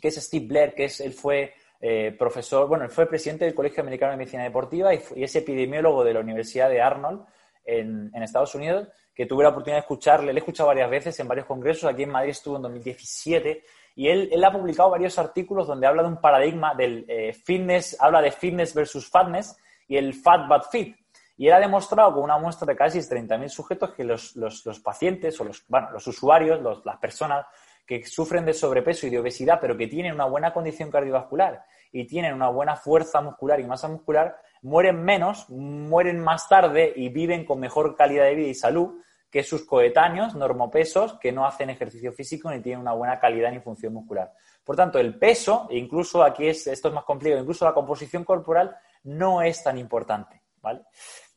que 0.00 0.08
es 0.08 0.14
Steve 0.14 0.46
Blair, 0.46 0.74
que 0.74 0.84
es, 0.84 1.00
él 1.00 1.12
fue 1.12 1.52
eh, 1.80 2.14
profesor, 2.16 2.68
bueno, 2.68 2.84
él 2.84 2.90
fue 2.90 3.06
presidente 3.06 3.44
del 3.44 3.54
Colegio 3.54 3.82
Americano 3.82 4.12
de 4.12 4.18
Medicina 4.18 4.44
Deportiva 4.44 4.94
y, 4.94 5.00
es 5.16 5.36
epidemiólogo 5.36 6.04
de 6.04 6.14
la 6.14 6.20
Universidad 6.20 6.70
de 6.70 6.80
Arnold 6.80 7.26
en 7.64 8.22
Estados 8.22 8.54
Unidos 8.54 8.88
que 9.18 9.26
tuve 9.26 9.42
la 9.42 9.48
oportunidad 9.48 9.78
de 9.78 9.80
escucharle, 9.80 10.32
le 10.32 10.38
he 10.38 10.42
escuchado 10.42 10.68
varias 10.68 10.88
veces 10.88 11.18
en 11.18 11.26
varios 11.26 11.44
congresos, 11.44 11.90
aquí 11.90 12.04
en 12.04 12.10
Madrid 12.10 12.30
estuvo 12.30 12.54
en 12.54 12.62
2017, 12.62 13.64
y 13.96 14.06
él, 14.06 14.28
él 14.30 14.44
ha 14.44 14.52
publicado 14.52 14.90
varios 14.90 15.18
artículos 15.18 15.66
donde 15.66 15.88
habla 15.88 16.02
de 16.02 16.08
un 16.08 16.20
paradigma 16.20 16.72
del 16.76 17.04
eh, 17.08 17.32
fitness, 17.32 17.96
habla 17.98 18.22
de 18.22 18.30
fitness 18.30 18.72
versus 18.72 19.10
fatness 19.10 19.58
y 19.88 19.96
el 19.96 20.14
fat 20.14 20.46
but 20.46 20.70
fit. 20.70 20.96
Y 21.36 21.48
él 21.48 21.52
ha 21.52 21.58
demostrado 21.58 22.14
con 22.14 22.22
una 22.22 22.38
muestra 22.38 22.64
de 22.64 22.76
casi 22.76 23.00
30.000 23.00 23.48
sujetos 23.48 23.92
que 23.92 24.04
los, 24.04 24.36
los, 24.36 24.64
los, 24.64 24.78
pacientes 24.78 25.40
o 25.40 25.44
los, 25.44 25.64
bueno, 25.66 25.90
los 25.90 26.06
usuarios, 26.06 26.62
los, 26.62 26.86
las 26.86 26.98
personas 26.98 27.44
que 27.84 28.06
sufren 28.06 28.44
de 28.44 28.54
sobrepeso 28.54 29.08
y 29.08 29.10
de 29.10 29.18
obesidad, 29.18 29.58
pero 29.60 29.76
que 29.76 29.88
tienen 29.88 30.14
una 30.14 30.26
buena 30.26 30.52
condición 30.52 30.92
cardiovascular 30.92 31.64
y 31.90 32.06
tienen 32.06 32.34
una 32.34 32.50
buena 32.50 32.76
fuerza 32.76 33.20
muscular 33.20 33.58
y 33.58 33.64
masa 33.64 33.88
muscular, 33.88 34.36
mueren 34.62 35.02
menos, 35.02 35.50
mueren 35.50 36.20
más 36.20 36.48
tarde 36.48 36.92
y 36.94 37.08
viven 37.08 37.44
con 37.44 37.58
mejor 37.58 37.96
calidad 37.96 38.26
de 38.26 38.36
vida 38.36 38.48
y 38.48 38.54
salud 38.54 39.00
que 39.30 39.42
sus 39.42 39.64
coetáneos 39.66 40.34
normopesos 40.34 41.14
que 41.14 41.32
no 41.32 41.46
hacen 41.46 41.70
ejercicio 41.70 42.12
físico 42.12 42.50
ni 42.50 42.60
tienen 42.60 42.80
una 42.80 42.92
buena 42.92 43.18
calidad 43.18 43.50
ni 43.50 43.60
función 43.60 43.92
muscular. 43.92 44.32
Por 44.64 44.76
tanto, 44.76 44.98
el 44.98 45.18
peso, 45.18 45.66
e 45.70 45.76
incluso 45.76 46.22
aquí 46.22 46.46
es, 46.46 46.66
esto 46.66 46.88
es 46.88 46.94
más 46.94 47.04
complicado, 47.04 47.40
incluso 47.40 47.64
la 47.64 47.74
composición 47.74 48.24
corporal 48.24 48.76
no 49.04 49.42
es 49.42 49.62
tan 49.62 49.78
importante, 49.78 50.42
¿vale? 50.60 50.82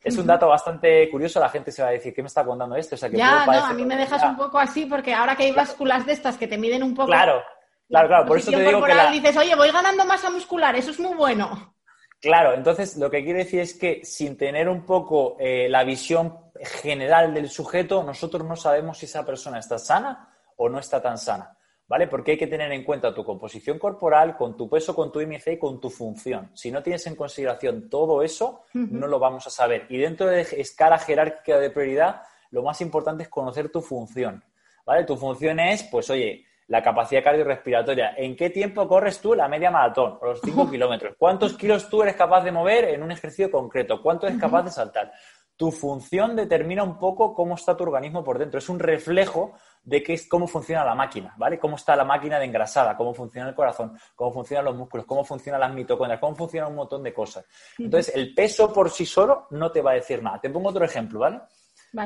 Es 0.04 0.18
un 0.18 0.26
dato 0.26 0.48
bastante 0.48 1.08
curioso, 1.12 1.40
la 1.40 1.50
gente 1.50 1.72
se 1.72 1.84
va 1.84 1.90
a 1.90 1.92
decir, 1.92 2.14
¿qué 2.14 2.24
me 2.24 2.28
está 2.28 2.44
contando 2.44 2.76
esto? 2.76 2.96
ya, 2.96 3.46
no, 3.46 3.66
a 3.66 3.74
mí 3.74 3.86
me 3.86 3.96
dejas 3.96 4.24
un 4.24 4.36
poco 4.36 4.58
así 4.58 4.86
porque 4.86 5.14
ahora 5.14 5.36
que 5.36 5.44
hay 5.44 5.52
básculas 5.52 6.06
de 6.06 6.14
estas 6.14 6.38
que 6.38 6.48
te 6.48 6.58
miden 6.58 6.82
un 6.82 6.96
poco... 6.96 7.08
Claro, 7.08 7.44
claro, 7.88 8.08
claro, 8.08 8.26
por 8.26 8.38
eso 8.38 8.50
te 8.50 8.64
digo 8.64 8.84
que 8.84 8.96
la... 8.96 9.12
dices, 9.12 9.38
oye, 9.38 9.56
voy 9.56 9.70
ganando 9.70 10.04
masa 10.06 10.32
muscular, 10.32 10.76
eso 10.76 10.90
es 10.90 11.00
muy 11.00 11.16
bueno. 11.16 11.76
Claro, 12.22 12.54
entonces 12.54 12.98
lo 12.98 13.10
que 13.10 13.24
quiere 13.24 13.40
decir 13.40 13.62
es 13.62 13.74
que 13.74 14.02
sin 14.06 14.38
tener 14.38 14.70
un 14.70 14.86
poco 14.86 15.38
eh, 15.40 15.68
la 15.68 15.84
visión 15.84 16.38
general 16.62 17.34
del 17.34 17.50
sujeto, 17.50 18.04
nosotros 18.04 18.46
no 18.46 18.56
sabemos 18.56 19.00
si 19.00 19.08
esa 19.08 19.26
persona 19.26 19.58
está 19.58 19.80
sana 19.80 20.30
o 20.58 20.70
no 20.70 20.78
está 20.78 21.02
tan 21.02 21.18
sana, 21.18 21.58
¿vale? 21.88 22.06
Porque 22.06 22.32
hay 22.34 22.38
que 22.38 22.46
tener 22.46 22.72
en 22.72 22.84
cuenta 22.84 23.12
tu 23.12 23.26
composición 23.26 23.80
corporal, 23.80 24.38
con 24.38 24.56
tu 24.56 24.70
peso, 24.70 24.94
con 24.94 25.12
tu 25.12 25.20
IMC 25.20 25.48
y 25.48 25.58
con 25.58 25.82
tu 25.82 25.90
función. 25.90 26.52
Si 26.54 26.70
no 26.70 26.84
tienes 26.84 27.08
en 27.08 27.16
consideración 27.16 27.90
todo 27.90 28.22
eso, 28.22 28.66
no 28.74 29.08
lo 29.08 29.18
vamos 29.18 29.48
a 29.48 29.50
saber. 29.50 29.88
Y 29.90 29.98
dentro 29.98 30.28
de 30.28 30.42
escala 30.42 31.00
jerárquica 31.00 31.58
de 31.58 31.72
prioridad, 31.72 32.22
lo 32.52 32.62
más 32.62 32.82
importante 32.82 33.24
es 33.24 33.30
conocer 33.30 33.70
tu 33.70 33.82
función. 33.82 34.44
¿vale? 34.86 35.06
Tu 35.06 35.18
función 35.18 35.60
es, 35.60 35.84
pues 35.84 36.10
oye, 36.12 36.46
la 36.72 36.82
capacidad 36.82 37.22
cardiorrespiratoria. 37.22 38.14
¿En 38.16 38.34
qué 38.34 38.50
tiempo 38.50 38.88
corres 38.88 39.20
tú 39.20 39.36
la 39.36 39.50
media 39.50 39.70
maratón 39.70 40.18
o 40.22 40.28
los 40.28 40.40
5 40.40 40.72
kilómetros? 40.72 41.16
¿Cuántos 41.20 41.58
kilos 41.58 41.90
tú 41.90 42.02
eres 42.02 42.16
capaz 42.16 42.46
de 42.46 42.54
mover 42.54 42.86
en 42.86 43.04
un 43.04 43.12
ejercicio 43.12 43.52
concreto? 43.52 44.02
¿Cuánto 44.02 44.26
eres 44.26 44.40
capaz 44.40 44.64
de 44.64 44.72
saltar? 44.72 45.12
Tu 45.58 45.70
función 45.70 46.34
determina 46.34 46.82
un 46.82 46.98
poco 46.98 47.34
cómo 47.34 47.56
está 47.56 47.76
tu 47.76 47.84
organismo 47.84 48.24
por 48.24 48.40
dentro. 48.40 48.58
Es 48.58 48.70
un 48.70 48.80
reflejo 48.80 49.52
de 49.84 50.02
qué, 50.02 50.18
cómo 50.30 50.48
funciona 50.48 50.86
la 50.86 50.96
máquina, 50.96 51.34
¿vale? 51.36 51.60
Cómo 51.60 51.76
está 51.76 51.94
la 51.94 52.06
máquina 52.06 52.40
de 52.40 52.46
engrasada, 52.46 52.96
cómo 52.96 53.14
funciona 53.14 53.50
el 53.50 53.56
corazón, 53.56 54.00
cómo 54.16 54.32
funcionan 54.32 54.64
los 54.64 54.78
músculos, 54.78 55.06
cómo 55.06 55.26
funcionan 55.26 55.60
las 55.60 55.74
mitocondrias, 55.74 56.22
cómo 56.22 56.38
funciona 56.38 56.70
un 56.70 56.76
montón 56.76 57.04
de 57.04 57.14
cosas. 57.14 57.46
Entonces, 57.78 58.16
el 58.16 58.34
peso 58.34 58.72
por 58.72 58.90
sí 58.90 59.06
solo 59.06 59.48
no 59.50 59.74
te 59.74 59.82
va 59.82 59.92
a 59.92 59.96
decir 59.96 60.24
nada. 60.24 60.40
Te 60.40 60.50
pongo 60.50 60.70
otro 60.70 60.86
ejemplo, 60.86 61.20
¿vale? 61.20 61.42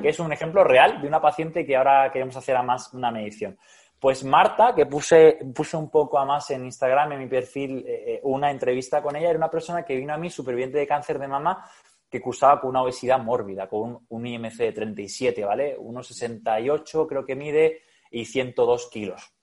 Que 0.02 0.10
es 0.10 0.20
un 0.20 0.34
ejemplo 0.34 0.64
real 0.64 1.00
de 1.00 1.08
una 1.08 1.22
paciente 1.22 1.64
que 1.64 1.76
ahora 1.76 2.10
queremos 2.12 2.36
hacer 2.36 2.56
a 2.56 2.64
más 2.64 2.92
una 2.96 3.12
medición. 3.12 3.56
Pues 4.06 4.24
Marta, 4.24 4.76
que 4.76 4.86
puse, 4.86 5.40
puse 5.52 5.76
un 5.76 5.90
poco 5.90 6.20
a 6.20 6.26
más 6.26 6.52
en 6.52 6.64
Instagram, 6.64 7.14
en 7.14 7.20
mi 7.22 7.28
perfil, 7.28 7.84
eh, 7.88 8.04
eh, 8.06 8.20
una 8.22 8.52
entrevista 8.52 9.02
con 9.02 9.16
ella, 9.16 9.32
era 9.32 9.40
una 9.40 9.50
persona 9.50 9.84
que 9.84 9.96
vino 9.96 10.14
a 10.14 10.18
mí 10.20 10.30
superviviente 10.30 10.78
de 10.78 10.86
cáncer 10.86 11.18
de 11.18 11.28
mama 11.28 11.68
que 12.08 12.22
cursaba 12.22 12.62
con 12.62 12.70
una 12.70 12.84
obesidad 12.84 13.18
mórbida, 13.18 13.68
con 13.68 14.06
un, 14.08 14.28
IMC 14.28 14.58
de 14.58 14.72
37, 14.74 15.44
¿vale? 15.44 15.76
1,68 15.80 17.08
creo 17.08 17.26
que 17.26 17.36
mide 17.36 17.82
y 18.12 18.26
102 18.26 18.92
kilos. 18.92 19.34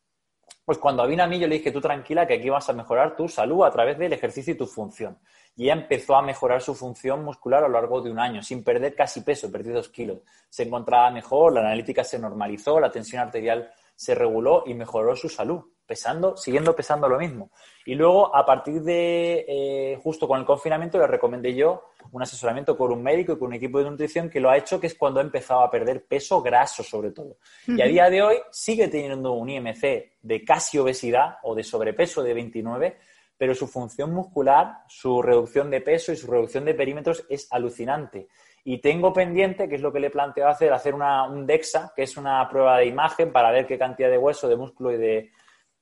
Pues 0.64 0.78
cuando 0.78 1.08
vino 1.08 1.24
a 1.24 1.26
mí 1.26 1.40
yo 1.40 1.48
le 1.48 1.56
dije, 1.56 1.72
tú 1.72 1.80
tranquila, 1.80 2.24
que 2.24 2.34
aquí 2.34 2.48
vas 2.48 2.68
a 2.68 2.72
mejorar 2.72 3.16
tu 3.16 3.26
salud 3.26 3.64
a 3.64 3.70
través 3.72 3.98
del 3.98 4.12
ejercicio 4.12 4.54
y 4.54 4.56
tu 4.56 4.68
función. 4.68 5.18
Y 5.56 5.64
ella 5.64 5.72
empezó 5.72 6.14
a 6.14 6.22
mejorar 6.22 6.62
su 6.62 6.76
función 6.76 7.24
muscular 7.24 7.64
a 7.64 7.66
lo 7.66 7.74
largo 7.74 8.00
de 8.00 8.12
un 8.12 8.20
año, 8.20 8.44
sin 8.44 8.62
perder 8.62 8.94
casi 8.94 9.22
peso, 9.22 9.50
perdió 9.50 9.74
dos 9.74 9.88
kilos. 9.88 10.20
Se 10.48 10.62
encontraba 10.62 11.10
mejor, 11.10 11.52
la 11.52 11.62
analítica 11.62 12.04
se 12.04 12.16
normalizó, 12.16 12.78
la 12.78 12.92
tensión 12.92 13.22
arterial 13.22 13.68
se 13.94 14.14
reguló 14.14 14.64
y 14.66 14.74
mejoró 14.74 15.14
su 15.16 15.28
salud, 15.28 15.62
pesando, 15.86 16.36
siguiendo 16.36 16.74
pesando 16.74 17.08
lo 17.08 17.18
mismo. 17.18 17.50
Y 17.84 17.94
luego, 17.94 18.34
a 18.34 18.46
partir 18.46 18.82
de, 18.82 19.44
eh, 19.48 19.98
justo 20.02 20.26
con 20.26 20.38
el 20.40 20.46
confinamiento, 20.46 20.98
le 20.98 21.06
recomendé 21.06 21.54
yo 21.54 21.84
un 22.10 22.22
asesoramiento 22.22 22.76
con 22.76 22.92
un 22.92 23.02
médico 23.02 23.32
y 23.32 23.38
con 23.38 23.48
un 23.48 23.54
equipo 23.54 23.78
de 23.78 23.90
nutrición 23.90 24.30
que 24.30 24.40
lo 24.40 24.50
ha 24.50 24.56
hecho, 24.56 24.80
que 24.80 24.86
es 24.86 24.94
cuando 24.94 25.20
ha 25.20 25.22
empezado 25.22 25.60
a 25.60 25.70
perder 25.70 26.04
peso 26.06 26.42
graso, 26.42 26.82
sobre 26.82 27.10
todo. 27.10 27.36
Y 27.66 27.80
a 27.80 27.86
día 27.86 28.10
de 28.10 28.22
hoy 28.22 28.36
sigue 28.50 28.88
teniendo 28.88 29.32
un 29.32 29.48
IMC 29.48 30.12
de 30.22 30.44
casi 30.44 30.78
obesidad 30.78 31.38
o 31.42 31.54
de 31.54 31.62
sobrepeso 31.62 32.22
de 32.22 32.34
29, 32.34 32.98
pero 33.36 33.54
su 33.54 33.66
función 33.66 34.12
muscular, 34.12 34.84
su 34.88 35.20
reducción 35.20 35.70
de 35.70 35.80
peso 35.80 36.12
y 36.12 36.16
su 36.16 36.30
reducción 36.30 36.64
de 36.64 36.74
perímetros 36.74 37.24
es 37.28 37.48
alucinante. 37.50 38.28
Y 38.64 38.78
tengo 38.78 39.12
pendiente, 39.12 39.68
que 39.68 39.74
es 39.74 39.80
lo 39.80 39.92
que 39.92 40.00
le 40.00 40.10
planteo 40.10 40.48
hacer, 40.48 40.72
hacer 40.72 40.94
una, 40.94 41.24
un 41.24 41.46
DEXA, 41.46 41.92
que 41.96 42.04
es 42.04 42.16
una 42.16 42.48
prueba 42.48 42.78
de 42.78 42.86
imagen 42.86 43.32
para 43.32 43.50
ver 43.50 43.66
qué 43.66 43.76
cantidad 43.78 44.08
de 44.08 44.18
hueso, 44.18 44.48
de 44.48 44.56
músculo 44.56 44.92
y 44.92 44.96
de, 44.98 45.32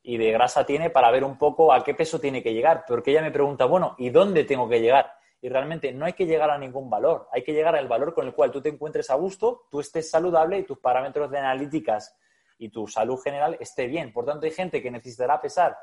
y 0.02 0.16
de 0.16 0.32
grasa 0.32 0.64
tiene, 0.64 0.88
para 0.88 1.10
ver 1.10 1.24
un 1.24 1.36
poco 1.36 1.72
a 1.72 1.84
qué 1.84 1.94
peso 1.94 2.18
tiene 2.18 2.42
que 2.42 2.54
llegar. 2.54 2.84
Porque 2.88 3.10
ella 3.10 3.22
me 3.22 3.30
pregunta, 3.30 3.66
bueno, 3.66 3.94
¿y 3.98 4.10
dónde 4.10 4.44
tengo 4.44 4.68
que 4.68 4.80
llegar? 4.80 5.12
Y 5.42 5.48
realmente 5.48 5.92
no 5.92 6.06
hay 6.06 6.14
que 6.14 6.26
llegar 6.26 6.50
a 6.50 6.58
ningún 6.58 6.88
valor, 6.90 7.28
hay 7.32 7.42
que 7.42 7.52
llegar 7.52 7.74
al 7.74 7.88
valor 7.88 8.14
con 8.14 8.26
el 8.26 8.34
cual 8.34 8.50
tú 8.50 8.60
te 8.60 8.68
encuentres 8.68 9.10
a 9.10 9.14
gusto, 9.14 9.66
tú 9.70 9.80
estés 9.80 10.10
saludable 10.10 10.58
y 10.58 10.64
tus 10.64 10.78
parámetros 10.78 11.30
de 11.30 11.38
analíticas 11.38 12.16
y 12.58 12.68
tu 12.68 12.86
salud 12.86 13.18
general 13.18 13.56
esté 13.58 13.86
bien. 13.86 14.12
Por 14.12 14.26
tanto, 14.26 14.44
hay 14.44 14.52
gente 14.52 14.82
que 14.82 14.90
necesitará 14.90 15.40
pesar, 15.40 15.76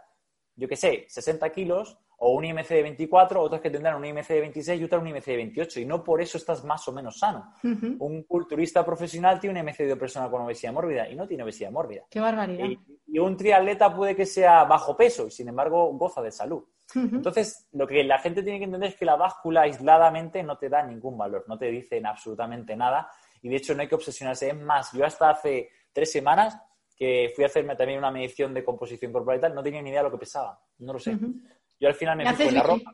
yo 0.58 0.67
qué 0.67 0.76
sé, 0.76 1.06
60 1.08 1.50
kilos 1.52 1.98
o 2.20 2.32
un 2.32 2.43
IMC 2.43 2.67
de 2.70 2.82
24, 2.82 3.39
otros 3.39 3.62
que 3.62 3.70
tendrán 3.70 3.96
un 3.96 4.04
IMC 4.04 4.28
de 4.28 4.39
26 4.41 4.82
y 4.82 4.84
otros 4.84 5.02
un 5.02 5.08
IMC 5.08 5.26
de 5.26 5.36
28, 5.36 5.80
y 5.82 5.86
no 5.86 6.04
por 6.04 6.20
eso 6.20 6.38
estás 6.38 6.63
más 6.63 6.88
o 6.88 6.91
menos 6.91 7.20
sano. 7.20 7.54
Un 7.63 8.24
culturista 8.24 8.84
profesional 8.84 9.39
tiene 9.39 9.62
un 9.62 9.67
IMC 9.67 9.78
de 9.78 9.96
persona 9.96 10.30
con 10.30 10.41
obesidad 10.41 10.74
mórbida 10.74 11.08
y 11.08 11.15
no 11.15 11.28
tiene 11.28 11.43
obesidad 11.43 11.72
mórbida. 11.72 12.06
Qué 12.10 12.20
barbaridad. 12.20 12.65
Y, 13.08 13.20
un 13.20 13.38
triatleta 13.38 13.96
puede 13.96 14.15
que 14.15 14.26
sea 14.26 14.63
bajo 14.65 14.96
peso 14.96 15.28
y 15.28 15.32
sin 15.32 15.48
embargo 15.48 15.91
goza 15.93 16.22
de 16.22 16.32
salud. 16.32 16.63
Entonces, 16.93 17.67
lo 17.74 17.86
que 17.86 18.04
la 18.04 18.20
gente 18.20 18.43
tiene 18.43 18.60
que 18.60 18.65
entender 18.65 18.89
es 18.89 18.96
que 18.96 19.06
la 19.06 19.15
báscula 19.15 19.62
aisladamente 19.62 20.41
no 20.43 20.58
te 20.58 20.70
da 20.70 20.84
ningún 20.84 21.17
valor, 21.17 21.43
no 21.48 21.58
te 21.58 21.65
dicen 21.70 22.06
absolutamente 22.06 22.76
nada 22.76 23.10
y 23.41 23.50
de 23.50 23.58
hecho 23.58 23.76
no 23.76 23.82
hay 23.82 23.88
que 23.88 23.96
obsesionarse. 23.96 24.50
Es 24.50 24.56
más, 24.56 24.91
yo 24.93 25.06
hasta 25.06 25.30
hace 25.30 25.70
tres 25.91 26.12
semanas 26.12 26.58
que 26.97 27.31
fui 27.36 27.43
a 27.43 27.47
hacerme 27.47 27.75
también 27.75 27.99
una 27.99 28.10
medición 28.10 28.53
de 28.53 28.63
composición 28.63 29.13
corporal 29.13 29.38
y 29.38 29.41
tal, 29.41 29.53
no 29.53 29.62
tenía 29.62 29.81
ni 29.81 29.91
idea 29.91 29.99
de 29.99 30.05
lo 30.05 30.12
que 30.12 30.17
pesaba, 30.17 30.60
no 30.79 30.93
lo 30.93 30.99
sé. 30.99 31.15
Yo 31.79 31.88
al 31.88 31.93
final 31.93 32.17
me 32.17 32.33
fijo 32.33 32.49
en 32.49 32.55
la 32.55 32.63
ropa 32.63 32.91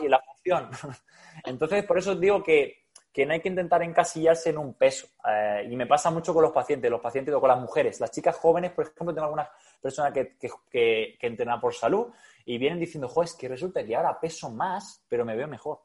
y 0.00 0.04
en 0.04 0.10
la 0.10 0.20
función. 0.20 0.70
Entonces, 1.44 1.84
por 1.84 1.98
eso 1.98 2.14
digo 2.14 2.40
que, 2.40 2.82
no 3.26 3.32
hay 3.32 3.40
que 3.40 3.48
intentar 3.48 3.82
encasillarse 3.82 4.50
en 4.50 4.58
un 4.58 4.74
peso. 4.74 5.08
Eh, 5.28 5.66
y 5.68 5.76
me 5.76 5.88
pasa 5.88 6.10
mucho 6.12 6.32
con 6.32 6.44
los 6.44 6.52
pacientes, 6.52 6.88
los 6.88 7.00
pacientes 7.00 7.34
o 7.34 7.40
con 7.40 7.48
las 7.48 7.60
mujeres. 7.60 7.98
Las 7.98 8.12
chicas 8.12 8.36
jóvenes, 8.36 8.70
por 8.70 8.84
ejemplo, 8.84 9.12
tengo 9.12 9.24
algunas 9.24 9.48
personas 9.80 10.12
que, 10.12 10.36
que, 10.70 11.18
entrenan 11.20 11.60
por 11.60 11.74
salud 11.74 12.12
y 12.44 12.58
vienen 12.58 12.78
diciendo, 12.78 13.08
jo, 13.08 13.24
es 13.24 13.34
que 13.34 13.48
resulta 13.48 13.84
que 13.84 13.96
ahora 13.96 14.20
peso 14.20 14.50
más, 14.50 15.04
pero 15.08 15.24
me 15.24 15.34
veo 15.34 15.48
mejor. 15.48 15.80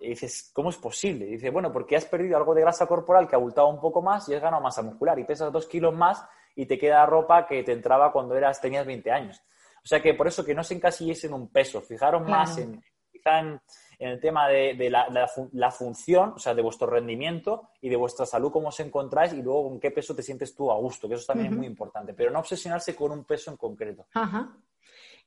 Y 0.00 0.10
dices, 0.10 0.50
¿cómo 0.54 0.70
es 0.70 0.76
posible? 0.76 1.26
Y 1.26 1.32
dice, 1.32 1.50
bueno, 1.50 1.72
porque 1.72 1.96
has 1.96 2.06
perdido 2.06 2.36
algo 2.36 2.54
de 2.54 2.62
grasa 2.62 2.86
corporal 2.86 3.28
que 3.28 3.34
abultaba 3.34 3.68
un 3.68 3.80
poco 3.80 4.00
más 4.00 4.28
y 4.28 4.34
has 4.34 4.40
ganado 4.40 4.62
masa 4.62 4.82
muscular 4.82 5.18
y 5.18 5.24
pesas 5.24 5.52
dos 5.52 5.66
kilos 5.66 5.92
más 5.92 6.24
y 6.60 6.66
te 6.66 6.78
queda 6.78 7.06
ropa 7.06 7.46
que 7.46 7.62
te 7.62 7.72
entraba 7.72 8.12
cuando 8.12 8.36
eras, 8.36 8.60
tenías 8.60 8.84
20 8.84 9.10
años. 9.10 9.42
O 9.82 9.88
sea 9.88 10.02
que 10.02 10.12
por 10.12 10.28
eso 10.28 10.44
que 10.44 10.54
no 10.54 10.62
se 10.62 10.74
encasilléis 10.74 11.24
en 11.24 11.32
un 11.32 11.48
peso, 11.48 11.80
fijaros 11.80 12.28
más 12.28 12.58
en, 12.58 12.82
en, 13.24 13.60
el 13.98 14.20
tema 14.20 14.46
de, 14.46 14.90
la, 14.90 15.70
función, 15.70 16.34
o 16.36 16.38
sea, 16.38 16.54
de 16.54 16.60
vuestro 16.60 16.86
rendimiento 16.86 17.70
y 17.80 17.88
de 17.88 17.96
vuestra 17.96 18.26
salud, 18.26 18.52
cómo 18.52 18.68
os 18.68 18.80
encontráis 18.80 19.32
y 19.32 19.40
luego 19.40 19.70
con 19.70 19.80
qué 19.80 19.90
peso 19.90 20.14
te 20.14 20.22
sientes 20.22 20.54
tú 20.54 20.70
a 20.70 20.76
gusto, 20.76 21.08
que 21.08 21.14
eso 21.14 21.24
también 21.24 21.50
es 21.50 21.56
muy 21.56 21.66
importante, 21.66 22.12
pero 22.12 22.30
no 22.30 22.40
obsesionarse 22.40 22.94
con 22.94 23.10
un 23.10 23.24
peso 23.24 23.50
en 23.50 23.56
concreto. 23.56 24.04
Ajá. 24.12 24.54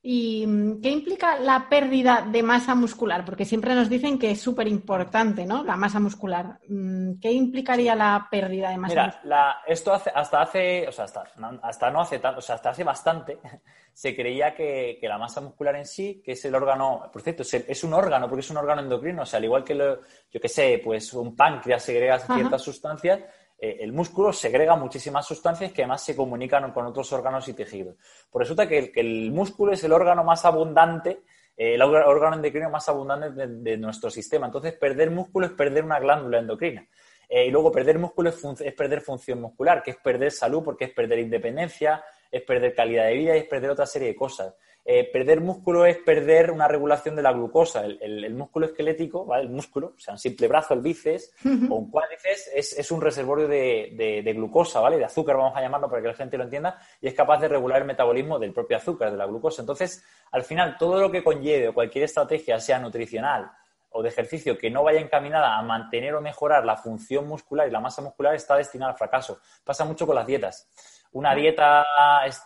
¿Y 0.06 0.46
mm, 0.46 0.82
qué 0.82 0.90
implica 0.90 1.40
la 1.40 1.70
pérdida 1.70 2.28
de 2.30 2.44
masa 2.44 2.76
muscular? 2.76 3.24
Porque 3.24 3.46
siempre 3.46 3.74
nos 3.74 3.90
dicen 3.90 4.20
que 4.20 4.32
es 4.32 4.42
súper 4.42 4.68
importante, 4.68 5.46
¿no? 5.46 5.64
La 5.64 5.78
masa 5.78 6.02
muscular. 6.02 6.60
Mm, 6.68 7.22
¿Qué 7.22 7.32
implicaría 7.32 7.96
la 7.96 8.28
pérdida 8.30 8.70
de 8.70 8.78
masa 8.78 9.06
muscular? 9.06 9.22
Mira, 9.24 9.58
esto 9.66 9.94
hasta 9.94 10.42
hace, 10.42 10.86
o 10.90 10.92
sea, 10.92 11.06
hasta, 11.06 11.24
hasta, 11.62 11.90
no 11.90 12.02
hace 12.02 12.20
tanto, 12.20 12.40
o 12.40 12.42
sea, 12.42 12.56
hasta 12.56 12.72
hace 12.72 12.84
bastante, 12.84 13.40
se 13.94 14.14
creía 14.14 14.54
que, 14.54 15.00
la 15.04 15.18
masa 15.18 15.40
muscular 15.40 15.78
en 15.78 15.86
sí, 15.86 16.22
que 16.24 16.34
es 16.34 16.44
el 16.44 16.54
órgano, 16.54 17.10
por 17.12 17.22
cierto, 17.22 17.44
es, 17.44 17.84
un 17.86 17.94
órgano, 17.94 18.28
porque 18.28 18.42
es 18.42 18.50
un 18.50 18.58
órgano 18.58 18.82
endocrino, 18.82 19.22
o 19.22 19.26
sea, 19.26 19.38
al 19.38 19.46
igual 19.46 19.64
que, 19.64 19.76
lo, 19.76 20.02
yo 20.30 20.42
qué 20.42 20.50
sé, 20.50 20.82
pues 20.84 21.14
un 21.14 21.34
páncreas 21.34 21.82
segrega 21.82 22.20
ciertas 22.20 22.62
sustancias, 22.62 23.22
eh, 23.66 23.78
el 23.80 23.94
músculo 23.94 24.34
segrega 24.34 24.76
muchísimas 24.76 25.26
sustancias 25.26 25.72
que 25.72 25.84
además 25.84 26.04
se 26.04 26.18
comunican 26.18 26.70
con 26.74 26.86
otros 26.86 27.14
órganos 27.14 27.48
y 27.48 27.54
tejidos. 27.54 27.96
Por 28.30 28.42
resulta 28.42 28.68
que 28.68 28.92
el, 28.94 29.32
músculo 29.32 29.72
es 29.72 29.82
el 29.86 29.94
órgano 29.94 30.22
más 30.26 30.44
abundante, 30.44 31.22
eh, 31.56 31.76
el 31.76 31.82
órgano 31.82 32.36
endocrino 32.36 32.70
más 32.70 32.90
abundante 32.90 33.48
de, 33.48 33.78
nuestro 33.78 34.10
sistema. 34.10 34.48
Entonces, 34.48 34.74
perder 34.74 35.12
músculo 35.12 35.46
es 35.46 35.54
perder 35.54 35.86
una 35.86 35.98
glándula 35.98 36.40
endocrina. 36.40 36.86
Eh, 37.30 37.46
y 37.46 37.52
luego 37.52 37.72
perder 37.72 38.00
músculo 38.00 38.32
es, 38.32 38.74
perder 38.74 39.00
función 39.00 39.40
muscular, 39.40 39.82
que 39.82 39.92
es 39.92 39.98
perder 39.98 40.34
salud 40.34 40.62
porque 40.62 40.84
es 40.84 40.92
perder 40.92 41.20
independencia, 41.20 42.04
es 42.30 42.42
perder 42.42 42.76
calidad 42.76 43.06
de 43.06 43.14
vida 43.14 43.38
y 43.38 43.40
es 43.40 43.46
perder 43.46 43.70
otra 43.70 43.86
serie 43.86 44.10
de 44.10 44.16
cosas. 44.16 44.54
Eh, 44.86 45.10
perder 45.12 45.40
músculo 45.40 45.86
es 45.86 45.98
perder 45.98 46.52
una 46.52 46.68
regulación 46.68 47.16
de 47.16 47.22
la 47.22 47.32
glucosa. 47.32 47.86
El, 47.86 48.34
músculo 48.34 48.66
esquelético, 48.66 49.26
¿vale? 49.26 49.44
el 49.44 49.50
músculo, 49.50 49.94
o 49.96 50.00
sea, 50.00 50.14
un 50.14 50.20
simple 50.20 50.48
brazo, 50.48 50.74
el 50.74 50.82
bíceps 50.82 51.34
o 51.70 51.76
un 51.76 51.90
cuádriceps, 51.90 52.52
es, 52.54 52.92
un 52.92 53.00
reservorio 53.00 53.48
de, 53.48 54.34
glucosa, 54.36 54.82
¿vale? 54.82 54.98
De 54.98 55.06
azúcar, 55.06 55.38
vamos 55.38 55.56
a 55.56 55.62
llamarlo 55.62 55.90
para 55.90 56.02
que 56.02 56.10
la 56.10 56.14
gente 56.14 56.38
lo 56.38 56.44
entienda, 56.44 56.80
y 57.02 57.08
es 57.08 57.14
capaz 57.14 57.40
de 57.40 57.48
regular 57.48 57.82
el 57.82 57.88
metabolismo 57.88 58.40
del 58.40 58.54
propio 58.54 58.78
azúcar, 58.78 59.12
de 59.12 59.18
la 59.18 59.26
glucosa. 59.26 59.62
Entonces, 59.62 60.04
al 60.32 60.44
final, 60.44 60.78
todo 60.78 61.00
lo 61.00 61.10
que 61.10 61.24
conlleve 61.24 61.74
cualquier 61.74 62.06
estrategia, 62.06 62.60
sea 62.60 62.80
nutricional 62.80 63.52
o 63.94 64.04
de 64.04 64.10
ejercicio 64.10 64.58
que 64.58 64.70
no 64.70 64.84
vaya 64.84 65.00
encaminada 65.00 65.58
a 65.58 65.62
mantener 65.62 66.16
o 66.16 66.22
mejorar 66.22 66.66
la 66.66 66.76
función 66.76 67.28
muscular 67.28 67.68
y 67.68 67.72
la 67.72 67.80
masa 67.80 68.02
muscular, 68.02 68.36
está 68.36 68.56
destinada 68.56 68.92
al 68.92 68.98
fracaso. 68.98 69.40
Pasa 69.64 69.86
mucho 69.86 70.06
con 70.06 70.16
las 70.16 70.28
dietas 70.28 70.70
una 71.14 71.36
dieta 71.36 71.86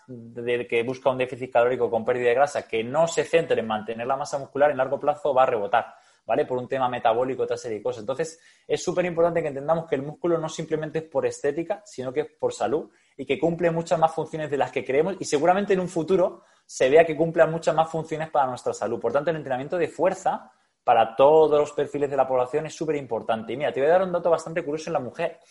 de, 0.07 0.67
que 0.67 0.83
busca 0.83 1.09
un 1.09 1.17
déficit 1.17 1.51
calórico 1.51 1.89
con 1.89 2.03
pérdida 2.03 2.29
de 2.29 2.35
grasa 2.35 2.67
que 2.67 2.83
no 2.83 3.07
se 3.07 3.23
centre 3.23 3.59
en 3.59 3.67
mantener 3.67 4.05
la 4.05 4.17
masa 4.17 4.37
muscular 4.37 4.71
en 4.71 4.77
largo 4.77 4.99
plazo 4.99 5.33
va 5.33 5.43
a 5.43 5.45
rebotar, 5.45 5.95
¿vale? 6.25 6.45
Por 6.45 6.57
un 6.57 6.67
tema 6.67 6.89
metabólico, 6.89 7.43
otra 7.43 7.55
serie 7.55 7.77
de 7.77 7.83
cosas. 7.83 8.01
Entonces, 8.01 8.39
es 8.67 8.83
súper 8.83 9.05
importante 9.05 9.41
que 9.41 9.47
entendamos 9.47 9.87
que 9.87 9.95
el 9.95 10.03
músculo 10.03 10.37
no 10.37 10.49
simplemente 10.49 10.99
es 10.99 11.05
por 11.05 11.25
estética, 11.25 11.81
sino 11.85 12.11
que 12.11 12.21
es 12.21 12.27
por 12.37 12.53
salud 12.53 12.89
y 13.15 13.25
que 13.25 13.39
cumple 13.39 13.71
muchas 13.71 13.97
más 13.97 14.13
funciones 14.13 14.51
de 14.51 14.57
las 14.57 14.71
que 14.71 14.83
creemos 14.83 15.15
y 15.17 15.25
seguramente 15.25 15.73
en 15.73 15.79
un 15.79 15.87
futuro 15.87 16.43
se 16.65 16.89
vea 16.89 17.05
que 17.05 17.15
cumple 17.15 17.45
muchas 17.45 17.73
más 17.73 17.89
funciones 17.89 18.29
para 18.29 18.47
nuestra 18.47 18.73
salud. 18.73 18.99
Por 18.99 19.13
tanto, 19.13 19.29
el 19.29 19.37
entrenamiento 19.37 19.77
de 19.77 19.87
fuerza 19.87 20.51
para 20.87 21.17
todos 21.17 21.59
los 21.59 21.73
perfiles 21.73 22.09
de 22.09 22.15
la 22.15 22.25
población 22.25 22.65
es 22.65 22.73
súper 22.73 22.95
importante. 22.95 23.51
Y 23.51 23.57
mira, 23.57 23.73
te 23.73 23.81
voy 23.81 23.89
a 23.89 23.91
dar 23.91 24.03
un 24.03 24.11
dato 24.13 24.29
bastante 24.29 24.63
curioso 24.63 24.89
en 24.89 24.93
la 24.93 25.01
mujer. 25.01 25.41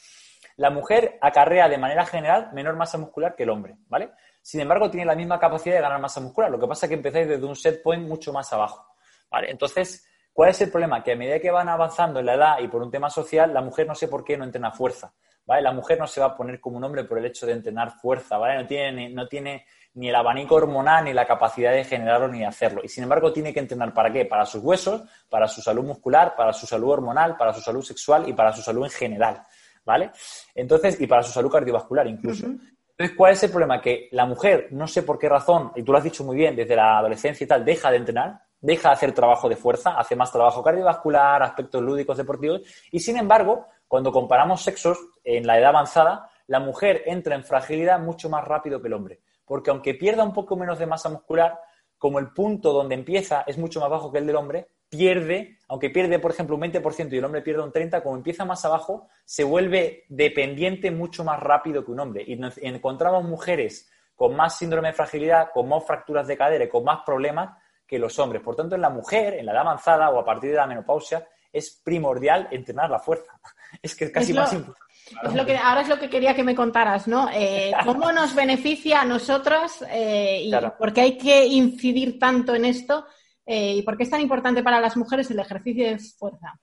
La 0.57 0.71
mujer 0.71 1.19
acarrea 1.21 1.69
de 1.69 1.77
manera 1.77 2.07
general 2.07 2.49
menor 2.55 2.75
masa 2.75 2.97
muscular 2.97 3.37
que 3.37 3.43
el 3.43 3.51
hombre, 3.51 3.77
¿vale? 3.87 4.13
Sin 4.41 4.63
embargo, 4.63 4.91
tiene 4.91 5.05
la 5.05 5.15
misma 5.15 5.39
capacidad 5.39 5.75
de 5.75 5.83
ganar 5.83 6.01
masa 6.01 6.23
muscular. 6.23 6.51
Lo 6.51 6.59
que 6.59 6.67
pasa 6.67 6.87
es 6.87 6.89
que 6.89 6.95
empezáis 6.95 7.29
desde 7.29 7.45
un 7.45 7.55
set 7.55 7.83
point 7.83 8.09
mucho 8.09 8.33
más 8.33 8.51
abajo, 8.55 8.87
¿vale? 9.31 9.51
Entonces, 9.51 10.09
¿cuál 10.33 10.49
es 10.49 10.61
el 10.63 10.71
problema? 10.71 11.05
Que 11.05 11.13
a 11.13 11.17
medida 11.17 11.39
que 11.39 11.51
van 11.51 11.69
avanzando 11.69 12.19
en 12.21 12.25
la 12.25 12.33
edad 12.33 12.59
y 12.61 12.69
por 12.69 12.83
un 12.83 12.91
tema 12.91 13.11
social, 13.11 13.53
la 13.53 13.61
mujer 13.61 13.87
no 13.87 13.95
sé 13.95 14.09
por 14.09 14.25
qué 14.25 14.39
no 14.39 14.45
entrena 14.45 14.73
fuerza. 14.73 15.13
¿vale? 15.45 15.61
La 15.61 15.73
mujer 15.73 15.99
no 15.99 16.07
se 16.07 16.19
va 16.19 16.29
a 16.29 16.35
poner 16.35 16.61
como 16.61 16.79
un 16.79 16.85
hombre 16.85 17.05
por 17.05 17.19
el 17.19 17.27
hecho 17.27 17.45
de 17.45 17.53
entrenar 17.53 17.91
fuerza, 17.91 18.39
¿vale? 18.39 18.63
No 18.63 18.67
tiene, 18.67 19.11
no 19.11 19.29
tiene 19.29 19.67
ni 19.97 20.11
el 20.11 20.15
abanico 20.15 20.55
hormonal, 20.57 21.05
ni 21.05 21.13
la 21.13 21.27
capacidad 21.27 21.73
de 21.73 21.83
generarlo, 21.83 22.29
ni 22.29 22.41
de 22.41 22.47
hacerlo. 22.47 22.83
Y 22.85 22.89
sin 22.89 23.03
embargo, 23.03 23.33
tiene 23.33 23.53
que 23.53 23.61
entrenar 23.61 23.95
para 23.95 24.13
qué? 24.13 24.27
Para 24.27 24.45
sus 24.45 24.63
huesos, 24.63 25.03
para 25.29 25.49
su 25.49 25.63
salud 25.63 25.85
muscular, 25.85 26.35
para 26.37 26.53
su 26.53 26.67
salud 26.67 26.91
hormonal, 26.91 27.37
para 27.37 27.55
su 27.55 27.63
salud 27.63 27.83
sexual 27.83 28.29
y 28.29 28.35
para 28.35 28.53
su 28.53 28.61
salud 28.61 28.85
en 28.85 28.91
general, 28.91 29.43
¿vale? 29.85 30.11
Entonces, 30.55 31.01
y 31.01 31.07
para 31.07 31.23
su 31.23 31.33
salud 31.33 31.51
cardiovascular 31.51 32.07
incluso. 32.07 32.47
Entonces, 32.47 33.17
¿cuál 33.17 33.33
es 33.33 33.43
el 33.43 33.51
problema? 33.51 33.81
Que 33.81 34.09
la 34.13 34.27
mujer, 34.27 34.69
no 34.71 34.87
sé 34.87 35.03
por 35.03 35.19
qué 35.19 35.31
razón, 35.31 35.73
y 35.75 35.83
tú 35.83 35.93
lo 35.93 35.99
has 35.99 36.05
dicho 36.05 36.25
muy 36.25 36.37
bien, 36.37 36.55
desde 36.55 36.77
la 36.77 36.99
adolescencia 36.99 37.45
y 37.45 37.49
tal, 37.49 37.65
deja 37.65 37.91
de 37.91 37.97
entrenar, 37.97 38.41
deja 38.61 38.91
de 38.91 38.95
hacer 38.95 39.13
trabajo 39.13 39.49
de 39.49 39.57
fuerza, 39.57 39.99
hace 39.99 40.15
más 40.15 40.31
trabajo 40.31 40.63
cardiovascular, 40.63 41.43
aspectos 41.43 41.83
lúdicos, 41.83 42.19
deportivos, 42.19 42.61
y 42.91 43.01
sin 43.01 43.17
embargo, 43.17 43.67
cuando 43.89 44.13
comparamos 44.13 44.63
sexos 44.63 44.99
en 45.25 45.47
la 45.47 45.59
edad 45.59 45.71
avanzada, 45.71 46.29
la 46.49 46.61
mujer 46.61 47.03
entra 47.07 47.35
en 47.35 47.45
fragilidad 47.45 47.99
mucho 47.99 48.29
más 48.29 48.45
rápido 48.45 48.81
que 48.81 48.89
el 48.89 48.95
hombre. 48.95 49.21
Porque 49.47 49.71
aunque 49.71 49.95
pierda 49.95 50.25
un 50.25 50.35
poco 50.35 50.57
menos 50.57 50.79
de 50.79 50.87
masa 50.87 51.09
muscular, 51.09 51.59
como 51.97 52.19
el 52.19 52.33
punto 52.33 52.73
donde 52.73 52.95
empieza 52.95 53.45
es 53.47 53.57
mucho 53.57 53.81
más 53.81 53.89
bajo 53.89 54.13
que 54.13 54.19
el 54.19 54.27
del 54.27 54.37
hombre, 54.37 54.69
pierde, 54.89 55.59
aunque 55.69 55.91
pierde, 55.91 56.19
por 56.19 56.31
ejemplo, 56.31 56.57
un 56.57 56.63
20% 56.63 57.13
y 57.13 57.19
el 57.19 57.25
hombre 57.25 57.43
pierde 57.43 57.63
un 57.63 57.73
30%, 57.73 58.03
como 58.03 58.17
empieza 58.17 58.45
más 58.45 58.65
abajo, 58.65 59.09
se 59.25 59.45
vuelve 59.45 60.05
dependiente 60.09 60.91
mucho 60.91 61.25
más 61.25 61.41
rápido 61.41 61.85
que 61.85 61.91
un 61.91 62.01
hombre. 62.01 62.25
Y 62.27 62.39
encontramos 62.67 63.25
mujeres 63.25 63.91
con 64.15 64.35
más 64.35 64.59
síndrome 64.59 64.89
de 64.89 64.95
fragilidad, 64.95 65.51
con 65.53 65.69
más 65.69 65.85
fracturas 65.85 66.27
de 66.27 66.37
cadera 66.37 66.65
y 66.65 66.69
con 66.69 66.85
más 66.85 67.01
problemas 67.05 67.57
que 67.87 67.99
los 67.99 68.19
hombres. 68.19 68.43
Por 68.43 68.57
tanto, 68.57 68.75
en 68.75 68.81
la 68.81 68.91
mujer, 68.91 69.35
en 69.35 69.47
la 69.47 69.53
edad 69.53 69.63
avanzada 69.63 70.11
o 70.11 70.19
a 70.19 70.25
partir 70.25 70.51
de 70.51 70.57
la 70.57 70.67
menopausia, 70.67 71.27
es 71.57 71.81
primordial 71.83 72.49
entrenar 72.51 72.91
la 72.91 72.99
fuerza. 72.99 73.33
Es 73.83 73.95
que 73.97 74.07
es 74.07 74.11
casi 74.11 74.33
más 74.33 74.53
importante. 74.53 74.87
Es 75.25 75.35
lo 75.35 75.45
que, 75.45 75.57
ahora 75.57 75.83
es 75.83 75.89
lo 75.89 75.99
que 75.99 76.09
quería 76.09 76.35
que 76.35 76.43
me 76.43 76.55
contaras, 76.55 77.07
¿no? 77.07 77.29
Eh, 77.33 77.73
¿Cómo 77.85 78.11
nos 78.11 78.35
beneficia 78.35 79.01
a 79.01 79.05
nosotros 79.05 79.85
eh, 79.91 80.43
y 80.45 80.53
por 80.79 80.93
qué 80.93 81.01
hay 81.03 81.19
que 81.19 81.47
incidir 81.47 82.19
tanto 82.19 82.55
en 82.55 82.65
esto 82.65 83.07
eh, 83.45 83.75
y 83.75 83.83
por 83.83 83.97
qué 83.97 84.05
es 84.05 84.11
tan 84.11 84.21
importante 84.21 84.63
para 84.63 84.81
las 84.81 84.97
mujeres 84.97 85.31
el 85.31 85.41
ejercicio 85.41 85.87
de 85.87 85.99
fuerza? 85.99 86.59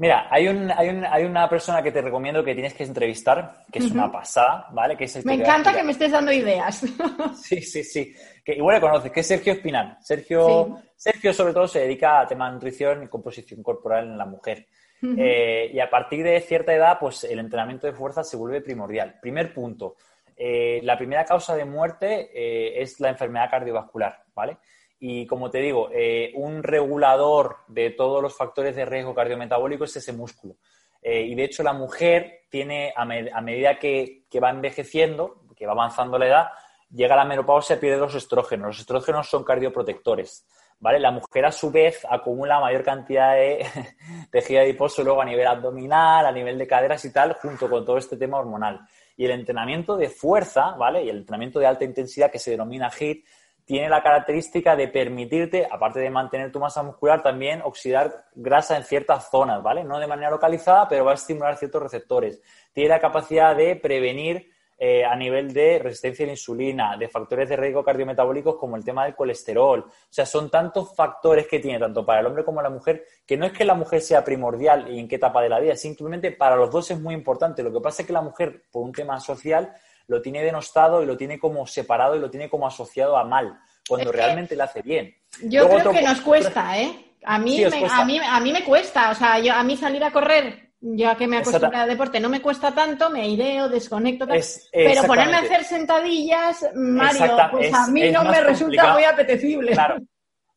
Mira, 0.00 0.28
hay, 0.30 0.46
un, 0.46 0.70
hay, 0.70 0.88
un, 0.90 1.04
hay, 1.04 1.24
una 1.24 1.48
persona 1.48 1.82
que 1.82 1.90
te 1.90 2.00
recomiendo 2.00 2.44
que 2.44 2.54
tienes 2.54 2.72
que 2.74 2.84
entrevistar, 2.84 3.64
que 3.72 3.80
es 3.80 3.90
una 3.90 4.12
pasada, 4.12 4.68
¿vale? 4.70 4.96
Que 4.96 5.10
me 5.24 5.34
encanta 5.34 5.74
que 5.74 5.82
me 5.82 5.90
estés 5.90 6.12
dando 6.12 6.30
ideas. 6.30 6.84
Sí, 7.34 7.60
sí, 7.60 7.82
sí. 7.82 8.14
Que 8.48 8.54
igual 8.54 8.76
le 8.76 8.80
conoces, 8.80 9.12
que 9.12 9.20
es 9.20 9.26
Sergio 9.26 9.52
Espinal. 9.52 9.98
Sergio, 10.00 10.80
Sergio, 10.96 11.34
sobre 11.34 11.52
todo, 11.52 11.68
se 11.68 11.80
dedica 11.80 12.20
a 12.20 12.26
temas 12.26 12.48
de 12.48 12.54
nutrición 12.54 13.02
y 13.02 13.06
composición 13.06 13.62
corporal 13.62 14.06
en 14.06 14.16
la 14.16 14.24
mujer. 14.24 14.66
Eh, 15.02 15.70
y 15.70 15.78
a 15.80 15.90
partir 15.90 16.24
de 16.24 16.40
cierta 16.40 16.72
edad, 16.72 16.98
pues 16.98 17.24
el 17.24 17.40
entrenamiento 17.40 17.86
de 17.86 17.92
fuerza 17.92 18.24
se 18.24 18.38
vuelve 18.38 18.62
primordial. 18.62 19.18
Primer 19.20 19.52
punto. 19.52 19.96
Eh, 20.34 20.80
la 20.82 20.96
primera 20.96 21.26
causa 21.26 21.54
de 21.56 21.66
muerte 21.66 22.30
eh, 22.32 22.80
es 22.80 22.98
la 23.00 23.10
enfermedad 23.10 23.50
cardiovascular, 23.50 24.22
¿vale? 24.34 24.56
Y 24.98 25.26
como 25.26 25.50
te 25.50 25.58
digo, 25.58 25.90
un 26.36 26.62
regulador 26.62 27.56
de 27.68 27.90
todos 27.90 28.22
los 28.22 28.34
factores 28.34 28.74
de 28.74 28.86
riesgo 28.86 29.14
cardiometabólico 29.14 29.84
es 29.84 29.94
ese 29.94 30.14
músculo. 30.14 30.56
y 31.02 31.34
de 31.34 31.44
hecho, 31.44 31.62
la 31.62 31.74
mujer 31.74 32.46
tiene, 32.48 32.94
a, 32.96 33.04
medida 33.04 33.78
que, 33.78 34.24
que, 34.30 34.40
va 34.40 34.48
envejeciendo, 34.48 35.42
que 35.54 35.66
va 35.66 35.72
avanzando 35.72 36.18
la 36.18 36.26
edad, 36.26 36.46
llega 36.90 37.16
la 37.16 37.24
menopausia 37.24 37.78
pierde 37.78 37.98
los 37.98 38.14
estrógenos. 38.14 38.68
Los 38.68 38.80
estrógenos 38.80 39.28
son 39.28 39.44
cardioprotectores. 39.44 40.46
¿vale? 40.80 40.98
La 40.98 41.10
mujer 41.10 41.46
a 41.46 41.52
su 41.52 41.70
vez 41.70 42.06
acumula 42.08 42.60
mayor 42.60 42.82
cantidad 42.82 43.34
de 43.34 43.66
tejido 44.30 44.60
adiposo 44.60 45.02
luego 45.02 45.22
a 45.22 45.24
nivel 45.24 45.46
abdominal, 45.46 46.26
a 46.26 46.32
nivel 46.32 46.58
de 46.58 46.66
caderas 46.66 47.04
y 47.04 47.12
tal, 47.12 47.34
junto 47.34 47.68
con 47.68 47.84
todo 47.84 47.98
este 47.98 48.16
tema 48.16 48.38
hormonal. 48.38 48.80
Y 49.16 49.24
el 49.24 49.32
entrenamiento 49.32 49.96
de 49.96 50.08
fuerza, 50.08 50.70
¿vale? 50.72 51.04
Y 51.04 51.10
el 51.10 51.18
entrenamiento 51.18 51.58
de 51.58 51.66
alta 51.66 51.84
intensidad 51.84 52.30
que 52.30 52.38
se 52.38 52.52
denomina 52.52 52.90
HIIT, 52.90 53.26
tiene 53.64 53.90
la 53.90 54.02
característica 54.02 54.74
de 54.76 54.88
permitirte, 54.88 55.68
aparte 55.70 56.00
de 56.00 56.08
mantener 56.08 56.50
tu 56.50 56.58
masa 56.58 56.82
muscular, 56.82 57.22
también 57.22 57.60
oxidar 57.62 58.24
grasa 58.34 58.78
en 58.78 58.84
ciertas 58.84 59.28
zonas, 59.30 59.62
¿vale? 59.62 59.84
No 59.84 59.98
de 59.98 60.06
manera 60.06 60.30
localizada, 60.30 60.88
pero 60.88 61.04
va 61.04 61.10
a 61.10 61.14
estimular 61.14 61.54
ciertos 61.58 61.82
receptores. 61.82 62.40
Tiene 62.72 62.88
la 62.88 62.98
capacidad 62.98 63.54
de 63.54 63.76
prevenir 63.76 64.50
eh, 64.80 65.04
a 65.04 65.16
nivel 65.16 65.52
de 65.52 65.80
resistencia 65.80 66.24
a 66.24 66.26
la 66.26 66.32
insulina, 66.34 66.96
de 66.96 67.08
factores 67.08 67.48
de 67.48 67.56
riesgo 67.56 67.82
cardiometabólicos 67.82 68.54
como 68.54 68.76
el 68.76 68.84
tema 68.84 69.04
del 69.04 69.16
colesterol. 69.16 69.80
O 69.80 69.92
sea, 70.08 70.24
son 70.24 70.50
tantos 70.50 70.94
factores 70.94 71.48
que 71.48 71.58
tiene 71.58 71.80
tanto 71.80 72.06
para 72.06 72.20
el 72.20 72.26
hombre 72.26 72.44
como 72.44 72.62
la 72.62 72.70
mujer, 72.70 73.04
que 73.26 73.36
no 73.36 73.44
es 73.44 73.52
que 73.52 73.64
la 73.64 73.74
mujer 73.74 74.00
sea 74.00 74.24
primordial 74.24 74.88
y 74.88 75.00
en 75.00 75.08
qué 75.08 75.16
etapa 75.16 75.42
de 75.42 75.48
la 75.48 75.58
vida, 75.58 75.74
simplemente 75.74 76.30
para 76.30 76.54
los 76.54 76.70
dos 76.70 76.92
es 76.92 77.00
muy 77.00 77.12
importante. 77.12 77.64
Lo 77.64 77.72
que 77.72 77.80
pasa 77.80 78.02
es 78.02 78.06
que 78.06 78.12
la 78.12 78.22
mujer, 78.22 78.66
por 78.70 78.84
un 78.84 78.92
tema 78.92 79.18
social, 79.18 79.74
lo 80.06 80.22
tiene 80.22 80.44
denostado 80.44 81.02
y 81.02 81.06
lo 81.06 81.16
tiene 81.16 81.40
como 81.40 81.66
separado 81.66 82.14
y 82.14 82.20
lo 82.20 82.30
tiene 82.30 82.48
como 82.48 82.64
asociado 82.64 83.16
a 83.16 83.24
mal, 83.24 83.58
cuando 83.88 84.12
realmente 84.12 84.54
le 84.54 84.62
hace 84.62 84.80
bien. 84.82 85.12
Yo 85.42 85.68
creo 85.68 85.90
que 85.90 86.02
nos 86.02 86.20
cuesta, 86.20 86.78
¿eh? 86.78 87.16
A 87.24 87.36
mí, 87.36 87.64
me, 87.68 87.84
a, 87.84 88.04
mí, 88.04 88.20
a 88.24 88.38
mí 88.38 88.52
me 88.52 88.62
cuesta, 88.62 89.10
o 89.10 89.14
sea, 89.16 89.40
yo, 89.40 89.52
a 89.52 89.64
mí 89.64 89.76
salir 89.76 90.04
a 90.04 90.12
correr 90.12 90.67
ya 90.80 91.16
que 91.16 91.26
me 91.26 91.38
acostumbrado 91.38 91.84
al 91.84 91.90
deporte, 91.90 92.20
no 92.20 92.28
me 92.28 92.40
cuesta 92.40 92.72
tanto, 92.72 93.10
me 93.10 93.22
aireo, 93.22 93.68
desconecto, 93.68 94.26
pero 94.72 95.02
ponerme 95.04 95.36
a 95.36 95.40
hacer 95.40 95.64
sentadillas, 95.64 96.66
Mario, 96.74 97.36
pues 97.50 97.72
a 97.74 97.88
mí 97.88 98.10
no 98.10 98.24
me 98.24 98.40
resulta 98.40 98.92
muy 98.92 99.04
apetecible. 99.04 99.72
Claro. 99.72 99.96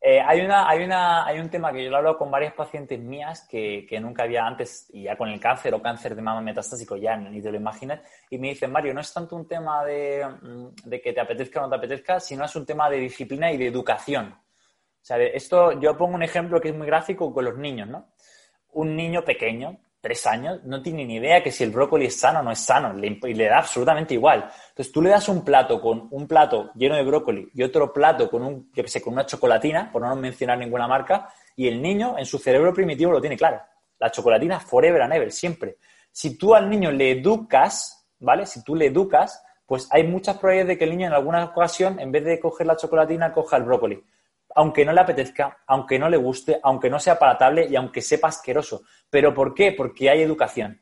Eh, 0.04 0.20
hay, 0.20 0.42
una, 0.42 0.68
hay, 0.68 0.84
una, 0.84 1.28
hay 1.28 1.40
un 1.40 1.48
tema 1.48 1.72
que 1.72 1.84
yo 1.84 1.92
lo 1.92 1.96
he 1.96 2.00
hablado 2.00 2.18
con 2.18 2.32
varias 2.32 2.56
pacientes 2.56 3.00
mías 3.00 3.48
que, 3.48 3.86
que, 3.88 4.00
nunca 4.00 4.24
había 4.24 4.44
antes, 4.48 4.90
y 4.92 5.04
ya 5.04 5.16
con 5.16 5.30
el 5.30 5.40
cáncer 5.40 5.76
o 5.76 5.80
cáncer 5.80 6.16
de 6.16 6.24
mama 6.24 6.42
metastásico, 6.42 6.98
ya 6.98 7.16
ni 7.16 7.40
te 7.40 7.52
lo 7.52 7.58
imaginas, 7.58 8.00
y 8.28 8.40
me 8.40 8.50
dicen, 8.50 8.72
Mario, 8.72 8.96
no 8.96 9.02
es 9.02 9.14
tanto 9.14 9.36
un 9.36 9.48
tema 9.48 9.86
de, 9.86 10.26
mm, 10.42 10.90
de 10.90 11.00
que 11.00 11.14
te 11.14 11.22
apetezca 11.22 11.60
o 11.60 11.64
no 11.66 11.70
te 11.70 11.76
apetezca, 11.76 12.20
sino 12.20 12.46
es 12.46 12.56
un 12.56 12.66
tema 12.66 12.90
de 12.90 12.98
disciplina 12.98 13.52
y 13.52 13.58
de 13.58 13.68
educación. 13.68 14.34
O 14.34 15.04
sea, 15.04 15.20
esto 15.20 15.80
yo 15.80 15.96
pongo 15.96 16.16
un 16.16 16.24
ejemplo 16.24 16.60
que 16.60 16.70
es 16.70 16.76
muy 16.76 16.88
gráfico 16.88 17.32
con 17.32 17.46
los 17.46 17.60
niños, 17.60 17.88
¿no? 17.88 18.08
Un 18.72 18.96
niño 18.96 19.24
pequeño 19.24 19.78
tres 20.02 20.26
años 20.26 20.60
no 20.64 20.82
tiene 20.82 21.06
ni 21.06 21.18
idea 21.18 21.44
que 21.44 21.52
si 21.52 21.64
el 21.64 21.70
brócoli 21.70 22.08
es 22.08 22.20
sano 22.20 22.40
o 22.40 22.44
no 22.44 22.52
es 22.52 22.60
sano, 22.60 22.92
le, 22.94 23.20
y 23.24 23.34
le 23.36 23.46
da 23.46 23.60
absolutamente 23.60 24.16
igual. 24.16 24.50
Entonces 24.70 24.92
tú 24.92 25.02
le 25.02 25.12
das 25.12 25.30
un 25.30 25.46
plato 25.46 25.80
con 25.80 26.08
un 26.10 26.28
plato 26.28 26.72
lleno 26.76 26.96
de 26.96 27.04
brócoli 27.04 27.50
y 27.54 27.62
otro 27.62 27.94
plato 27.94 28.30
con 28.30 28.42
un, 28.42 28.72
yo 28.74 28.84
que 28.84 28.90
sé, 28.90 29.02
con 29.02 29.14
una 29.14 29.26
chocolatina, 29.26 29.92
por 29.92 30.02
no 30.02 30.16
mencionar 30.16 30.58
ninguna 30.58 30.88
marca, 30.88 31.30
y 31.56 31.68
el 31.68 31.82
niño 31.82 32.16
en 32.18 32.26
su 32.26 32.40
cerebro 32.40 32.74
primitivo 32.74 33.12
lo 33.12 33.22
tiene 33.22 33.38
claro. 33.38 33.62
La 34.00 34.10
chocolatina 34.10 34.60
forever 34.60 35.04
and 35.04 35.14
ever, 35.14 35.32
siempre. 35.32 35.78
Si 36.12 36.36
tú 36.38 36.56
al 36.56 36.68
niño 36.68 36.92
le 36.92 37.12
educas, 37.12 38.08
¿vale? 38.20 38.48
Si 38.48 38.64
tú 38.64 38.76
le 38.76 38.88
educas, 38.88 39.44
pues 39.68 39.88
hay 39.92 40.04
muchas 40.04 40.38
probabilidades 40.38 40.70
de 40.70 40.78
que 40.80 40.84
el 40.86 40.92
niño 40.92 41.08
en 41.08 41.14
alguna 41.14 41.46
ocasión, 41.46 42.00
en 42.00 42.12
vez 42.12 42.26
de 42.26 42.40
coger 42.40 42.66
la 42.66 42.76
chocolatina, 42.76 43.32
coja 43.32 43.58
el 43.58 43.64
brócoli 43.64 44.04
aunque 44.56 44.86
no 44.86 44.94
le 44.94 45.02
apetezca, 45.02 45.60
aunque 45.68 46.00
no 46.00 46.10
le 46.10 46.18
guste, 46.18 46.60
aunque 46.64 46.90
no 46.90 47.00
sea 47.00 47.18
palatable 47.18 47.68
y 47.70 47.76
aunque 47.76 48.02
sepa 48.02 48.30
asqueroso. 48.30 48.84
¿Pero 49.10 49.34
por 49.34 49.54
qué? 49.54 49.74
Porque 49.74 50.10
hay 50.10 50.22
educación. 50.22 50.82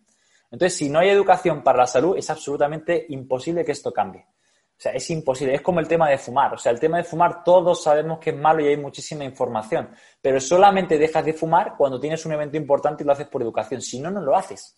Entonces, 0.51 0.78
si 0.78 0.89
no 0.89 0.99
hay 0.99 1.09
educación 1.09 1.63
para 1.63 1.80
la 1.80 1.88
salud, 1.88 2.17
es 2.17 2.30
absolutamente 2.30 3.05
imposible 3.09 3.63
que 3.63 3.72
esto 3.72 3.91
cambie. 3.91 4.22
O 4.22 4.82
sea, 4.82 4.93
es 4.93 5.09
imposible. 5.09 5.55
Es 5.55 5.61
como 5.61 5.80
el 5.80 5.88
tema 5.88 6.09
de 6.09 6.17
fumar. 6.17 6.53
O 6.53 6.57
sea, 6.57 6.72
el 6.72 6.80
tema 6.80 6.97
de 6.97 7.03
fumar 7.03 7.43
todos 7.43 7.84
sabemos 7.84 8.17
que 8.17 8.30
es 8.30 8.36
malo 8.36 8.63
y 8.63 8.67
hay 8.67 8.78
muchísima 8.78 9.26
información. 9.26 9.89
Pero 10.22 10.39
solamente 10.39 10.97
dejas 10.97 11.26
de 11.26 11.34
fumar 11.34 11.76
cuando 11.78 11.99
tienes 11.99 12.26
un 12.26 12.32
evento 12.32 12.55
importante 12.57 13.03
y 13.03 13.05
lo 13.05 13.11
haces 13.11 13.28
por 13.28 13.41
educación. 13.41 13.82
Si 13.82 13.99
no, 13.99 14.09
no 14.09 14.22
lo 14.22 14.36
haces. 14.36 14.78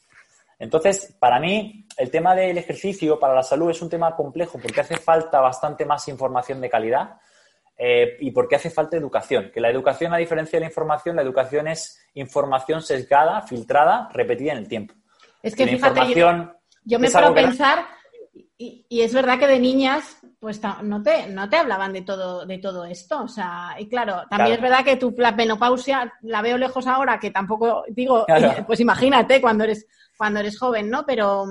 Entonces, 0.57 1.15
para 1.19 1.39
mí, 1.39 1.87
el 1.97 2.09
tema 2.11 2.35
del 2.35 2.57
ejercicio 2.57 3.19
para 3.19 3.35
la 3.35 3.43
salud 3.43 3.69
es 3.69 3.81
un 3.81 3.89
tema 3.89 4.15
complejo 4.15 4.59
porque 4.59 4.81
hace 4.81 4.97
falta 4.97 5.39
bastante 5.39 5.85
más 5.85 6.07
información 6.07 6.59
de 6.61 6.69
calidad 6.69 7.19
eh, 7.83 8.15
y 8.19 8.29
por 8.29 8.47
qué 8.47 8.57
hace 8.57 8.69
falta 8.69 8.95
educación. 8.95 9.49
Que 9.51 9.59
la 9.59 9.71
educación, 9.71 10.13
a 10.13 10.17
diferencia 10.17 10.57
de 10.57 10.65
la 10.65 10.69
información, 10.69 11.15
la 11.15 11.23
educación 11.23 11.67
es 11.67 11.99
información 12.13 12.83
sesgada, 12.83 13.41
filtrada, 13.41 14.07
repetida 14.13 14.51
en 14.51 14.59
el 14.59 14.67
tiempo. 14.67 14.93
Es 15.41 15.55
que 15.55 15.65
fíjate, 15.65 16.13
yo, 16.83 16.99
me 16.99 17.07
a 17.07 17.33
pensar, 17.33 17.85
y, 18.55 18.85
es 19.01 19.11
verdad 19.15 19.39
que 19.39 19.47
de 19.47 19.59
niñas, 19.59 20.19
pues 20.39 20.61
no 20.83 21.01
te, 21.01 21.25
no 21.29 21.49
te 21.49 21.57
hablaban 21.57 21.91
de 21.91 22.03
todo, 22.03 22.45
de 22.45 22.59
todo 22.59 22.85
esto. 22.85 23.23
O 23.23 23.27
sea, 23.27 23.75
y 23.79 23.89
claro, 23.89 24.25
también 24.29 24.57
es 24.57 24.61
verdad 24.61 24.85
que 24.85 24.97
tu 24.97 25.15
la 25.17 25.31
menopausia 25.31 26.13
la 26.21 26.43
veo 26.43 26.59
lejos 26.59 26.85
ahora, 26.85 27.19
que 27.19 27.31
tampoco 27.31 27.83
digo, 27.89 28.27
pues 28.67 28.79
imagínate 28.79 29.41
cuando 29.41 29.63
eres, 29.63 29.87
cuando 30.15 30.39
eres 30.39 30.59
joven, 30.59 30.87
¿no? 30.87 31.03
Pero, 31.03 31.45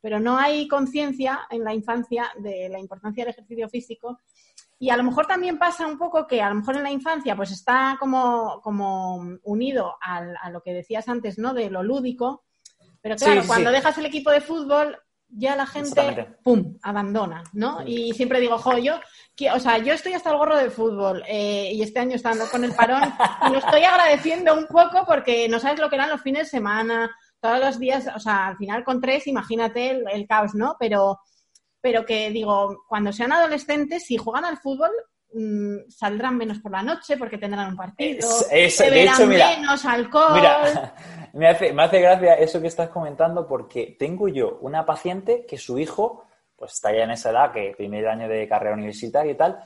pero 0.00 0.20
no 0.20 0.38
hay 0.38 0.68
conciencia 0.68 1.40
en 1.50 1.64
la 1.64 1.74
infancia 1.74 2.30
de 2.38 2.68
la 2.68 2.78
importancia 2.78 3.24
del 3.24 3.32
ejercicio 3.32 3.68
físico 3.68 4.20
y 4.82 4.90
a 4.90 4.96
lo 4.96 5.04
mejor 5.04 5.28
también 5.28 5.60
pasa 5.60 5.86
un 5.86 5.96
poco 5.96 6.26
que 6.26 6.42
a 6.42 6.48
lo 6.48 6.56
mejor 6.56 6.76
en 6.76 6.82
la 6.82 6.90
infancia 6.90 7.36
pues 7.36 7.52
está 7.52 7.96
como, 8.00 8.60
como 8.62 9.38
unido 9.44 9.96
a 10.00 10.50
lo 10.50 10.60
que 10.60 10.74
decías 10.74 11.08
antes, 11.08 11.38
¿no? 11.38 11.54
De 11.54 11.70
lo 11.70 11.84
lúdico. 11.84 12.42
Pero 13.00 13.14
claro, 13.14 13.42
cuando 13.46 13.70
dejas 13.70 13.96
el 13.98 14.06
equipo 14.06 14.32
de 14.32 14.40
fútbol, 14.40 14.98
ya 15.28 15.54
la 15.54 15.66
gente, 15.66 16.36
¡pum!, 16.42 16.78
abandona, 16.82 17.44
¿no? 17.52 17.86
Y 17.86 18.12
siempre 18.14 18.40
digo, 18.40 18.58
jo, 18.58 18.76
yo, 18.78 18.96
o 19.54 19.60
sea, 19.60 19.78
yo 19.78 19.92
estoy 19.94 20.14
hasta 20.14 20.30
el 20.30 20.36
gorro 20.36 20.56
de 20.56 20.68
fútbol 20.68 21.22
eh, 21.28 21.70
y 21.72 21.80
este 21.82 22.00
año 22.00 22.16
estando 22.16 22.48
con 22.50 22.64
el 22.64 22.74
parón 22.74 23.04
y 23.46 23.52
lo 23.52 23.58
estoy 23.58 23.84
agradeciendo 23.84 24.52
un 24.56 24.66
poco 24.66 25.04
porque 25.06 25.48
no 25.48 25.60
sabes 25.60 25.78
lo 25.78 25.88
que 25.90 25.94
eran 25.94 26.10
los 26.10 26.22
fines 26.22 26.46
de 26.46 26.58
semana, 26.58 27.08
todos 27.38 27.60
los 27.60 27.78
días, 27.78 28.08
o 28.16 28.18
sea, 28.18 28.48
al 28.48 28.56
final 28.56 28.82
con 28.82 29.00
tres, 29.00 29.28
imagínate 29.28 30.02
el, 30.12 30.26
caos, 30.26 30.56
¿no? 30.56 30.74
Pero, 30.80 31.20
pero 31.82 32.06
que 32.06 32.30
digo, 32.30 32.84
cuando 32.88 33.12
sean 33.12 33.32
adolescentes, 33.32 34.06
si 34.06 34.16
juegan 34.16 34.44
al 34.44 34.56
fútbol, 34.56 34.90
mm, 35.34 35.90
saldrán 35.90 36.38
menos 36.38 36.60
por 36.60 36.72
la 36.72 36.82
noche 36.82 37.16
porque 37.16 37.36
tendrán 37.36 37.70
un 37.70 37.76
partido, 37.76 38.28
es, 38.50 38.78
de 38.78 39.02
hecho, 39.02 39.26
mira, 39.26 39.58
menos 39.58 39.84
alcohol. 39.84 40.34
Mira, 40.34 40.94
me 41.34 41.48
hace, 41.48 41.72
me 41.72 41.82
hace 41.82 42.00
gracia 42.00 42.34
eso 42.34 42.60
que 42.60 42.68
estás 42.68 42.88
comentando 42.88 43.46
porque 43.46 43.96
tengo 43.98 44.28
yo 44.28 44.58
una 44.60 44.86
paciente 44.86 45.44
que 45.44 45.58
su 45.58 45.78
hijo, 45.78 46.24
pues 46.56 46.72
está 46.74 46.92
ya 46.92 47.02
en 47.02 47.10
esa 47.10 47.30
edad, 47.30 47.52
que 47.52 47.74
primer 47.76 48.06
año 48.06 48.28
de 48.28 48.46
carrera 48.46 48.74
universitaria 48.74 49.32
y 49.32 49.36
tal, 49.36 49.58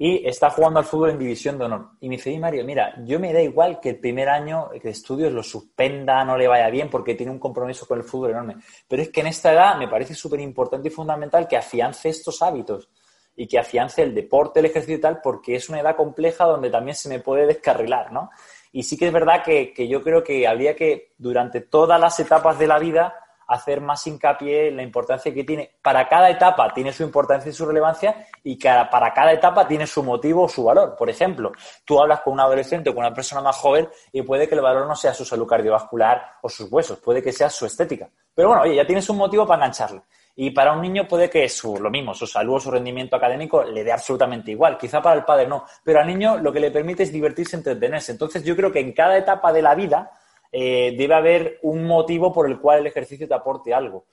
y 0.00 0.24
está 0.28 0.48
jugando 0.50 0.78
al 0.78 0.84
fútbol 0.84 1.10
en 1.10 1.18
división 1.18 1.58
de 1.58 1.64
honor. 1.64 1.88
Y 2.00 2.08
me 2.08 2.14
dice, 2.14 2.38
Mario, 2.38 2.64
mira, 2.64 2.94
yo 3.04 3.18
me 3.18 3.32
da 3.32 3.42
igual 3.42 3.80
que 3.80 3.90
el 3.90 3.98
primer 3.98 4.28
año 4.28 4.70
de 4.80 4.90
estudios 4.90 5.32
lo 5.32 5.42
suspenda, 5.42 6.24
no 6.24 6.38
le 6.38 6.46
vaya 6.46 6.70
bien, 6.70 6.88
porque 6.88 7.16
tiene 7.16 7.32
un 7.32 7.40
compromiso 7.40 7.84
con 7.84 7.98
el 7.98 8.04
fútbol 8.04 8.30
enorme. 8.30 8.58
Pero 8.86 9.02
es 9.02 9.08
que 9.10 9.22
en 9.22 9.26
esta 9.26 9.52
edad 9.52 9.76
me 9.76 9.88
parece 9.88 10.14
súper 10.14 10.38
importante 10.38 10.86
y 10.86 10.92
fundamental 10.92 11.48
que 11.48 11.56
afiance 11.56 12.08
estos 12.08 12.40
hábitos 12.42 12.88
y 13.34 13.48
que 13.48 13.58
afiance 13.58 14.00
el 14.00 14.14
deporte, 14.14 14.60
el 14.60 14.66
ejercicio 14.66 14.98
y 14.98 15.00
tal, 15.00 15.20
porque 15.20 15.56
es 15.56 15.68
una 15.68 15.80
edad 15.80 15.96
compleja 15.96 16.44
donde 16.44 16.70
también 16.70 16.94
se 16.94 17.08
me 17.08 17.18
puede 17.18 17.46
descarrilar, 17.46 18.12
¿no? 18.12 18.30
Y 18.70 18.84
sí 18.84 18.96
que 18.96 19.08
es 19.08 19.12
verdad 19.12 19.42
que, 19.42 19.72
que 19.72 19.88
yo 19.88 20.00
creo 20.00 20.22
que 20.22 20.46
habría 20.46 20.76
que, 20.76 21.14
durante 21.18 21.60
todas 21.60 22.00
las 22.00 22.20
etapas 22.20 22.56
de 22.56 22.68
la 22.68 22.78
vida, 22.78 23.14
hacer 23.48 23.80
más 23.80 24.06
hincapié 24.06 24.68
en 24.68 24.76
la 24.76 24.82
importancia 24.82 25.32
que 25.32 25.42
tiene. 25.42 25.70
Para 25.82 26.06
cada 26.06 26.30
etapa 26.30 26.72
tiene 26.72 26.92
su 26.92 27.02
importancia 27.02 27.50
y 27.50 27.54
su 27.54 27.66
relevancia 27.66 28.26
y 28.44 28.56
para 28.56 29.12
cada 29.12 29.32
etapa 29.32 29.66
tiene 29.66 29.86
su 29.86 30.02
motivo 30.02 30.44
o 30.44 30.48
su 30.48 30.64
valor. 30.64 30.94
Por 30.96 31.08
ejemplo, 31.08 31.52
tú 31.84 32.00
hablas 32.00 32.20
con 32.20 32.34
un 32.34 32.40
adolescente 32.40 32.90
o 32.90 32.94
con 32.94 33.04
una 33.04 33.14
persona 33.14 33.40
más 33.40 33.56
joven 33.56 33.88
y 34.12 34.22
puede 34.22 34.46
que 34.46 34.54
el 34.54 34.60
valor 34.60 34.86
no 34.86 34.94
sea 34.94 35.14
su 35.14 35.24
salud 35.24 35.46
cardiovascular 35.46 36.34
o 36.42 36.48
sus 36.48 36.70
huesos, 36.70 36.98
puede 36.98 37.22
que 37.22 37.32
sea 37.32 37.48
su 37.48 37.64
estética. 37.64 38.08
Pero 38.34 38.48
bueno, 38.48 38.62
oye, 38.62 38.76
ya 38.76 38.86
tienes 38.86 39.08
un 39.08 39.16
motivo 39.16 39.46
para 39.46 39.64
engancharle. 39.64 40.02
Y 40.36 40.50
para 40.50 40.72
un 40.72 40.80
niño 40.80 41.08
puede 41.08 41.28
que 41.28 41.48
su, 41.48 41.80
lo 41.80 41.90
mismo, 41.90 42.14
su 42.14 42.24
salud 42.24 42.54
o 42.54 42.60
su 42.60 42.70
rendimiento 42.70 43.16
académico 43.16 43.64
le 43.64 43.82
dé 43.82 43.90
absolutamente 43.90 44.52
igual. 44.52 44.78
Quizá 44.78 45.02
para 45.02 45.16
el 45.16 45.24
padre 45.24 45.48
no. 45.48 45.64
Pero 45.82 45.98
al 45.98 46.06
niño 46.06 46.38
lo 46.38 46.52
que 46.52 46.60
le 46.60 46.70
permite 46.70 47.02
es 47.02 47.10
divertirse, 47.10 47.56
entretenerse. 47.56 48.12
Entonces 48.12 48.44
yo 48.44 48.54
creo 48.54 48.70
que 48.70 48.78
en 48.78 48.92
cada 48.92 49.18
etapa 49.18 49.52
de 49.52 49.62
la 49.62 49.74
vida 49.74 50.12
eh, 50.50 50.94
debe 50.96 51.14
haber 51.14 51.58
un 51.62 51.84
motivo 51.84 52.32
por 52.32 52.48
el 52.48 52.58
cual 52.58 52.80
el 52.80 52.86
ejercicio 52.86 53.28
te 53.28 53.34
aporte 53.34 53.74
algo. 53.74 54.06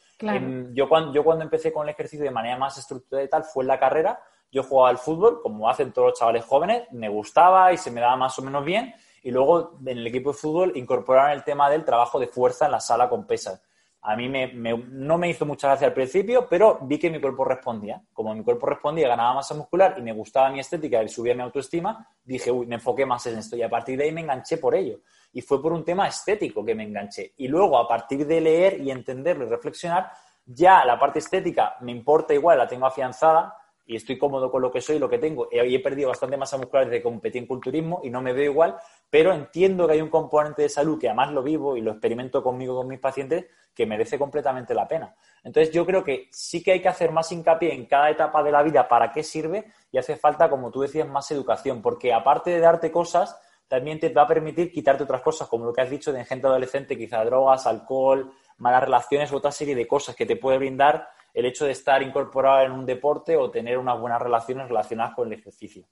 yo, 0.74 0.90
cuando, 0.90 1.14
yo 1.14 1.24
cuando 1.24 1.44
empecé 1.44 1.72
con 1.72 1.88
el 1.88 1.94
ejercicio 1.94 2.26
de 2.26 2.32
manera 2.32 2.58
más 2.58 2.78
estructurada 2.78 3.26
y 3.26 3.30
tal 3.30 3.44
fue 3.44 3.64
en 3.64 3.68
la 3.70 3.80
carrera. 3.80 4.20
Yo 4.52 4.64
jugaba 4.64 4.90
al 4.90 4.98
fútbol, 4.98 5.42
como 5.42 5.70
hacen 5.70 5.92
todos 5.92 6.10
los 6.10 6.20
chavales 6.20 6.46
jóvenes, 6.46 6.84
me 6.92 7.10
gustaba 7.10 7.74
y 7.74 7.78
se 7.78 7.92
me 7.92 8.02
daba 8.02 8.16
más 8.16 8.38
o 8.40 8.42
menos 8.42 8.64
bien. 8.64 8.94
Y 9.24 9.32
luego 9.32 9.78
en 9.86 9.98
el 9.98 10.08
equipo 10.08 10.32
de 10.32 10.38
fútbol 10.38 10.72
incorporaron 10.76 11.32
el 11.32 11.44
tema 11.44 11.70
del 11.70 11.84
trabajo 11.84 12.20
de 12.20 12.28
fuerza 12.28 12.66
en 12.66 12.72
la 12.72 12.80
sala 12.80 13.10
con 13.10 13.26
pesas. 13.26 13.62
A 14.02 14.16
mí 14.16 14.30
no 14.30 15.18
me 15.18 15.30
hizo 15.30 15.48
mucha 15.48 15.70
gracia 15.70 15.88
al 15.88 15.94
principio, 15.94 16.46
pero 16.48 16.78
vi 16.84 17.00
que 17.00 17.10
mi 17.10 17.20
cuerpo 17.20 17.44
respondía. 17.44 18.04
Como 18.14 18.36
mi 18.36 18.44
cuerpo 18.44 18.68
respondía, 18.68 19.08
ganaba 19.08 19.34
masa 19.34 19.56
muscular 19.56 19.96
y 19.98 20.04
me 20.04 20.14
gustaba 20.14 20.52
mi 20.52 20.60
estética 20.60 21.02
y 21.02 21.10
subía 21.10 21.34
mi 21.34 21.42
autoestima, 21.42 22.08
dije, 22.24 22.52
uy, 22.52 22.68
me 22.68 22.76
enfoqué 22.76 23.04
más 23.04 23.26
en 23.26 23.40
esto. 23.40 23.56
Y 23.56 23.64
a 23.64 23.70
partir 23.70 23.98
de 23.98 24.04
ahí 24.04 24.12
me 24.12 24.22
enganché 24.22 24.58
por 24.58 24.76
ello 24.76 25.00
y 25.36 25.42
fue 25.42 25.62
por 25.62 25.74
un 25.74 25.84
tema 25.84 26.08
estético 26.08 26.64
que 26.64 26.74
me 26.74 26.84
enganché. 26.84 27.34
Y 27.36 27.50
luego, 27.50 27.78
a 27.78 27.86
partir 27.86 28.26
de 28.26 28.40
leer 28.40 28.80
y 28.80 28.90
entenderlo 28.90 29.46
y 29.46 29.50
reflexionar, 29.50 30.10
ya 30.46 30.86
la 30.86 30.98
parte 30.98 31.20
estética 31.20 31.76
me 31.82 31.92
importa 31.92 32.34
igual, 32.34 32.58
la 32.58 32.70
tengo 32.70 32.86
afianzada 32.86 33.54
y 33.86 33.98
estoy 33.98 34.18
cómodo 34.18 34.50
con 34.50 34.62
lo 34.62 34.72
que 34.72 34.80
soy 34.80 34.96
y 34.96 35.00
lo 35.00 35.10
que 35.10 35.18
tengo. 35.18 35.50
Y 35.52 35.76
he 35.76 35.80
perdido 35.82 36.08
bastante 36.08 36.38
masa 36.38 36.56
muscular 36.56 36.86
desde 36.86 37.00
que 37.00 37.04
competí 37.04 37.38
en 37.38 37.48
culturismo 37.48 38.00
y 38.02 38.10
no 38.10 38.22
me 38.22 38.32
veo 38.32 38.50
igual, 38.50 38.78
pero 39.10 39.34
entiendo 39.34 39.86
que 39.86 39.94
hay 39.96 40.02
un 40.02 40.08
componente 40.08 40.62
de 40.62 40.70
salud 40.70 40.98
que 40.98 41.10
además 41.10 41.34
lo 41.34 41.44
vivo 41.44 41.76
y 41.76 41.82
lo 41.82 41.92
experimento 41.92 42.42
conmigo, 42.42 42.78
con 42.78 42.88
mis 42.88 43.00
pacientes, 43.00 43.46
que 43.76 43.86
merece 43.86 44.18
completamente 44.18 44.74
la 44.74 44.88
pena. 44.88 45.18
Entonces 45.44 45.74
yo 45.74 45.86
creo 45.86 46.02
que 46.02 46.30
sí 46.32 46.64
que 46.64 46.72
hay 46.72 46.82
que 46.82 46.88
hacer 46.88 47.12
más 47.12 47.30
hincapié 47.34 47.74
en 47.74 47.88
cada 47.88 48.10
etapa 48.10 48.42
de 48.42 48.54
la 48.54 48.64
vida 48.64 48.88
para 48.88 49.12
qué 49.12 49.22
sirve 49.22 49.66
y 49.92 49.98
hace 49.98 50.16
falta, 50.16 50.50
como 50.50 50.72
tú 50.72 50.80
decías, 50.80 51.10
más 51.10 51.30
educación, 51.32 51.82
porque 51.82 52.14
aparte 52.14 52.52
de 52.52 52.62
darte 52.62 52.90
cosas, 52.90 53.38
también 53.68 54.00
te 54.00 54.10
va 54.10 54.24
a 54.24 54.28
permitir 54.28 54.72
quitarte 54.72 55.04
otras 55.04 55.22
cosas, 55.22 55.48
como 55.48 55.66
lo 55.66 55.74
que 55.74 55.82
has 55.82 55.90
dicho 55.90 56.12
de 56.14 56.26
gente 56.26 56.48
adolescente, 56.48 56.98
quizá 56.98 57.24
drogas, 57.24 57.66
alcohol, 57.68 58.32
malas 58.58 58.84
relaciones, 58.84 59.32
otra 59.34 59.52
serie 59.52 59.76
de 59.76 59.88
cosas 59.88 60.16
que 60.16 60.26
te 60.26 60.36
puede 60.36 60.58
brindar 60.58 61.08
el 61.34 61.46
hecho 61.46 61.66
de 61.66 61.72
estar 61.72 62.02
incorporado 62.02 62.66
en 62.66 62.72
un 62.72 62.86
deporte 62.86 63.36
o 63.36 63.52
tener 63.52 63.78
unas 63.78 64.00
buenas 64.00 64.22
relaciones 64.22 64.68
relacionadas 64.68 65.14
con 65.16 65.28
el 65.28 65.40
ejercicio. 65.40 65.86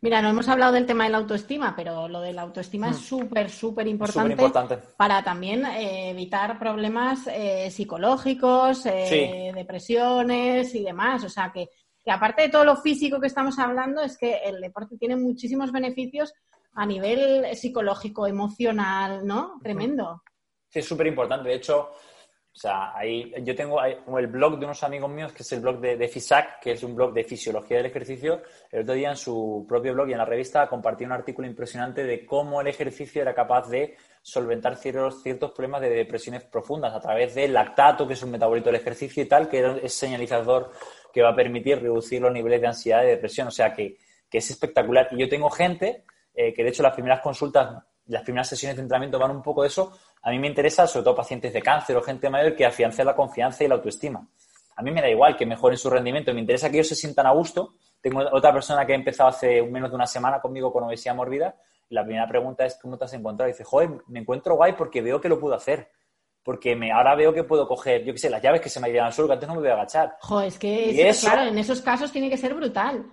Mira, 0.00 0.20
no 0.20 0.28
hemos 0.28 0.48
hablado 0.48 0.72
del 0.72 0.86
tema 0.86 1.04
de 1.04 1.10
la 1.10 1.18
autoestima, 1.18 1.74
pero 1.74 2.06
lo 2.08 2.20
de 2.20 2.32
la 2.32 2.42
autoestima 2.42 2.90
es 2.90 2.98
hmm. 2.98 3.04
súper, 3.04 3.50
súper 3.50 3.86
importante, 3.86 4.78
para 4.96 5.22
también 5.22 5.64
eh, 5.64 6.10
evitar 6.10 6.58
problemas 6.58 7.26
eh, 7.28 7.70
psicológicos, 7.70 8.84
eh, 8.86 9.52
depresiones 9.54 10.74
y 10.74 10.82
demás. 10.82 11.24
O 11.24 11.28
sea, 11.28 11.50
que, 11.52 11.70
que 12.04 12.10
aparte 12.10 12.42
de 12.42 12.48
todo 12.50 12.64
lo 12.64 12.76
físico 12.76 13.20
que 13.20 13.26
estamos 13.26 13.58
hablando, 13.58 14.02
es 14.02 14.18
que 14.18 14.40
el 14.44 14.60
deporte 14.60 14.96
tiene 14.98 15.16
muchísimos 15.16 15.72
beneficios 15.72 16.34
a 16.76 16.86
nivel 16.86 17.56
psicológico, 17.56 18.26
emocional, 18.26 19.26
¿no? 19.26 19.58
Tremendo. 19.62 20.22
Sí, 20.68 20.80
es 20.80 20.86
súper 20.86 21.06
importante. 21.06 21.48
De 21.48 21.54
hecho, 21.54 21.90
o 22.56 22.58
sea, 22.58 22.96
ahí, 22.96 23.34
yo 23.42 23.54
tengo 23.54 23.82
el 23.82 24.26
blog 24.28 24.58
de 24.58 24.64
unos 24.64 24.82
amigos 24.82 25.10
míos, 25.10 25.32
que 25.32 25.42
es 25.42 25.52
el 25.52 25.60
blog 25.60 25.78
de, 25.78 26.08
FISAC, 26.08 26.60
que 26.60 26.72
es 26.72 26.82
un 26.82 26.94
blog 26.94 27.12
de 27.12 27.24
fisiología 27.24 27.76
del 27.78 27.86
ejercicio. 27.86 28.42
El 28.70 28.82
otro 28.82 28.94
día 28.94 29.10
en 29.10 29.16
su 29.16 29.66
propio 29.68 29.94
blog 29.94 30.08
y 30.08 30.12
en 30.12 30.18
la 30.18 30.24
revista 30.26 30.66
compartí 30.66 31.04
un 31.04 31.12
artículo 31.12 31.46
impresionante 31.46 32.04
de 32.04 32.24
cómo 32.24 32.60
el 32.60 32.66
ejercicio 32.66 33.20
era 33.22 33.34
capaz 33.34 33.68
de 33.68 33.96
solventar 34.22 34.76
ciertos, 34.76 35.22
ciertos 35.22 35.52
problemas 35.52 35.80
de 35.80 35.90
depresiones 35.90 36.44
profundas 36.44 36.94
a 36.94 37.00
través 37.00 37.34
del 37.34 37.52
lactato, 37.52 38.06
que 38.06 38.14
es 38.14 38.22
un 38.22 38.30
metabolito 38.30 38.70
del 38.70 38.80
ejercicio 38.80 39.22
y 39.22 39.26
tal, 39.26 39.48
que 39.48 39.80
es 39.82 39.94
señalizador 39.94 40.72
que 41.12 41.22
va 41.22 41.30
a 41.30 41.36
permitir 41.36 41.80
reducir 41.80 42.20
los 42.20 42.32
niveles 42.32 42.60
de 42.60 42.66
ansiedad 42.66 43.02
y 43.02 43.08
depresión. 43.08 43.48
O 43.48 43.50
sea, 43.50 43.72
que, 43.72 43.96
que 44.30 44.38
es 44.38 44.50
espectacular. 44.50 45.08
Y 45.10 45.18
yo 45.18 45.28
tengo 45.28 45.50
gente 45.50 46.04
eh, 46.36 46.52
que 46.52 46.62
de 46.62 46.68
hecho 46.68 46.82
las 46.82 46.92
primeras 46.92 47.20
consultas, 47.20 47.82
las 48.06 48.22
primeras 48.22 48.48
sesiones 48.48 48.76
de 48.76 48.82
entrenamiento 48.82 49.18
van 49.18 49.30
un 49.30 49.42
poco 49.42 49.62
de 49.62 49.68
eso. 49.68 49.98
A 50.22 50.30
mí 50.30 50.38
me 50.38 50.46
interesa, 50.46 50.86
sobre 50.86 51.04
todo 51.04 51.16
pacientes 51.16 51.52
de 51.52 51.62
cáncer 51.62 51.96
o 51.96 52.02
gente 52.02 52.28
mayor, 52.28 52.54
que 52.54 52.66
afiancen 52.66 53.06
la 53.06 53.16
confianza 53.16 53.64
y 53.64 53.68
la 53.68 53.76
autoestima. 53.76 54.28
A 54.76 54.82
mí 54.82 54.90
me 54.90 55.00
da 55.00 55.08
igual 55.08 55.36
que 55.36 55.46
mejoren 55.46 55.78
su 55.78 55.88
rendimiento, 55.88 56.34
me 56.34 56.40
interesa 56.40 56.68
que 56.68 56.76
ellos 56.76 56.88
se 56.88 56.94
sientan 56.94 57.26
a 57.26 57.30
gusto. 57.30 57.76
Tengo 58.00 58.20
otra 58.30 58.52
persona 58.52 58.84
que 58.84 58.92
ha 58.92 58.96
empezado 58.96 59.30
hace 59.30 59.62
menos 59.62 59.90
de 59.90 59.96
una 59.96 60.06
semana 60.06 60.40
conmigo 60.40 60.70
con 60.70 60.84
obesidad 60.84 61.14
mórbida. 61.14 61.56
Y 61.88 61.94
la 61.94 62.04
primera 62.04 62.28
pregunta 62.28 62.66
es, 62.66 62.78
¿cómo 62.80 62.98
te 62.98 63.06
has 63.06 63.14
encontrado? 63.14 63.48
Y 63.48 63.52
dice, 63.52 63.64
joder, 63.64 63.88
me 64.08 64.20
encuentro 64.20 64.56
guay 64.56 64.74
porque 64.74 65.00
veo 65.00 65.20
que 65.20 65.30
lo 65.30 65.40
puedo 65.40 65.54
hacer 65.54 65.88
porque 66.46 66.76
me, 66.76 66.92
ahora 66.92 67.16
veo 67.16 67.34
que 67.34 67.42
puedo 67.42 67.66
coger, 67.66 68.04
yo 68.04 68.12
qué 68.12 68.20
sé, 68.20 68.30
las 68.30 68.40
llaves 68.40 68.60
que 68.60 68.68
se 68.68 68.78
me 68.78 68.88
llevan 68.88 69.06
al 69.06 69.12
suelo, 69.12 69.26
que 69.26 69.34
antes 69.34 69.48
no 69.48 69.56
me 69.56 69.62
voy 69.62 69.68
a 69.70 69.72
agachar. 69.72 70.16
Joder, 70.20 70.46
es 70.46 70.58
que, 70.60 71.12
claro, 71.20 71.42
en 71.42 71.58
esos 71.58 71.82
casos 71.82 72.12
tiene 72.12 72.30
que 72.30 72.36
ser 72.36 72.54
brutal. 72.54 73.04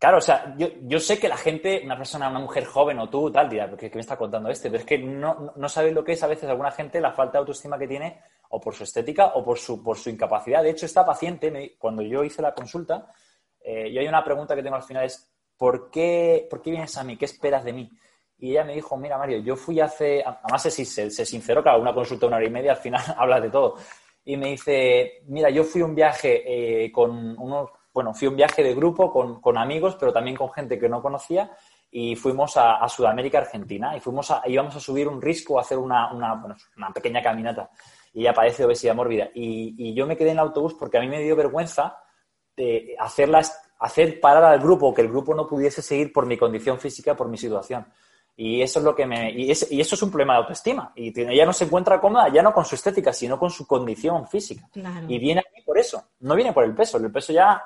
Claro, 0.00 0.16
o 0.16 0.20
sea, 0.22 0.54
yo, 0.56 0.68
yo, 0.84 0.98
sé 0.98 1.18
que 1.18 1.28
la 1.28 1.36
gente, 1.36 1.82
una 1.84 1.94
persona, 1.94 2.30
una 2.30 2.38
mujer 2.38 2.64
joven 2.64 2.98
o 3.00 3.10
tú, 3.10 3.30
tal, 3.30 3.50
dirá, 3.50 3.70
¿qué, 3.76 3.90
me 3.92 4.00
está 4.00 4.16
contando 4.16 4.48
este? 4.48 4.70
Pero 4.70 4.80
es 4.80 4.86
que 4.86 4.96
no, 4.96 5.52
no 5.54 5.68
sabéis 5.68 5.94
lo 5.94 6.02
que 6.02 6.12
es 6.12 6.22
a 6.22 6.26
veces 6.26 6.48
alguna 6.48 6.70
gente 6.70 7.02
la 7.02 7.12
falta 7.12 7.32
de 7.32 7.38
autoestima 7.40 7.78
que 7.78 7.86
tiene 7.86 8.18
o 8.48 8.58
por 8.58 8.74
su 8.74 8.84
estética 8.84 9.32
o 9.34 9.44
por 9.44 9.58
su, 9.58 9.82
por 9.82 9.98
su 9.98 10.08
incapacidad. 10.08 10.62
De 10.62 10.70
hecho, 10.70 10.86
esta 10.86 11.04
paciente, 11.04 11.76
cuando 11.78 12.00
yo 12.00 12.24
hice 12.24 12.40
la 12.40 12.54
consulta, 12.54 13.12
eh, 13.60 13.92
yo 13.92 14.00
hay 14.00 14.08
una 14.08 14.24
pregunta 14.24 14.56
que 14.56 14.62
tengo 14.62 14.76
al 14.76 14.84
final 14.84 15.04
es, 15.04 15.30
¿por 15.58 15.90
qué, 15.90 16.46
¿por 16.48 16.62
qué 16.62 16.70
vienes 16.70 16.96
a 16.96 17.04
mí? 17.04 17.18
¿Qué 17.18 17.26
esperas 17.26 17.62
de 17.62 17.74
mí? 17.74 17.90
Y 18.38 18.52
ella 18.52 18.64
me 18.64 18.74
dijo, 18.74 18.96
mira, 18.96 19.18
Mario, 19.18 19.40
yo 19.40 19.54
fui 19.54 19.80
hace, 19.80 20.24
además 20.24 20.62
se, 20.62 20.70
se, 20.70 21.10
se 21.10 21.26
sinceró, 21.26 21.62
claro, 21.62 21.78
una 21.78 21.92
consulta 21.92 22.22
de 22.22 22.28
una 22.28 22.36
hora 22.38 22.46
y 22.46 22.50
media, 22.50 22.72
al 22.72 22.78
final 22.78 23.02
hablas 23.18 23.42
de 23.42 23.50
todo. 23.50 23.76
Y 24.24 24.38
me 24.38 24.48
dice, 24.48 25.24
mira, 25.26 25.50
yo 25.50 25.62
fui 25.62 25.82
un 25.82 25.94
viaje 25.94 26.84
eh, 26.84 26.90
con 26.90 27.38
unos 27.38 27.68
bueno, 27.92 28.14
fui 28.14 28.28
un 28.28 28.36
viaje 28.36 28.62
de 28.62 28.74
grupo 28.74 29.12
con, 29.40 29.58
amigos, 29.58 29.96
pero 29.98 30.12
también 30.12 30.36
con 30.36 30.50
gente 30.52 30.78
que 30.78 30.88
no 30.88 31.02
conocía 31.02 31.50
y 31.90 32.14
fuimos 32.14 32.56
a, 32.56 32.88
Sudamérica, 32.88 33.38
Argentina, 33.38 33.96
y 33.96 34.00
fuimos 34.00 34.30
a, 34.30 34.42
íbamos 34.46 34.76
a 34.76 34.80
subir 34.80 35.08
un 35.08 35.20
risco, 35.20 35.58
a 35.58 35.62
hacer 35.62 35.76
una, 35.76 36.12
una, 36.12 36.92
pequeña 36.94 37.22
caminata. 37.22 37.70
Y 38.12 38.20
ella 38.20 38.32
padece 38.32 38.64
obesidad 38.64 38.94
mórbida. 38.94 39.28
Y, 39.34 39.92
yo 39.94 40.06
me 40.06 40.16
quedé 40.16 40.30
en 40.30 40.36
el 40.36 40.40
autobús 40.40 40.74
porque 40.74 40.98
a 40.98 41.00
mí 41.00 41.08
me 41.08 41.20
dio 41.20 41.34
vergüenza 41.34 41.98
de 42.56 42.94
hacerlas, 42.98 43.60
hacer 43.80 44.20
parar 44.20 44.44
al 44.44 44.60
grupo, 44.60 44.94
que 44.94 45.02
el 45.02 45.08
grupo 45.08 45.34
no 45.34 45.48
pudiese 45.48 45.82
seguir 45.82 46.12
por 46.12 46.26
mi 46.26 46.36
condición 46.36 46.78
física, 46.78 47.16
por 47.16 47.28
mi 47.28 47.36
situación. 47.36 47.86
Y 48.36 48.62
eso 48.62 48.78
es 48.78 48.84
lo 48.86 48.94
que 48.94 49.04
me. 49.04 49.30
Y, 49.32 49.50
eso 49.50 49.66
es 49.68 50.02
un 50.02 50.10
problema 50.10 50.34
de 50.34 50.38
autoestima. 50.38 50.92
Y 50.94 51.12
ella 51.20 51.44
no 51.44 51.52
se 51.52 51.64
encuentra 51.64 52.00
cómoda 52.00 52.32
ya 52.32 52.42
no 52.42 52.54
con 52.54 52.64
su 52.64 52.74
estética, 52.74 53.12
sino 53.12 53.38
con 53.38 53.50
su 53.50 53.66
condición 53.66 54.26
física. 54.28 54.66
Y 55.08 55.18
viene 55.18 55.42
No 56.20 56.34
viene 56.34 56.52
por 56.52 56.64
el 56.64 56.74
peso. 56.74 56.98
El 56.98 57.10
peso 57.10 57.32
ya 57.32 57.64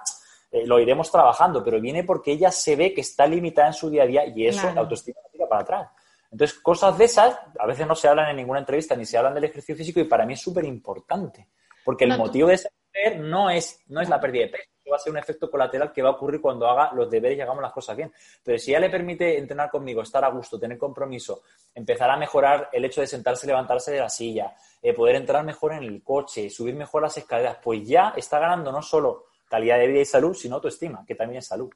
eh, 0.51 0.67
lo 0.67 0.79
iremos 0.79 1.11
trabajando, 1.11 1.65
pero 1.65 1.81
viene 1.81 2.05
porque 2.05 2.33
ella 2.33 2.51
se 2.51 2.77
ve 2.77 2.95
que 2.95 3.01
está 3.01 3.27
limitada 3.27 3.69
en 3.69 3.75
su 3.75 3.91
día 3.91 4.05
a 4.05 4.07
día 4.07 4.27
y 4.27 4.47
eso 4.47 4.71
la 4.73 4.83
autoestima 4.83 5.21
la 5.23 5.31
tira 5.31 5.49
para 5.49 5.63
atrás. 5.63 5.91
Entonces, 6.31 6.59
cosas 6.59 6.99
de 6.99 7.05
esas 7.05 7.39
a 7.59 7.67
veces 7.67 7.87
no 7.87 7.95
se 7.95 8.09
hablan 8.09 8.31
en 8.31 8.37
ninguna 8.37 8.59
entrevista 8.59 8.97
ni 8.97 9.05
se 9.05 9.17
hablan 9.17 9.35
del 9.35 9.45
ejercicio 9.45 9.77
físico 9.77 10.01
y 10.01 10.05
para 10.05 10.27
mí 10.27 10.33
es 10.33 10.41
súper 10.41 10.65
importante. 10.65 11.49
Porque 11.85 12.05
el 12.05 12.17
motivo 12.17 12.49
de 12.49 12.55
esa 12.55 12.69
mujer 12.89 13.21
no 13.21 13.51
es, 13.51 13.81
no 13.87 14.01
es 14.01 14.09
la 14.09 14.21
pérdida 14.21 14.47
de 14.47 14.49
peso. 14.51 14.71
Va 14.91 14.97
a 14.97 14.99
ser 14.99 15.13
un 15.13 15.19
efecto 15.19 15.51
colateral 15.51 15.93
que 15.93 16.03
va 16.03 16.11
a 16.11 16.13
ocurrir 16.13 16.41
cuando 16.41 16.69
haga 16.69 16.93
los 16.95 17.11
deberes 17.11 17.39
y 17.39 17.41
hagamos 17.41 17.63
las 17.63 17.73
cosas 17.73 17.97
bien. 17.97 18.13
Pero 18.43 18.59
si 18.59 18.73
ya 18.73 18.81
le 18.81 18.91
permite 18.91 19.39
entrenar 19.39 19.71
conmigo, 19.71 20.03
estar 20.03 20.25
a 20.25 20.29
gusto, 20.29 20.59
tener 20.59 20.79
compromiso, 20.79 21.43
empezar 21.75 22.11
a 22.11 22.17
mejorar 22.17 22.69
el 22.73 22.85
hecho 22.85 23.01
de 23.01 23.07
sentarse 23.07 23.47
y 23.47 23.49
levantarse 23.49 23.93
de 23.93 24.01
la 24.01 24.09
silla, 24.09 24.55
eh, 24.83 24.93
poder 24.93 25.17
entrar 25.17 25.45
mejor 25.45 25.73
en 25.73 25.85
el 25.85 26.03
coche, 26.03 26.51
subir 26.51 26.75
mejor 26.75 27.03
las 27.03 27.17
escaleras, 27.17 27.59
pues 27.63 27.87
ya 27.87 28.13
está 28.17 28.39
ganando 28.39 28.71
no 28.71 28.83
solo 28.83 29.27
calidad 29.49 29.79
de 29.79 29.87
vida 29.87 30.01
y 30.01 30.05
salud, 30.05 30.35
sino 30.35 30.57
autoestima, 30.57 31.05
que 31.07 31.15
también 31.15 31.39
es 31.39 31.47
salud. 31.47 31.71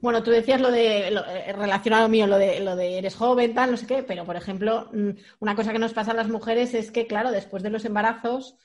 Bueno, 0.00 0.22
tú 0.22 0.30
decías 0.30 0.60
lo 0.60 0.70
de, 0.70 1.08
eh, 1.08 1.52
relacionado 1.52 2.08
mío, 2.08 2.26
lo 2.26 2.38
de, 2.38 2.60
lo 2.60 2.76
de 2.76 2.98
eres 2.98 3.16
joven, 3.16 3.54
tal, 3.54 3.72
no 3.72 3.76
sé 3.76 3.86
qué, 3.86 4.02
pero 4.02 4.24
por 4.24 4.36
ejemplo, 4.36 4.88
mm, 4.92 5.10
una 5.40 5.56
cosa 5.56 5.72
que 5.72 5.78
nos 5.78 5.92
pasa 5.92 6.12
a 6.12 6.14
las 6.14 6.28
mujeres 6.28 6.74
es 6.74 6.90
que, 6.90 7.06
claro, 7.06 7.30
después 7.30 7.62
de 7.62 7.70
los 7.70 7.84
embarazos, 7.84 8.56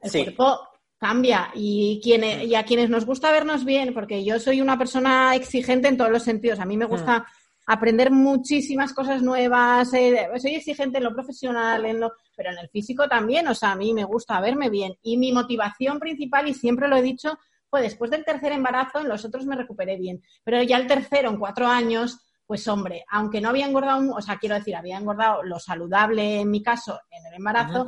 el 0.00 0.10
cuerpo 0.10 0.60
cambia. 0.98 1.50
Y, 1.54 2.00
y 2.04 2.54
a 2.54 2.64
quienes 2.64 2.90
nos 2.90 3.06
gusta 3.06 3.32
vernos 3.32 3.64
bien, 3.64 3.94
porque 3.94 4.24
yo 4.24 4.38
soy 4.38 4.60
una 4.60 4.76
persona 4.76 5.34
exigente 5.34 5.88
en 5.88 5.96
todos 5.96 6.10
los 6.10 6.22
sentidos, 6.22 6.60
a 6.60 6.66
mí 6.66 6.76
me 6.76 6.86
mm. 6.86 6.90
gusta 6.90 7.26
aprender 7.66 8.10
muchísimas 8.10 8.94
cosas 8.94 9.22
nuevas, 9.22 9.92
eh, 9.92 10.26
soy 10.40 10.54
exigente 10.54 10.98
en 10.98 11.04
lo 11.04 11.12
profesional, 11.12 11.84
en 11.84 12.00
lo, 12.00 12.12
pero 12.34 12.50
en 12.50 12.58
el 12.58 12.70
físico 12.70 13.06
también, 13.06 13.46
o 13.46 13.54
sea, 13.54 13.72
a 13.72 13.76
mí 13.76 13.92
me 13.92 14.04
gusta 14.04 14.40
verme 14.40 14.70
bien. 14.70 14.94
Y 15.02 15.18
mi 15.18 15.32
motivación 15.32 15.98
principal, 15.98 16.48
y 16.48 16.54
siempre 16.54 16.88
lo 16.88 16.96
he 16.96 17.02
dicho, 17.02 17.38
pues 17.68 17.82
después 17.82 18.10
del 18.10 18.24
tercer 18.24 18.52
embarazo, 18.52 19.00
en 19.00 19.08
los 19.08 19.22
otros 19.24 19.44
me 19.44 19.54
recuperé 19.54 19.98
bien. 19.98 20.22
Pero 20.44 20.62
ya 20.62 20.78
el 20.78 20.86
tercero, 20.86 21.28
en 21.28 21.38
cuatro 21.38 21.66
años, 21.66 22.18
pues 22.46 22.66
hombre, 22.68 23.04
aunque 23.10 23.42
no 23.42 23.50
había 23.50 23.66
engordado, 23.66 24.14
o 24.14 24.22
sea, 24.22 24.38
quiero 24.38 24.54
decir, 24.54 24.74
había 24.74 24.96
engordado 24.96 25.42
lo 25.42 25.58
saludable 25.58 26.40
en 26.40 26.50
mi 26.50 26.62
caso 26.62 26.98
en 27.10 27.26
el 27.26 27.34
embarazo, 27.34 27.86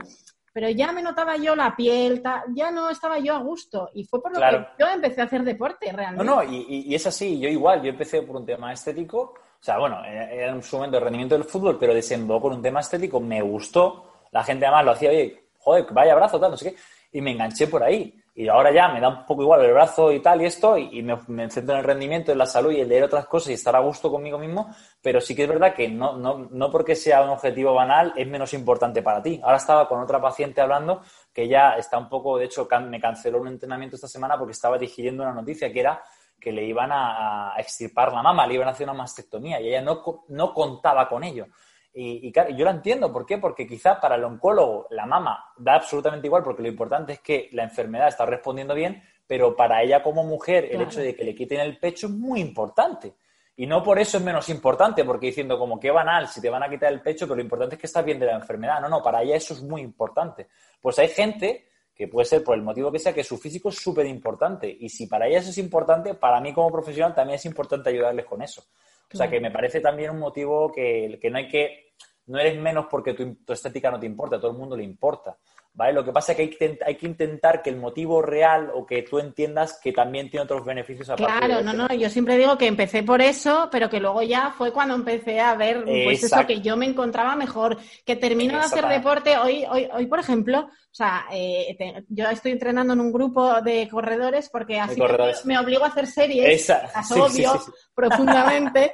pero 0.52 0.68
ya 0.68 0.92
me 0.92 1.02
notaba 1.02 1.36
yo 1.36 1.54
la 1.54 1.76
piel, 1.76 2.22
ya 2.54 2.70
no 2.70 2.90
estaba 2.90 3.18
yo 3.18 3.34
a 3.34 3.38
gusto. 3.38 3.88
Y 3.94 4.04
fue 4.04 4.20
por 4.20 4.32
lo 4.32 4.40
que 4.40 4.66
yo 4.78 4.88
empecé 4.88 5.20
a 5.20 5.24
hacer 5.24 5.44
deporte 5.44 5.92
realmente. 5.92 6.24
No, 6.24 6.42
no, 6.42 6.52
y, 6.52 6.94
es 6.94 7.06
así, 7.06 7.38
yo 7.38 7.48
igual, 7.48 7.82
yo 7.82 7.90
empecé 7.90 8.22
por 8.22 8.36
un 8.36 8.46
tema 8.46 8.72
estético, 8.72 9.20
o 9.20 9.62
sea, 9.62 9.78
bueno, 9.78 10.04
era 10.04 10.52
un 10.52 10.62
momento 10.72 10.96
de 10.96 11.04
rendimiento 11.04 11.34
del 11.34 11.44
fútbol, 11.44 11.78
pero 11.78 11.94
desembocó 11.94 12.48
con 12.48 12.54
un 12.54 12.62
tema 12.62 12.80
estético, 12.80 13.20
me 13.20 13.42
gustó, 13.42 14.24
la 14.32 14.42
gente 14.42 14.66
además 14.66 14.84
lo 14.84 14.90
hacía, 14.92 15.10
oye, 15.10 15.50
joder, 15.58 15.86
vaya 15.92 16.14
brazo, 16.14 16.40
tal, 16.40 16.50
no 16.50 16.56
sé 16.56 16.72
qué, 16.72 16.80
y 17.12 17.20
me 17.20 17.32
enganché 17.32 17.66
por 17.66 17.82
ahí. 17.82 18.19
Y 18.40 18.48
ahora 18.48 18.72
ya 18.72 18.88
me 18.88 19.00
da 19.00 19.08
un 19.10 19.26
poco 19.26 19.42
igual 19.42 19.62
el 19.66 19.74
brazo 19.74 20.10
y 20.10 20.20
tal 20.20 20.40
y 20.40 20.46
esto, 20.46 20.78
y, 20.78 21.02
me, 21.02 21.50
centro 21.50 21.74
en 21.74 21.80
el 21.80 21.84
rendimiento, 21.84 22.32
en 22.32 22.38
la 22.38 22.46
salud 22.46 22.72
y 22.72 22.80
en 22.80 22.88
leer 22.88 23.04
otras 23.04 23.26
cosas 23.26 23.50
y 23.50 23.52
estar 23.52 23.76
a 23.76 23.80
gusto 23.80 24.10
conmigo 24.10 24.38
mismo, 24.38 24.74
pero 25.02 25.20
sí 25.20 25.36
que 25.36 25.42
es 25.42 25.48
verdad 25.50 25.74
que 25.74 25.90
no, 25.90 26.16
no, 26.16 26.48
no 26.50 26.70
porque 26.70 26.96
sea 26.96 27.22
un 27.22 27.28
objetivo 27.28 27.74
banal 27.74 28.14
es 28.16 28.26
menos 28.26 28.54
importante 28.54 29.02
para 29.02 29.20
ti. 29.20 29.38
Ahora 29.44 29.58
estaba 29.58 29.86
con 29.86 30.00
otra 30.00 30.22
paciente 30.22 30.62
hablando 30.62 31.02
que 31.34 31.48
ya 31.48 31.72
está 31.72 31.98
un 31.98 32.08
poco, 32.08 32.38
de 32.38 32.46
hecho, 32.46 32.66
me 32.88 32.98
canceló 32.98 33.42
un 33.42 33.48
entrenamiento 33.48 33.96
esta 33.96 34.08
semana 34.08 34.38
porque 34.38 34.52
estaba 34.52 34.78
digiriendo 34.78 35.22
una 35.22 35.34
noticia 35.34 35.70
que 35.70 35.80
era 35.80 36.02
que 36.40 36.50
le 36.50 36.64
iban 36.64 36.90
a, 36.92 37.54
a 37.54 37.60
extirpar 37.60 38.10
la 38.10 38.22
mama, 38.22 38.46
le 38.46 38.54
iban 38.54 38.68
a 38.68 38.70
hacer 38.70 38.88
una 38.88 38.96
mastectomía 38.96 39.60
y 39.60 39.68
ella 39.68 39.82
no, 39.82 40.02
no 40.28 40.54
contaba 40.54 41.06
con 41.10 41.24
ello. 41.24 41.44
Y, 41.92 42.30
claro, 42.30 42.50
yo 42.50 42.64
lo 42.64 42.70
entiendo. 42.70 43.12
¿Por 43.12 43.26
qué? 43.26 43.38
Porque 43.38 43.66
quizás 43.66 43.98
para 43.98 44.14
el 44.14 44.24
oncólogo 44.24 44.86
la 44.90 45.06
mama 45.06 45.52
da 45.56 45.74
absolutamente 45.74 46.28
igual, 46.28 46.44
porque 46.44 46.62
lo 46.62 46.68
importante 46.68 47.14
es 47.14 47.20
que 47.20 47.48
la 47.52 47.64
enfermedad 47.64 48.08
está 48.08 48.24
respondiendo 48.24 48.74
bien, 48.74 49.02
pero 49.26 49.56
para 49.56 49.82
ella 49.82 50.02
como 50.02 50.24
mujer 50.24 50.68
el 50.70 50.82
hecho 50.82 51.00
de 51.00 51.14
que 51.14 51.24
le 51.24 51.34
quiten 51.34 51.60
el 51.60 51.78
pecho 51.78 52.06
es 52.06 52.12
muy 52.12 52.40
importante. 52.40 53.14
Y 53.56 53.66
no 53.66 53.82
por 53.82 53.98
eso 53.98 54.16
es 54.16 54.22
menos 54.22 54.48
importante, 54.48 55.04
porque 55.04 55.26
diciendo 55.26 55.58
como 55.58 55.78
qué 55.78 55.90
banal 55.90 56.28
si 56.28 56.40
te 56.40 56.48
van 56.48 56.62
a 56.62 56.70
quitar 56.70 56.92
el 56.92 57.02
pecho, 57.02 57.26
pero 57.26 57.36
lo 57.36 57.42
importante 57.42 57.74
es 57.74 57.80
que 57.80 57.86
estás 57.86 58.04
bien 58.04 58.18
de 58.18 58.26
la 58.26 58.36
enfermedad. 58.36 58.80
No, 58.80 58.88
no, 58.88 59.02
para 59.02 59.22
ella 59.22 59.36
eso 59.36 59.52
es 59.52 59.62
muy 59.62 59.82
importante. 59.82 60.46
Pues 60.80 60.98
hay 60.98 61.08
gente 61.08 61.68
que 61.94 62.08
puede 62.08 62.24
ser 62.24 62.42
por 62.42 62.54
el 62.54 62.62
motivo 62.62 62.90
que 62.90 62.98
sea, 62.98 63.12
que 63.12 63.22
su 63.22 63.36
físico 63.36 63.68
es 63.68 63.76
súper 63.76 64.06
importante. 64.06 64.74
Y 64.80 64.88
si 64.88 65.06
para 65.06 65.26
ella 65.26 65.40
eso 65.40 65.50
es 65.50 65.58
importante, 65.58 66.14
para 66.14 66.40
mí 66.40 66.54
como 66.54 66.72
profesional 66.72 67.14
también 67.14 67.34
es 67.34 67.44
importante 67.44 67.90
ayudarles 67.90 68.24
con 68.24 68.40
eso. 68.40 68.64
O 69.12 69.16
sea 69.16 69.28
que 69.28 69.40
me 69.40 69.50
parece 69.50 69.80
también 69.80 70.10
un 70.10 70.18
motivo 70.18 70.70
que, 70.72 71.18
que 71.20 71.30
no 71.30 71.38
hay 71.38 71.48
que, 71.48 71.94
no 72.26 72.38
eres 72.38 72.58
menos 72.60 72.86
porque 72.90 73.14
tu, 73.14 73.34
tu, 73.44 73.52
estética 73.52 73.90
no 73.90 73.98
te 73.98 74.06
importa, 74.06 74.36
a 74.36 74.40
todo 74.40 74.52
el 74.52 74.58
mundo 74.58 74.76
le 74.76 74.84
importa. 74.84 75.36
¿Vale? 75.72 75.92
Lo 75.92 76.04
que 76.04 76.12
pasa 76.12 76.32
es 76.32 76.36
que 76.36 76.42
hay, 76.42 76.50
que 76.50 76.78
hay 76.84 76.96
que 76.96 77.06
intentar 77.06 77.62
que 77.62 77.70
el 77.70 77.76
motivo 77.76 78.20
real 78.20 78.70
o 78.74 78.84
que 78.84 79.02
tú 79.02 79.18
entiendas 79.18 79.78
que 79.80 79.92
también 79.92 80.28
tiene 80.28 80.44
otros 80.44 80.64
beneficios 80.64 81.08
aparte 81.08 81.46
Claro, 81.46 81.62
no, 81.62 81.72
no, 81.72 81.94
yo 81.94 82.10
siempre 82.10 82.36
digo 82.36 82.58
que 82.58 82.66
empecé 82.66 83.02
por 83.04 83.22
eso, 83.22 83.68
pero 83.70 83.88
que 83.88 84.00
luego 84.00 84.22
ya 84.22 84.50
fue 84.50 84.72
cuando 84.72 84.94
empecé 84.94 85.38
a 85.40 85.54
ver 85.54 85.84
pues 85.84 86.24
eso 86.24 86.44
que 86.46 86.60
yo 86.60 86.76
me 86.76 86.86
encontraba 86.86 87.36
mejor, 87.36 87.78
que 88.04 88.16
termino 88.16 88.58
de 88.58 88.64
hacer 88.64 88.86
deporte. 88.86 89.38
Hoy, 89.38 89.64
hoy, 89.70 89.88
hoy 89.92 90.06
por 90.06 90.18
ejemplo, 90.18 90.68
o 90.92 90.94
sea, 90.94 91.26
eh, 91.30 91.76
yo 92.08 92.28
estoy 92.28 92.50
entrenando 92.50 92.94
en 92.94 93.00
un 93.00 93.12
grupo 93.12 93.62
de 93.62 93.88
corredores 93.88 94.48
porque 94.48 94.80
así 94.80 95.00
me 95.44 95.56
obligo 95.56 95.84
a 95.84 95.88
hacer 95.88 96.08
series, 96.08 96.68
es 96.68 97.12
obvio, 97.12 97.52
profundamente. 97.94 98.92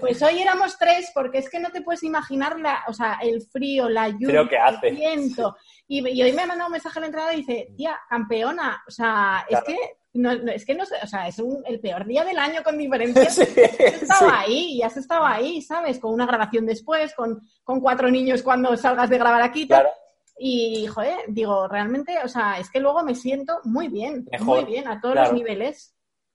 pues 0.00 0.22
hoy 0.22 0.40
éramos 0.40 0.78
tres 0.78 1.10
porque 1.14 1.38
es 1.38 1.50
que 1.50 1.60
no 1.60 1.70
te 1.70 1.82
puedes 1.82 2.02
imaginar 2.04 2.58
la, 2.58 2.84
o 2.88 2.94
sea, 2.94 3.18
el 3.22 3.42
frío, 3.42 3.86
la 3.86 4.08
lluvia, 4.08 4.48
el 4.82 4.96
viento. 4.96 5.54
Y, 5.88 6.22
hoy 6.22 6.32
me 6.32 6.42
ha 6.42 6.46
mandado 6.46 6.68
un 6.68 6.72
mensaje 6.72 6.98
a 6.98 7.00
la 7.00 7.06
entrada 7.06 7.32
y 7.32 7.38
dice, 7.38 7.72
tía, 7.76 7.96
campeona, 8.08 8.82
o 8.88 8.90
sea, 8.90 9.46
es 9.48 9.60
que 9.62 9.76
no, 10.14 10.32
es 10.32 10.64
que 10.64 10.74
no 10.74 10.84
sé, 10.84 10.96
o 11.02 11.06
sea, 11.06 11.28
es 11.28 11.40
el 11.66 11.80
peor 11.80 12.04
día 12.06 12.24
del 12.24 12.38
año 12.38 12.62
con 12.64 12.76
diferencia. 12.76 13.22
has 13.28 13.38
estado 13.38 14.30
ahí, 14.32 14.78
y 14.78 14.82
has 14.82 14.96
estado 14.96 15.24
ahí, 15.24 15.62
¿sabes? 15.62 16.00
Con 16.00 16.12
una 16.12 16.26
grabación 16.26 16.66
después, 16.66 17.14
con, 17.14 17.40
con 17.62 17.80
cuatro 17.80 18.10
niños 18.10 18.42
cuando 18.42 18.76
salgas 18.76 19.10
de 19.10 19.18
grabar 19.18 19.42
aquí. 19.42 19.66
Claro. 19.66 19.90
Y, 20.38 20.86
joder, 20.86 21.18
digo, 21.28 21.68
realmente, 21.68 22.18
o 22.22 22.28
sea, 22.28 22.58
es 22.58 22.68
que 22.70 22.80
luego 22.80 23.02
me 23.02 23.14
siento 23.14 23.60
muy 23.64 23.88
bien, 23.88 24.28
muy 24.40 24.64
bien, 24.64 24.88
a 24.88 25.00
todos 25.00 25.14
los 25.14 25.32
niveles. 25.32 25.94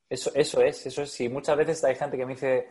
Eso, 0.10 0.32
eso 0.34 0.62
es, 0.62 0.86
eso 0.86 1.04
es. 1.04 1.12
Sí, 1.12 1.30
muchas 1.30 1.58
veces 1.58 1.84
hay 1.84 1.96
gente 1.96 2.18
que 2.18 2.26
me 2.26 2.34
dice, 2.34 2.68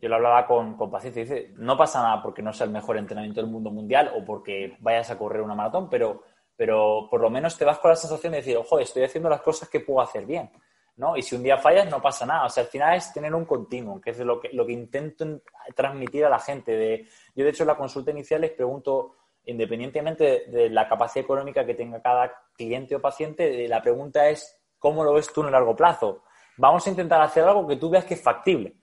yo 0.00 0.08
lo 0.08 0.16
hablaba 0.16 0.46
con, 0.46 0.76
con 0.76 0.90
pacientes, 0.90 1.28
dice, 1.28 1.52
no 1.56 1.76
pasa 1.76 2.02
nada 2.02 2.22
porque 2.22 2.42
no 2.42 2.52
sea 2.52 2.66
el 2.66 2.72
mejor 2.72 2.96
entrenamiento 2.96 3.40
del 3.40 3.50
mundo 3.50 3.70
mundial 3.70 4.12
o 4.16 4.24
porque 4.24 4.76
vayas 4.80 5.10
a 5.10 5.18
correr 5.18 5.42
una 5.42 5.54
maratón, 5.54 5.88
pero, 5.88 6.22
pero 6.56 7.08
por 7.10 7.20
lo 7.20 7.30
menos 7.30 7.56
te 7.56 7.64
vas 7.64 7.78
con 7.78 7.90
la 7.90 7.96
sensación 7.96 8.32
de 8.32 8.38
decir, 8.38 8.56
ojo, 8.56 8.78
estoy 8.78 9.04
haciendo 9.04 9.28
las 9.28 9.42
cosas 9.42 9.68
que 9.68 9.80
puedo 9.80 10.00
hacer 10.00 10.26
bien. 10.26 10.50
¿no? 10.96 11.16
Y 11.16 11.22
si 11.22 11.34
un 11.34 11.42
día 11.42 11.58
fallas, 11.58 11.90
no 11.90 12.00
pasa 12.00 12.24
nada. 12.24 12.46
O 12.46 12.48
sea, 12.48 12.62
al 12.62 12.68
final 12.68 12.96
es 12.96 13.12
tener 13.12 13.34
un 13.34 13.44
continuo, 13.44 14.00
que 14.00 14.10
es 14.10 14.18
lo 14.20 14.40
que, 14.40 14.50
lo 14.52 14.64
que 14.64 14.72
intento 14.72 15.40
transmitir 15.74 16.24
a 16.24 16.30
la 16.30 16.38
gente. 16.38 16.72
De, 16.72 17.08
yo, 17.34 17.44
de 17.44 17.50
hecho, 17.50 17.64
en 17.64 17.68
la 17.68 17.76
consulta 17.76 18.10
inicial 18.10 18.40
les 18.40 18.52
pregunto, 18.52 19.16
independientemente 19.44 20.44
de, 20.46 20.70
la 20.70 20.88
capacidad 20.88 21.24
económica 21.24 21.66
que 21.66 21.74
tenga 21.74 22.00
cada 22.00 22.32
cliente 22.56 22.94
o 22.94 23.00
paciente, 23.00 23.66
la 23.68 23.82
pregunta 23.82 24.28
es, 24.28 24.60
¿cómo 24.78 25.02
lo 25.02 25.14
ves 25.14 25.32
tú 25.32 25.40
en 25.40 25.46
el 25.46 25.52
largo 25.52 25.74
plazo? 25.74 26.22
Vamos 26.56 26.86
a 26.86 26.90
intentar 26.90 27.20
hacer 27.20 27.42
algo 27.42 27.66
que 27.66 27.76
tú 27.76 27.90
veas 27.90 28.04
que 28.04 28.14
es 28.14 28.22
factible. 28.22 28.76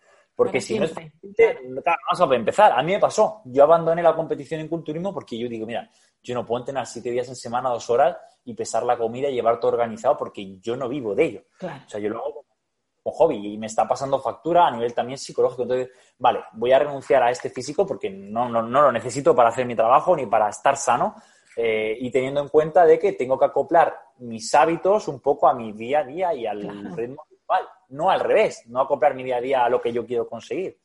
Porque 0.44 0.60
si 0.60 0.80
no 0.80 0.86
es 0.86 0.96
vamos 0.96 2.32
a 2.32 2.36
empezar. 2.36 2.72
A 2.72 2.82
mí 2.82 2.94
me 2.94 3.00
pasó. 3.00 3.44
Yo 3.46 3.64
abandoné 3.64 4.02
la 4.02 4.16
competición 4.16 4.60
en 4.60 4.68
culturismo 4.68 5.14
porque 5.14 5.38
yo 5.38 5.48
digo, 5.48 5.68
mira, 5.68 5.88
yo 6.24 6.34
no 6.34 6.44
puedo 6.44 6.62
entrenar 6.62 6.88
siete 6.88 7.12
días 7.12 7.28
en 7.28 7.36
semana, 7.36 7.70
dos 7.70 7.88
horas 7.92 8.18
y 8.44 8.56
pesar 8.56 8.82
la 8.84 8.98
comida 8.98 9.30
y 9.30 9.36
llevar 9.36 9.60
todo 9.60 9.74
organizado 9.74 10.18
porque 10.18 10.58
yo 10.60 10.76
no 10.76 10.90
vivo 10.90 11.14
de 11.14 11.26
ello. 11.26 11.44
O 11.62 11.90
sea, 11.90 12.00
yo 12.00 12.10
lo 12.10 12.18
hago 12.18 12.46
como 13.04 13.16
hobby 13.16 13.54
y 13.54 13.58
me 13.60 13.68
está 13.68 13.88
pasando 13.88 14.20
factura 14.20 14.66
a 14.66 14.72
nivel 14.72 14.96
también 14.96 15.20
psicológico. 15.20 15.62
Entonces, 15.62 15.90
vale, 16.18 16.40
voy 16.54 16.72
a 16.72 16.80
renunciar 16.80 17.22
a 17.22 17.30
este 17.30 17.52
físico 17.52 17.86
porque 17.86 18.10
no, 18.10 18.50
no, 18.50 18.64
no 18.64 18.82
lo 18.82 18.92
necesito 18.92 19.36
para 19.36 19.50
hacer 19.50 19.68
mi 19.68 19.76
trabajo 19.76 20.16
ni 20.16 20.26
para 20.26 20.50
estar 20.50 20.76
sano. 20.76 21.16
Eh, 21.56 21.98
y 22.00 22.10
teniendo 22.10 22.42
en 22.42 22.48
cuenta 22.48 22.84
de 22.84 22.98
que 22.98 23.14
tengo 23.14 23.38
que 23.38 23.46
acoplar 23.46 23.96
mis 24.20 24.52
hábitos 24.56 25.08
un 25.08 25.20
poco 25.20 25.48
a 25.48 25.54
mi 25.54 25.74
día 25.74 26.00
a 26.00 26.04
día 26.04 26.34
y 26.34 26.48
al 26.48 26.62
ritmo 26.96 27.24
actual, 27.30 27.68
no 27.92 28.10
al 28.10 28.20
revés, 28.20 28.64
no 28.68 28.82
acoplar 28.82 29.14
mi 29.16 29.24
día 29.24 29.38
a 29.38 29.42
día 29.42 29.66
a 29.66 29.70
lo 29.70 29.82
que 29.82 29.94
yo 29.94 30.06
quiero 30.06 30.28
conseguir. 30.28 30.80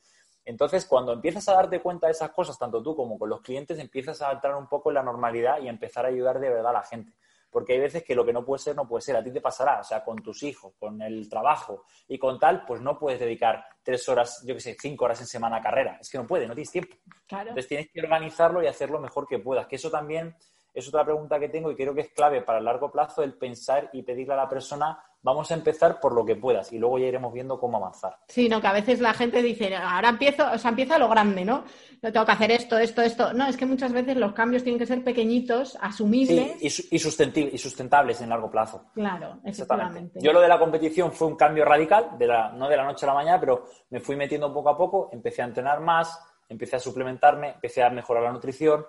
Entonces, 0.45 0.85
cuando 0.85 1.11
empiezas 1.11 1.47
a 1.49 1.53
darte 1.53 1.81
cuenta 1.81 2.07
de 2.07 2.11
esas 2.11 2.31
cosas, 2.31 2.57
tanto 2.57 2.81
tú 2.81 2.95
como 2.95 3.19
con 3.19 3.29
los 3.29 3.41
clientes, 3.41 3.79
empiezas 3.79 4.21
a 4.21 4.31
entrar 4.31 4.55
un 4.55 4.67
poco 4.67 4.89
en 4.89 4.95
la 4.95 5.03
normalidad 5.03 5.59
y 5.61 5.67
empezar 5.67 6.05
a 6.05 6.09
ayudar 6.09 6.39
de 6.39 6.49
verdad 6.49 6.69
a 6.69 6.73
la 6.73 6.83
gente 6.83 7.13
porque 7.49 7.73
hay 7.73 7.79
veces 7.79 8.03
que 8.03 8.15
lo 8.15 8.25
que 8.25 8.33
no 8.33 8.45
puede 8.45 8.59
ser, 8.59 8.75
no 8.75 8.87
puede 8.87 9.01
ser. 9.01 9.15
A 9.15 9.23
ti 9.23 9.31
te 9.31 9.41
pasará, 9.41 9.79
o 9.79 9.83
sea, 9.83 10.03
con 10.03 10.17
tus 10.21 10.43
hijos, 10.43 10.73
con 10.77 11.01
el 11.01 11.29
trabajo 11.29 11.85
y 12.07 12.17
con 12.19 12.39
tal, 12.39 12.65
pues 12.65 12.81
no 12.81 12.99
puedes 12.99 13.19
dedicar 13.19 13.65
tres 13.81 14.07
horas, 14.09 14.43
yo 14.45 14.53
qué 14.53 14.61
sé, 14.61 14.77
cinco 14.79 15.05
horas 15.05 15.19
en 15.21 15.27
semana 15.27 15.57
a 15.57 15.61
carrera. 15.61 15.97
Es 15.99 16.09
que 16.09 16.17
no 16.17 16.27
puede, 16.27 16.47
no 16.47 16.53
tienes 16.53 16.71
tiempo. 16.71 16.95
Entonces 17.29 17.67
tienes 17.67 17.89
que 17.91 18.01
organizarlo 18.01 18.61
y 18.61 18.67
hacer 18.67 18.89
lo 18.89 18.99
mejor 18.99 19.27
que 19.27 19.39
puedas. 19.39 19.67
Que 19.67 19.77
eso 19.77 19.89
también 19.89 20.35
es 20.73 20.87
otra 20.87 21.03
pregunta 21.03 21.39
que 21.39 21.49
tengo 21.49 21.71
y 21.71 21.75
creo 21.75 21.95
que 21.95 22.01
es 22.01 22.09
clave 22.09 22.41
para 22.41 22.59
el 22.59 22.65
largo 22.65 22.91
plazo 22.91 23.23
el 23.23 23.33
pensar 23.33 23.89
y 23.93 24.03
pedirle 24.03 24.33
a 24.33 24.37
la 24.37 24.49
persona 24.49 25.01
vamos 25.21 25.51
a 25.51 25.55
empezar 25.55 25.99
por 25.99 26.13
lo 26.13 26.25
que 26.25 26.35
puedas 26.35 26.71
y 26.71 26.79
luego 26.79 26.99
ya 26.99 27.07
iremos 27.07 27.33
viendo 27.33 27.59
cómo 27.59 27.77
avanzar. 27.77 28.17
Sí, 28.27 28.47
no, 28.47 28.61
que 28.61 28.67
a 28.67 28.73
veces 28.73 28.99
la 28.99 29.13
gente 29.13 29.41
dice, 29.41 29.75
ahora 29.75 30.09
empiezo, 30.09 30.49
o 30.51 30.57
sea, 30.57 30.69
empieza 30.69 30.97
lo 30.97 31.09
grande, 31.09 31.43
¿no? 31.43 31.63
No 32.01 32.11
tengo 32.11 32.25
que 32.25 32.31
hacer 32.31 32.51
esto, 32.51 32.77
esto, 32.77 33.01
esto. 33.01 33.33
No, 33.33 33.47
es 33.47 33.57
que 33.57 33.65
muchas 33.65 33.91
veces 33.91 34.15
los 34.17 34.33
cambios 34.33 34.63
tienen 34.63 34.79
que 34.79 34.85
ser 34.85 35.03
pequeñitos, 35.03 35.77
asumibles. 35.81 36.61
y, 36.61 36.95
y, 36.95 37.57
sustentables 37.57 38.21
en 38.21 38.29
largo 38.29 38.49
plazo. 38.49 38.85
Claro, 38.93 39.39
exactamente. 39.43 40.19
Yo 40.21 40.31
lo 40.31 40.39
de 40.39 40.47
la 40.47 40.59
competición 40.59 41.11
fue 41.11 41.27
un 41.27 41.35
cambio 41.35 41.65
radical, 41.65 42.17
de 42.17 42.27
la, 42.27 42.51
no 42.51 42.69
de 42.69 42.77
la 42.77 42.85
noche 42.85 43.05
a 43.05 43.09
la 43.09 43.15
mañana, 43.15 43.39
pero 43.39 43.65
me 43.89 43.99
fui 43.99 44.15
metiendo 44.15 44.53
poco 44.53 44.69
a 44.69 44.77
poco, 44.77 45.09
empecé 45.11 45.41
a 45.41 45.45
entrenar 45.45 45.79
más, 45.81 46.19
empecé 46.49 46.75
a 46.75 46.79
suplementarme, 46.79 47.51
empecé 47.51 47.83
a 47.83 47.89
mejorar 47.89 48.23
la 48.23 48.31
nutrición, 48.31 48.85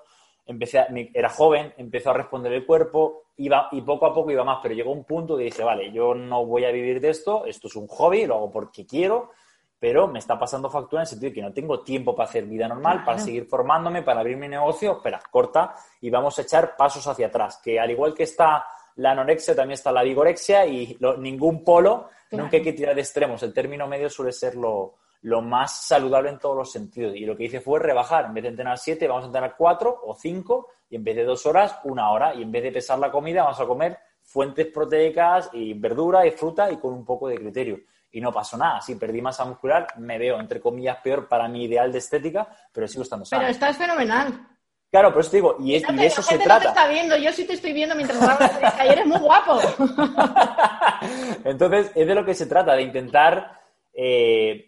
empecé 0.46 0.86
era 1.14 1.28
joven, 1.28 1.74
empezó 1.76 2.10
a 2.10 2.14
responder 2.14 2.52
el 2.52 2.66
cuerpo, 2.66 3.27
iba, 3.38 3.68
y 3.72 3.80
poco 3.80 4.06
a 4.06 4.14
poco 4.14 4.30
iba 4.30 4.44
más, 4.44 4.58
pero 4.62 4.74
llegó 4.74 4.92
un 4.92 5.04
punto 5.04 5.36
que 5.36 5.44
dije, 5.44 5.62
vale, 5.64 5.90
yo 5.92 6.14
no 6.14 6.44
voy 6.44 6.64
a 6.64 6.70
vivir 6.70 7.00
de 7.00 7.10
esto, 7.10 7.46
esto 7.46 7.68
es 7.68 7.76
un 7.76 7.86
hobby, 7.86 8.26
lo 8.26 8.36
hago 8.36 8.50
porque 8.50 8.86
quiero, 8.86 9.30
pero 9.78 10.08
me 10.08 10.18
está 10.18 10.38
pasando 10.38 10.68
factura 10.68 11.00
en 11.00 11.04
el 11.04 11.08
sentido 11.08 11.30
de 11.30 11.34
que 11.34 11.42
no 11.42 11.52
tengo 11.52 11.80
tiempo 11.80 12.14
para 12.14 12.28
hacer 12.28 12.44
vida 12.46 12.66
normal, 12.66 13.04
para 13.04 13.18
seguir 13.18 13.46
formándome, 13.46 14.02
para 14.02 14.20
abrir 14.20 14.36
mi 14.36 14.48
negocio, 14.48 14.96
espera, 14.96 15.20
corta 15.30 15.74
y 16.00 16.10
vamos 16.10 16.38
a 16.38 16.42
echar 16.42 16.76
pasos 16.76 17.06
hacia 17.06 17.28
atrás, 17.28 17.60
que 17.62 17.78
al 17.78 17.90
igual 17.90 18.12
que 18.12 18.24
está 18.24 18.66
la 18.96 19.12
anorexia, 19.12 19.54
también 19.54 19.74
está 19.74 19.92
la 19.92 20.02
vigorexia 20.02 20.66
y 20.66 20.98
ningún 21.18 21.62
polo, 21.62 22.08
nunca 22.32 22.56
hay 22.56 22.62
que 22.62 22.72
tirar 22.72 22.96
de 22.96 23.02
extremos, 23.02 23.40
el 23.44 23.54
término 23.54 23.86
medio 23.86 24.10
suele 24.10 24.32
ser 24.32 24.56
lo, 24.56 24.97
lo 25.22 25.42
más 25.42 25.86
saludable 25.86 26.30
en 26.30 26.38
todos 26.38 26.56
los 26.56 26.70
sentidos. 26.70 27.14
Y 27.16 27.26
lo 27.26 27.36
que 27.36 27.44
hice 27.44 27.60
fue 27.60 27.80
rebajar. 27.80 28.26
En 28.26 28.34
vez 28.34 28.42
de 28.44 28.50
entrenar 28.50 28.78
siete, 28.78 29.08
vamos 29.08 29.24
a 29.24 29.26
entrenar 29.26 29.54
cuatro 29.56 30.00
o 30.04 30.14
cinco. 30.14 30.68
Y 30.88 30.96
en 30.96 31.04
vez 31.04 31.16
de 31.16 31.24
dos 31.24 31.44
horas, 31.46 31.78
una 31.84 32.10
hora. 32.10 32.34
Y 32.34 32.42
en 32.42 32.52
vez 32.52 32.62
de 32.62 32.72
pesar 32.72 32.98
la 32.98 33.10
comida, 33.10 33.42
vamos 33.42 33.60
a 33.60 33.66
comer 33.66 33.98
fuentes 34.22 34.66
proteicas 34.66 35.48
y 35.52 35.72
verdura 35.74 36.26
y 36.26 36.30
fruta 36.30 36.70
y 36.70 36.76
con 36.76 36.92
un 36.92 37.04
poco 37.04 37.28
de 37.28 37.36
criterio. 37.36 37.80
Y 38.12 38.20
no 38.20 38.32
pasó 38.32 38.56
nada. 38.56 38.80
Si 38.80 38.94
perdí 38.94 39.20
masa 39.20 39.44
muscular, 39.44 39.86
me 39.96 40.18
veo, 40.18 40.38
entre 40.38 40.60
comillas, 40.60 40.98
peor 41.02 41.28
para 41.28 41.48
mi 41.48 41.64
ideal 41.64 41.90
de 41.90 41.98
estética, 41.98 42.48
pero 42.72 42.86
sigo 42.86 43.02
estando 43.02 43.24
sano. 43.24 43.40
Pero 43.40 43.52
estás 43.52 43.76
fenomenal. 43.76 44.48
Claro, 44.90 45.08
pero 45.10 45.20
eso 45.20 45.30
te 45.30 45.36
digo, 45.36 45.56
y, 45.60 45.74
es, 45.74 45.82
de 45.86 46.06
eso 46.06 46.22
se 46.22 46.38
trata. 46.38 46.54
No 46.54 46.60
te 46.60 46.68
está 46.68 46.88
viendo, 46.88 47.16
yo 47.18 47.30
sí 47.32 47.46
te 47.46 47.52
estoy 47.52 47.74
viendo 47.74 47.94
mientras 47.94 48.22
hablas, 48.22 48.58
que 48.80 48.88
eres 48.88 49.06
muy 49.06 49.18
guapo. 49.18 49.60
Entonces, 51.44 51.92
es 51.94 52.06
de 52.06 52.14
lo 52.14 52.24
que 52.24 52.34
se 52.34 52.46
trata, 52.46 52.74
de 52.74 52.82
intentar 52.82 53.60
eh, 53.92 54.67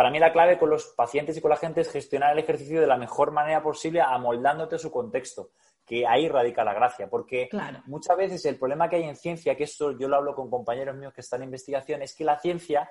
para 0.00 0.10
mí 0.10 0.18
la 0.18 0.32
clave 0.32 0.58
con 0.58 0.70
los 0.70 0.86
pacientes 0.96 1.36
y 1.36 1.42
con 1.42 1.50
la 1.50 1.58
gente 1.58 1.82
es 1.82 1.92
gestionar 1.92 2.32
el 2.32 2.38
ejercicio 2.38 2.80
de 2.80 2.86
la 2.86 2.96
mejor 2.96 3.32
manera 3.32 3.62
posible, 3.62 4.00
amoldándote 4.00 4.76
a 4.76 4.78
su 4.78 4.90
contexto, 4.90 5.50
que 5.84 6.06
ahí 6.06 6.26
radica 6.26 6.64
la 6.64 6.72
gracia, 6.72 7.10
porque 7.10 7.50
muchas 7.84 8.16
veces 8.16 8.42
el 8.46 8.58
problema 8.58 8.88
que 8.88 8.96
hay 8.96 9.02
en 9.02 9.14
ciencia, 9.14 9.54
que 9.56 9.64
esto 9.64 9.92
yo 9.98 10.08
lo 10.08 10.16
hablo 10.16 10.34
con 10.34 10.48
compañeros 10.48 10.96
míos 10.96 11.12
que 11.12 11.20
están 11.20 11.42
en 11.42 11.48
investigación, 11.48 12.00
es 12.00 12.14
que 12.14 12.24
la 12.24 12.38
ciencia 12.38 12.90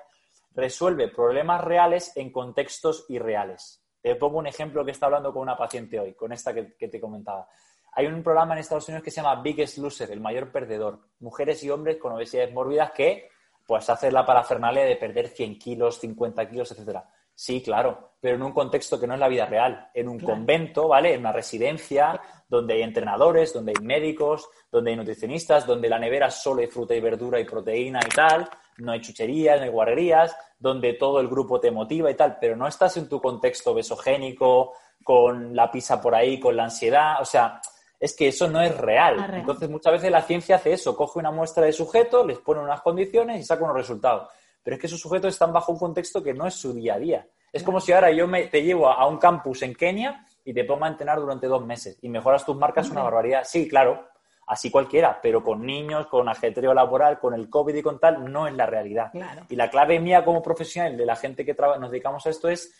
resuelve 0.52 1.08
problemas 1.08 1.64
reales 1.64 2.16
en 2.16 2.30
contextos 2.30 3.06
irreales. 3.08 3.82
Te 4.00 4.14
pongo 4.14 4.38
un 4.38 4.46
ejemplo 4.46 4.84
que 4.84 4.92
está 4.92 5.06
hablando 5.06 5.32
con 5.32 5.42
una 5.42 5.56
paciente 5.56 5.98
hoy, 5.98 6.14
con 6.14 6.32
esta 6.32 6.54
que, 6.54 6.76
que 6.76 6.86
te 6.86 7.00
comentaba. 7.00 7.48
Hay 7.94 8.06
un 8.06 8.22
programa 8.22 8.54
en 8.54 8.60
Estados 8.60 8.86
Unidos 8.86 9.02
que 9.02 9.10
se 9.10 9.20
llama 9.20 9.42
Biggest 9.42 9.78
Loser, 9.78 10.12
el 10.12 10.20
mayor 10.20 10.52
perdedor. 10.52 11.00
Mujeres 11.18 11.64
y 11.64 11.70
hombres 11.70 11.96
con 11.96 12.12
obesidades 12.12 12.54
mórbidas 12.54 12.92
que 12.92 13.30
pues 13.70 13.88
hacer 13.88 14.12
la 14.12 14.26
parafernalia 14.26 14.82
de 14.82 14.96
perder 14.96 15.28
100 15.28 15.56
kilos, 15.56 16.00
50 16.00 16.50
kilos, 16.50 16.72
etcétera. 16.72 17.08
Sí, 17.32 17.62
claro, 17.62 18.14
pero 18.20 18.34
en 18.34 18.42
un 18.42 18.50
contexto 18.50 18.98
que 18.98 19.06
no 19.06 19.14
es 19.14 19.20
la 19.20 19.28
vida 19.28 19.46
real, 19.46 19.90
en 19.94 20.08
un 20.08 20.18
convento, 20.18 20.88
¿vale? 20.88 21.14
En 21.14 21.20
una 21.20 21.30
residencia 21.30 22.20
donde 22.48 22.74
hay 22.74 22.82
entrenadores, 22.82 23.52
donde 23.52 23.72
hay 23.78 23.84
médicos, 23.84 24.48
donde 24.72 24.90
hay 24.90 24.96
nutricionistas, 24.96 25.68
donde 25.68 25.88
la 25.88 26.00
nevera 26.00 26.32
solo 26.32 26.62
hay 26.62 26.66
fruta 26.66 26.96
y 26.96 27.00
verdura 27.00 27.38
y 27.38 27.44
proteína 27.44 28.00
y 28.04 28.08
tal, 28.08 28.50
no 28.78 28.90
hay 28.90 29.00
chucherías, 29.02 29.58
no 29.58 29.66
hay 29.66 29.70
guarrerías, 29.70 30.36
donde 30.58 30.94
todo 30.94 31.20
el 31.20 31.28
grupo 31.28 31.60
te 31.60 31.70
motiva 31.70 32.10
y 32.10 32.16
tal, 32.16 32.38
pero 32.40 32.56
no 32.56 32.66
estás 32.66 32.96
en 32.96 33.08
tu 33.08 33.20
contexto 33.20 33.72
besogénico, 33.72 34.72
con 35.04 35.54
la 35.54 35.70
pizza 35.70 36.02
por 36.02 36.16
ahí, 36.16 36.40
con 36.40 36.56
la 36.56 36.64
ansiedad, 36.64 37.22
o 37.22 37.24
sea, 37.24 37.60
es 38.00 38.16
que 38.16 38.28
eso 38.28 38.48
no 38.48 38.62
es 38.62 38.76
real. 38.78 39.34
Entonces, 39.34 39.68
muchas 39.68 39.92
veces 39.92 40.10
la 40.10 40.22
ciencia 40.22 40.56
hace 40.56 40.72
eso, 40.72 40.96
coge 40.96 41.18
una 41.18 41.30
muestra 41.30 41.66
de 41.66 41.72
sujetos, 41.72 42.26
les 42.26 42.38
pone 42.38 42.60
unas 42.60 42.80
condiciones 42.80 43.38
y 43.38 43.44
saca 43.44 43.62
unos 43.62 43.76
resultados. 43.76 44.28
Pero 44.62 44.74
es 44.74 44.80
que 44.80 44.86
esos 44.86 45.00
sujetos 45.00 45.34
están 45.34 45.52
bajo 45.52 45.72
un 45.72 45.78
contexto 45.78 46.22
que 46.22 46.32
no 46.32 46.46
es 46.46 46.54
su 46.54 46.72
día 46.72 46.94
a 46.94 46.98
día. 46.98 47.28
Es 47.52 47.62
como 47.62 47.78
si 47.78 47.92
ahora 47.92 48.10
yo 48.10 48.26
me, 48.26 48.46
te 48.46 48.62
llevo 48.62 48.88
a, 48.88 49.06
un 49.06 49.18
campus 49.18 49.62
en 49.62 49.74
Kenia 49.74 50.24
y 50.44 50.54
te 50.54 50.64
pongo 50.64 50.86
a 50.86 50.88
entrenar 50.88 51.18
durante 51.18 51.46
dos 51.46 51.64
meses 51.64 51.98
y 52.00 52.08
mejoras 52.08 52.44
tus 52.44 52.56
marcas 52.56 52.88
una 52.88 53.02
barbaridad. 53.02 53.42
Sí, 53.44 53.68
claro, 53.68 54.08
así 54.46 54.70
cualquiera, 54.70 55.20
pero 55.20 55.44
con 55.44 55.66
niños, 55.66 56.06
con 56.06 56.26
ajetreo 56.26 56.72
laboral, 56.72 57.18
con 57.18 57.34
el 57.34 57.50
COVID 57.50 57.74
y 57.74 57.82
con 57.82 57.98
tal, 57.98 58.32
no 58.32 58.46
es 58.46 58.54
la 58.54 58.64
realidad. 58.64 59.12
Y 59.50 59.56
la 59.56 59.68
clave 59.68 60.00
mía 60.00 60.24
como 60.24 60.42
profesional 60.42 60.96
de 60.96 61.04
la 61.04 61.16
gente 61.16 61.44
que 61.44 61.54
nos 61.54 61.90
dedicamos 61.90 62.26
a 62.26 62.30
esto 62.30 62.48
es, 62.48 62.74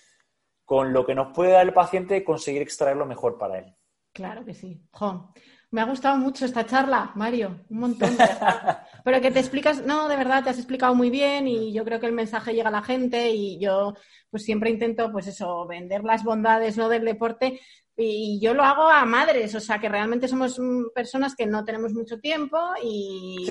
con 0.64 0.94
lo 0.94 1.04
que 1.04 1.14
nos 1.14 1.34
puede 1.34 1.50
dar 1.50 1.66
el 1.66 1.74
paciente, 1.74 2.24
conseguir 2.24 2.62
extraer 2.62 2.96
lo 2.96 3.04
mejor 3.04 3.36
para 3.36 3.58
él. 3.58 3.74
Claro 4.12 4.44
que 4.44 4.54
sí. 4.54 4.80
me 5.70 5.80
ha 5.80 5.84
gustado 5.84 6.16
mucho 6.18 6.44
esta 6.44 6.66
charla, 6.66 7.12
Mario, 7.14 7.60
un 7.70 7.78
montón. 7.78 8.10
Pero 9.04 9.20
que 9.20 9.30
te 9.30 9.38
explicas, 9.38 9.84
no, 9.86 10.08
de 10.08 10.16
verdad, 10.16 10.42
te 10.42 10.50
has 10.50 10.58
explicado 10.58 10.94
muy 10.94 11.10
bien 11.10 11.46
y 11.46 11.72
yo 11.72 11.84
creo 11.84 12.00
que 12.00 12.06
el 12.06 12.12
mensaje 12.12 12.52
llega 12.52 12.68
a 12.68 12.72
la 12.72 12.82
gente 12.82 13.30
y 13.30 13.58
yo 13.60 13.94
pues 14.30 14.44
siempre 14.44 14.70
intento, 14.70 15.12
pues 15.12 15.26
eso, 15.28 15.66
vender 15.66 16.02
las 16.04 16.24
bondades 16.24 16.76
¿no? 16.76 16.88
del 16.88 17.04
deporte 17.04 17.60
y 18.02 18.40
yo 18.40 18.54
lo 18.54 18.62
hago 18.62 18.88
a 18.88 19.04
madres, 19.04 19.54
o 19.54 19.60
sea 19.60 19.78
que 19.78 19.88
realmente 19.88 20.26
somos 20.26 20.58
personas 20.94 21.36
que 21.36 21.46
no 21.46 21.64
tenemos 21.64 21.92
mucho 21.92 22.18
tiempo 22.18 22.58
y, 22.82 23.46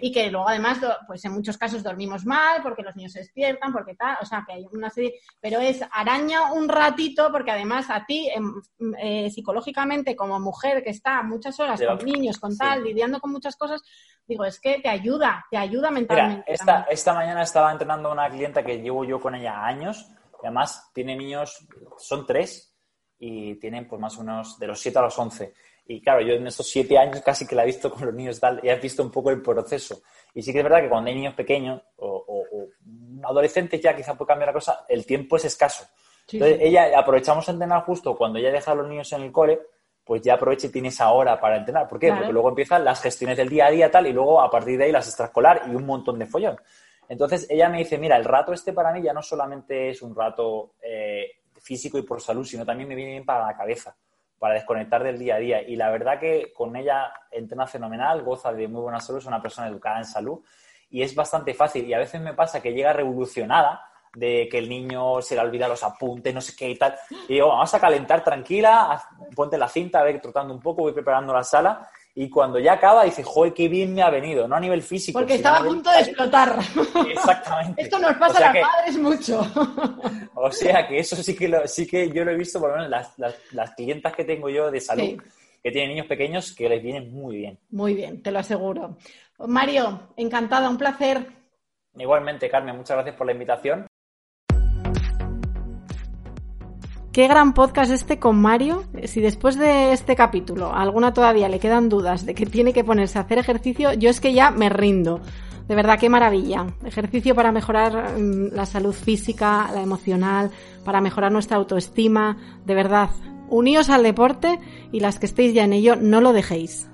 y 0.00 0.12
que 0.12 0.30
luego 0.30 0.48
además, 0.48 0.78
pues 1.06 1.24
en 1.24 1.32
muchos 1.32 1.56
casos 1.56 1.82
dormimos 1.82 2.26
mal 2.26 2.62
porque 2.62 2.82
los 2.82 2.94
niños 2.94 3.12
se 3.12 3.20
despiertan, 3.20 3.72
porque 3.72 3.94
tal, 3.94 4.16
o 4.20 4.26
sea 4.26 4.44
que 4.46 4.54
hay 4.54 4.66
una 4.72 4.90
serie, 4.90 5.14
pero 5.40 5.60
es 5.60 5.80
araña 5.92 6.52
un 6.52 6.68
ratito 6.68 7.30
porque 7.32 7.50
además 7.50 7.86
a 7.88 8.04
ti 8.04 8.28
em, 8.28 8.54
eh, 9.00 9.30
psicológicamente 9.30 10.14
como 10.14 10.38
mujer 10.40 10.82
que 10.82 10.90
está 10.90 11.22
muchas 11.22 11.58
horas 11.58 11.80
con 11.80 12.04
niños, 12.04 12.38
con 12.38 12.56
tal, 12.56 12.84
lidiando 12.84 13.20
con 13.20 13.32
muchas 13.32 13.56
cosas, 13.56 13.82
digo, 14.26 14.44
es 14.44 14.60
que 14.60 14.80
te 14.80 14.88
ayuda, 14.88 15.46
te 15.50 15.56
ayuda 15.56 15.90
mentalmente. 15.90 16.52
esta, 16.52 16.86
esta 16.90 17.14
mañana 17.14 17.42
estaba 17.42 17.72
entrenando 17.72 18.10
a 18.10 18.12
una 18.12 18.28
clienta 18.28 18.62
que 18.62 18.80
llevo 18.80 19.04
yo 19.04 19.20
con 19.20 19.34
ella 19.34 19.64
años, 19.64 20.10
y 20.42 20.46
además 20.46 20.90
tiene 20.92 21.16
niños, 21.16 21.66
son 21.96 22.26
tres, 22.26 22.75
y 23.18 23.54
tienen 23.56 23.86
pues 23.86 24.00
más 24.00 24.16
o 24.18 24.24
menos 24.24 24.58
de 24.58 24.66
los 24.66 24.80
7 24.80 24.98
a 24.98 25.02
los 25.02 25.18
11. 25.18 25.52
Y 25.88 26.00
claro, 26.00 26.20
yo 26.20 26.34
en 26.34 26.46
estos 26.46 26.68
7 26.68 26.98
años 26.98 27.22
casi 27.22 27.46
que 27.46 27.54
la 27.54 27.62
he 27.62 27.66
visto 27.66 27.90
con 27.90 28.04
los 28.04 28.14
niños 28.14 28.40
tal, 28.40 28.60
y 28.62 28.68
he 28.68 28.76
visto 28.76 29.02
un 29.02 29.10
poco 29.10 29.30
el 29.30 29.40
proceso. 29.40 30.02
Y 30.34 30.42
sí 30.42 30.52
que 30.52 30.58
es 30.58 30.64
verdad 30.64 30.82
que 30.82 30.88
cuando 30.88 31.08
hay 31.08 31.16
niños 31.16 31.34
pequeños 31.34 31.80
o, 31.96 32.42
adolescentes 33.22 33.80
ya 33.80 33.96
quizá 33.96 34.14
puede 34.14 34.28
cambiar 34.28 34.48
la 34.48 34.52
cosa, 34.52 34.84
el 34.88 35.06
tiempo 35.06 35.36
es 35.36 35.46
escaso. 35.46 35.86
Entonces, 36.30 36.58
ella 36.60 36.98
aprovechamos 36.98 37.48
a 37.48 37.52
entrenar 37.52 37.84
justo 37.84 38.16
cuando 38.16 38.38
ya 38.38 38.50
deja 38.50 38.72
a 38.72 38.74
los 38.74 38.88
niños 38.88 39.12
en 39.12 39.22
el 39.22 39.32
cole, 39.32 39.60
pues 40.04 40.22
ya 40.22 40.34
aprovecha 40.34 40.66
y 40.66 40.70
tiene 40.70 40.88
esa 40.88 41.10
hora 41.10 41.40
para 41.40 41.56
entrenar. 41.56 41.88
¿Por 41.88 41.98
qué? 41.98 42.12
Porque 42.12 42.32
luego 42.32 42.48
empiezan 42.48 42.84
las 42.84 43.00
gestiones 43.00 43.36
del 43.36 43.48
día 43.48 43.66
a 43.66 43.70
día 43.70 43.90
tal 43.90 44.06
y 44.06 44.12
luego 44.12 44.40
a 44.40 44.50
partir 44.50 44.78
de 44.78 44.84
ahí 44.84 44.92
las 44.92 45.06
extraescolar 45.06 45.62
y 45.66 45.74
un 45.74 45.86
montón 45.86 46.18
de 46.18 46.26
follón. 46.26 46.56
Entonces 47.08 47.46
ella 47.48 47.68
me 47.68 47.78
dice, 47.78 47.98
mira, 47.98 48.16
el 48.16 48.24
rato 48.24 48.52
este 48.52 48.72
para 48.72 48.92
mí 48.92 49.02
ya 49.02 49.12
no 49.12 49.22
solamente 49.22 49.90
es 49.90 50.02
un 50.02 50.14
rato 50.14 50.74
eh, 50.82 51.26
físico 51.66 51.98
y 51.98 52.02
por 52.02 52.20
salud, 52.20 52.44
sino 52.44 52.64
también 52.64 52.88
me 52.88 52.94
viene 52.94 53.12
bien 53.12 53.24
para 53.24 53.44
la 53.44 53.56
cabeza, 53.56 53.96
para 54.38 54.54
desconectar 54.54 55.02
del 55.02 55.18
día 55.18 55.34
a 55.34 55.38
día. 55.38 55.62
Y 55.62 55.74
la 55.74 55.90
verdad 55.90 56.20
que 56.20 56.52
con 56.54 56.76
ella 56.76 57.12
entrena 57.30 57.66
fenomenal, 57.66 58.22
goza 58.22 58.52
de 58.52 58.68
muy 58.68 58.82
buena 58.82 59.00
salud, 59.00 59.18
es 59.18 59.26
una 59.26 59.42
persona 59.42 59.68
educada 59.68 59.98
en 59.98 60.04
salud 60.04 60.40
y 60.88 61.02
es 61.02 61.14
bastante 61.14 61.52
fácil. 61.54 61.84
Y 61.86 61.94
a 61.94 61.98
veces 61.98 62.20
me 62.20 62.34
pasa 62.34 62.62
que 62.62 62.72
llega 62.72 62.92
revolucionada 62.92 63.82
de 64.14 64.48
que 64.48 64.58
el 64.58 64.68
niño 64.68 65.20
se 65.20 65.34
le 65.34 65.40
olvida 65.42 65.68
los 65.68 65.82
apuntes, 65.82 66.32
no 66.32 66.40
sé 66.40 66.54
qué 66.56 66.70
y 66.70 66.76
tal. 66.76 66.96
Y 67.28 67.34
digo, 67.34 67.48
vamos 67.48 67.74
a 67.74 67.80
calentar 67.80 68.22
tranquila, 68.22 69.02
ponte 69.34 69.58
la 69.58 69.68
cinta, 69.68 70.00
a 70.00 70.04
ver, 70.04 70.20
trotando 70.20 70.54
un 70.54 70.60
poco, 70.60 70.82
voy 70.82 70.92
preparando 70.92 71.34
la 71.34 71.42
sala 71.42 71.88
y 72.18 72.30
cuando 72.30 72.58
ya 72.58 72.72
acaba 72.72 73.04
dice, 73.04 73.22
joder, 73.22 73.52
qué 73.52 73.68
bien 73.68 73.92
me 73.92 74.00
ha 74.00 74.08
venido, 74.08 74.48
no 74.48 74.56
a 74.56 74.60
nivel 74.60 74.82
físico. 74.82 75.18
Porque 75.18 75.34
estaba 75.34 75.58
a 75.58 75.64
punto 75.64 75.90
de 75.90 75.98
explotar. 75.98 76.58
Exactamente. 77.10 77.82
Esto 77.82 77.98
nos 77.98 78.16
pasa 78.16 78.48
a 78.48 78.54
los 78.54 78.66
padres 78.66 78.98
mucho. 78.98 79.46
o 80.34 80.50
sea 80.50 80.88
que 80.88 80.98
eso 80.98 81.14
sí 81.16 81.36
que, 81.36 81.46
lo, 81.46 81.68
sí 81.68 81.86
que 81.86 82.10
yo 82.10 82.24
lo 82.24 82.30
he 82.30 82.36
visto, 82.36 82.58
por 82.58 82.70
lo 82.70 82.76
menos 82.76 82.90
las, 82.90 83.38
las, 83.52 83.74
clientas 83.74 84.14
que 84.14 84.24
tengo 84.24 84.48
yo 84.48 84.70
de 84.70 84.80
salud, 84.80 85.22
que 85.62 85.70
tienen 85.70 85.90
niños 85.90 86.06
pequeños, 86.06 86.54
que 86.54 86.70
les 86.70 86.82
vienen 86.82 87.12
muy 87.12 87.36
bien. 87.36 87.58
Muy 87.68 87.92
bien, 87.92 88.22
te 88.22 88.30
lo 88.30 88.38
aseguro. 88.38 88.96
Mario, 89.40 90.08
encantada, 90.16 90.70
un 90.70 90.78
placer. 90.78 91.26
Igualmente, 91.98 92.48
Carmen, 92.48 92.78
muchas 92.78 92.96
gracias 92.96 93.14
por 93.14 93.26
la 93.26 93.32
invitación. 93.32 93.86
Qué 97.16 97.28
gran 97.28 97.54
podcast 97.54 97.90
este 97.90 98.18
con 98.18 98.36
Mario. 98.36 98.84
Si 99.04 99.22
después 99.22 99.58
de 99.58 99.94
este 99.94 100.14
capítulo 100.14 100.74
alguna 100.74 101.14
todavía 101.14 101.48
le 101.48 101.58
quedan 101.58 101.88
dudas 101.88 102.26
de 102.26 102.34
que 102.34 102.44
tiene 102.44 102.74
que 102.74 102.84
ponerse 102.84 103.16
a 103.16 103.22
hacer 103.22 103.38
ejercicio, 103.38 103.94
yo 103.94 104.10
es 104.10 104.20
que 104.20 104.34
ya 104.34 104.50
me 104.50 104.68
rindo. 104.68 105.22
De 105.66 105.74
verdad, 105.74 105.98
qué 105.98 106.10
maravilla. 106.10 106.66
Ejercicio 106.84 107.34
para 107.34 107.52
mejorar 107.52 108.18
mm, 108.20 108.48
la 108.52 108.66
salud 108.66 108.92
física, 108.92 109.70
la 109.72 109.80
emocional, 109.80 110.50
para 110.84 111.00
mejorar 111.00 111.32
nuestra 111.32 111.56
autoestima. 111.56 112.36
De 112.66 112.74
verdad, 112.74 113.08
uníos 113.48 113.88
al 113.88 114.02
deporte 114.02 114.60
y 114.92 115.00
las 115.00 115.18
que 115.18 115.24
estéis 115.24 115.54
ya 115.54 115.64
en 115.64 115.72
ello, 115.72 115.96
no 115.96 116.20
lo 116.20 116.34
dejéis. 116.34 116.86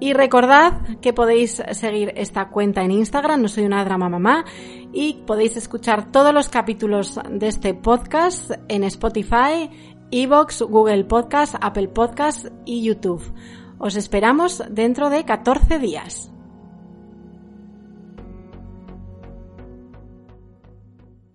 Y 0.00 0.12
recordad 0.12 0.98
que 1.00 1.12
podéis 1.12 1.62
seguir 1.72 2.12
esta 2.16 2.48
cuenta 2.48 2.82
en 2.82 2.90
Instagram, 2.90 3.40
no 3.40 3.48
soy 3.48 3.64
una 3.64 3.84
drama 3.84 4.08
mamá, 4.08 4.44
y 4.92 5.22
podéis 5.26 5.56
escuchar 5.56 6.10
todos 6.10 6.34
los 6.34 6.48
capítulos 6.48 7.18
de 7.30 7.48
este 7.48 7.74
podcast 7.74 8.50
en 8.68 8.84
Spotify, 8.84 9.70
Evox, 10.10 10.62
Google 10.62 11.04
Podcast, 11.04 11.54
Apple 11.60 11.88
Podcast 11.88 12.46
y 12.64 12.82
YouTube. 12.82 13.22
Os 13.78 13.96
esperamos 13.96 14.62
dentro 14.70 15.10
de 15.10 15.24
14 15.24 15.78
días. 15.78 16.33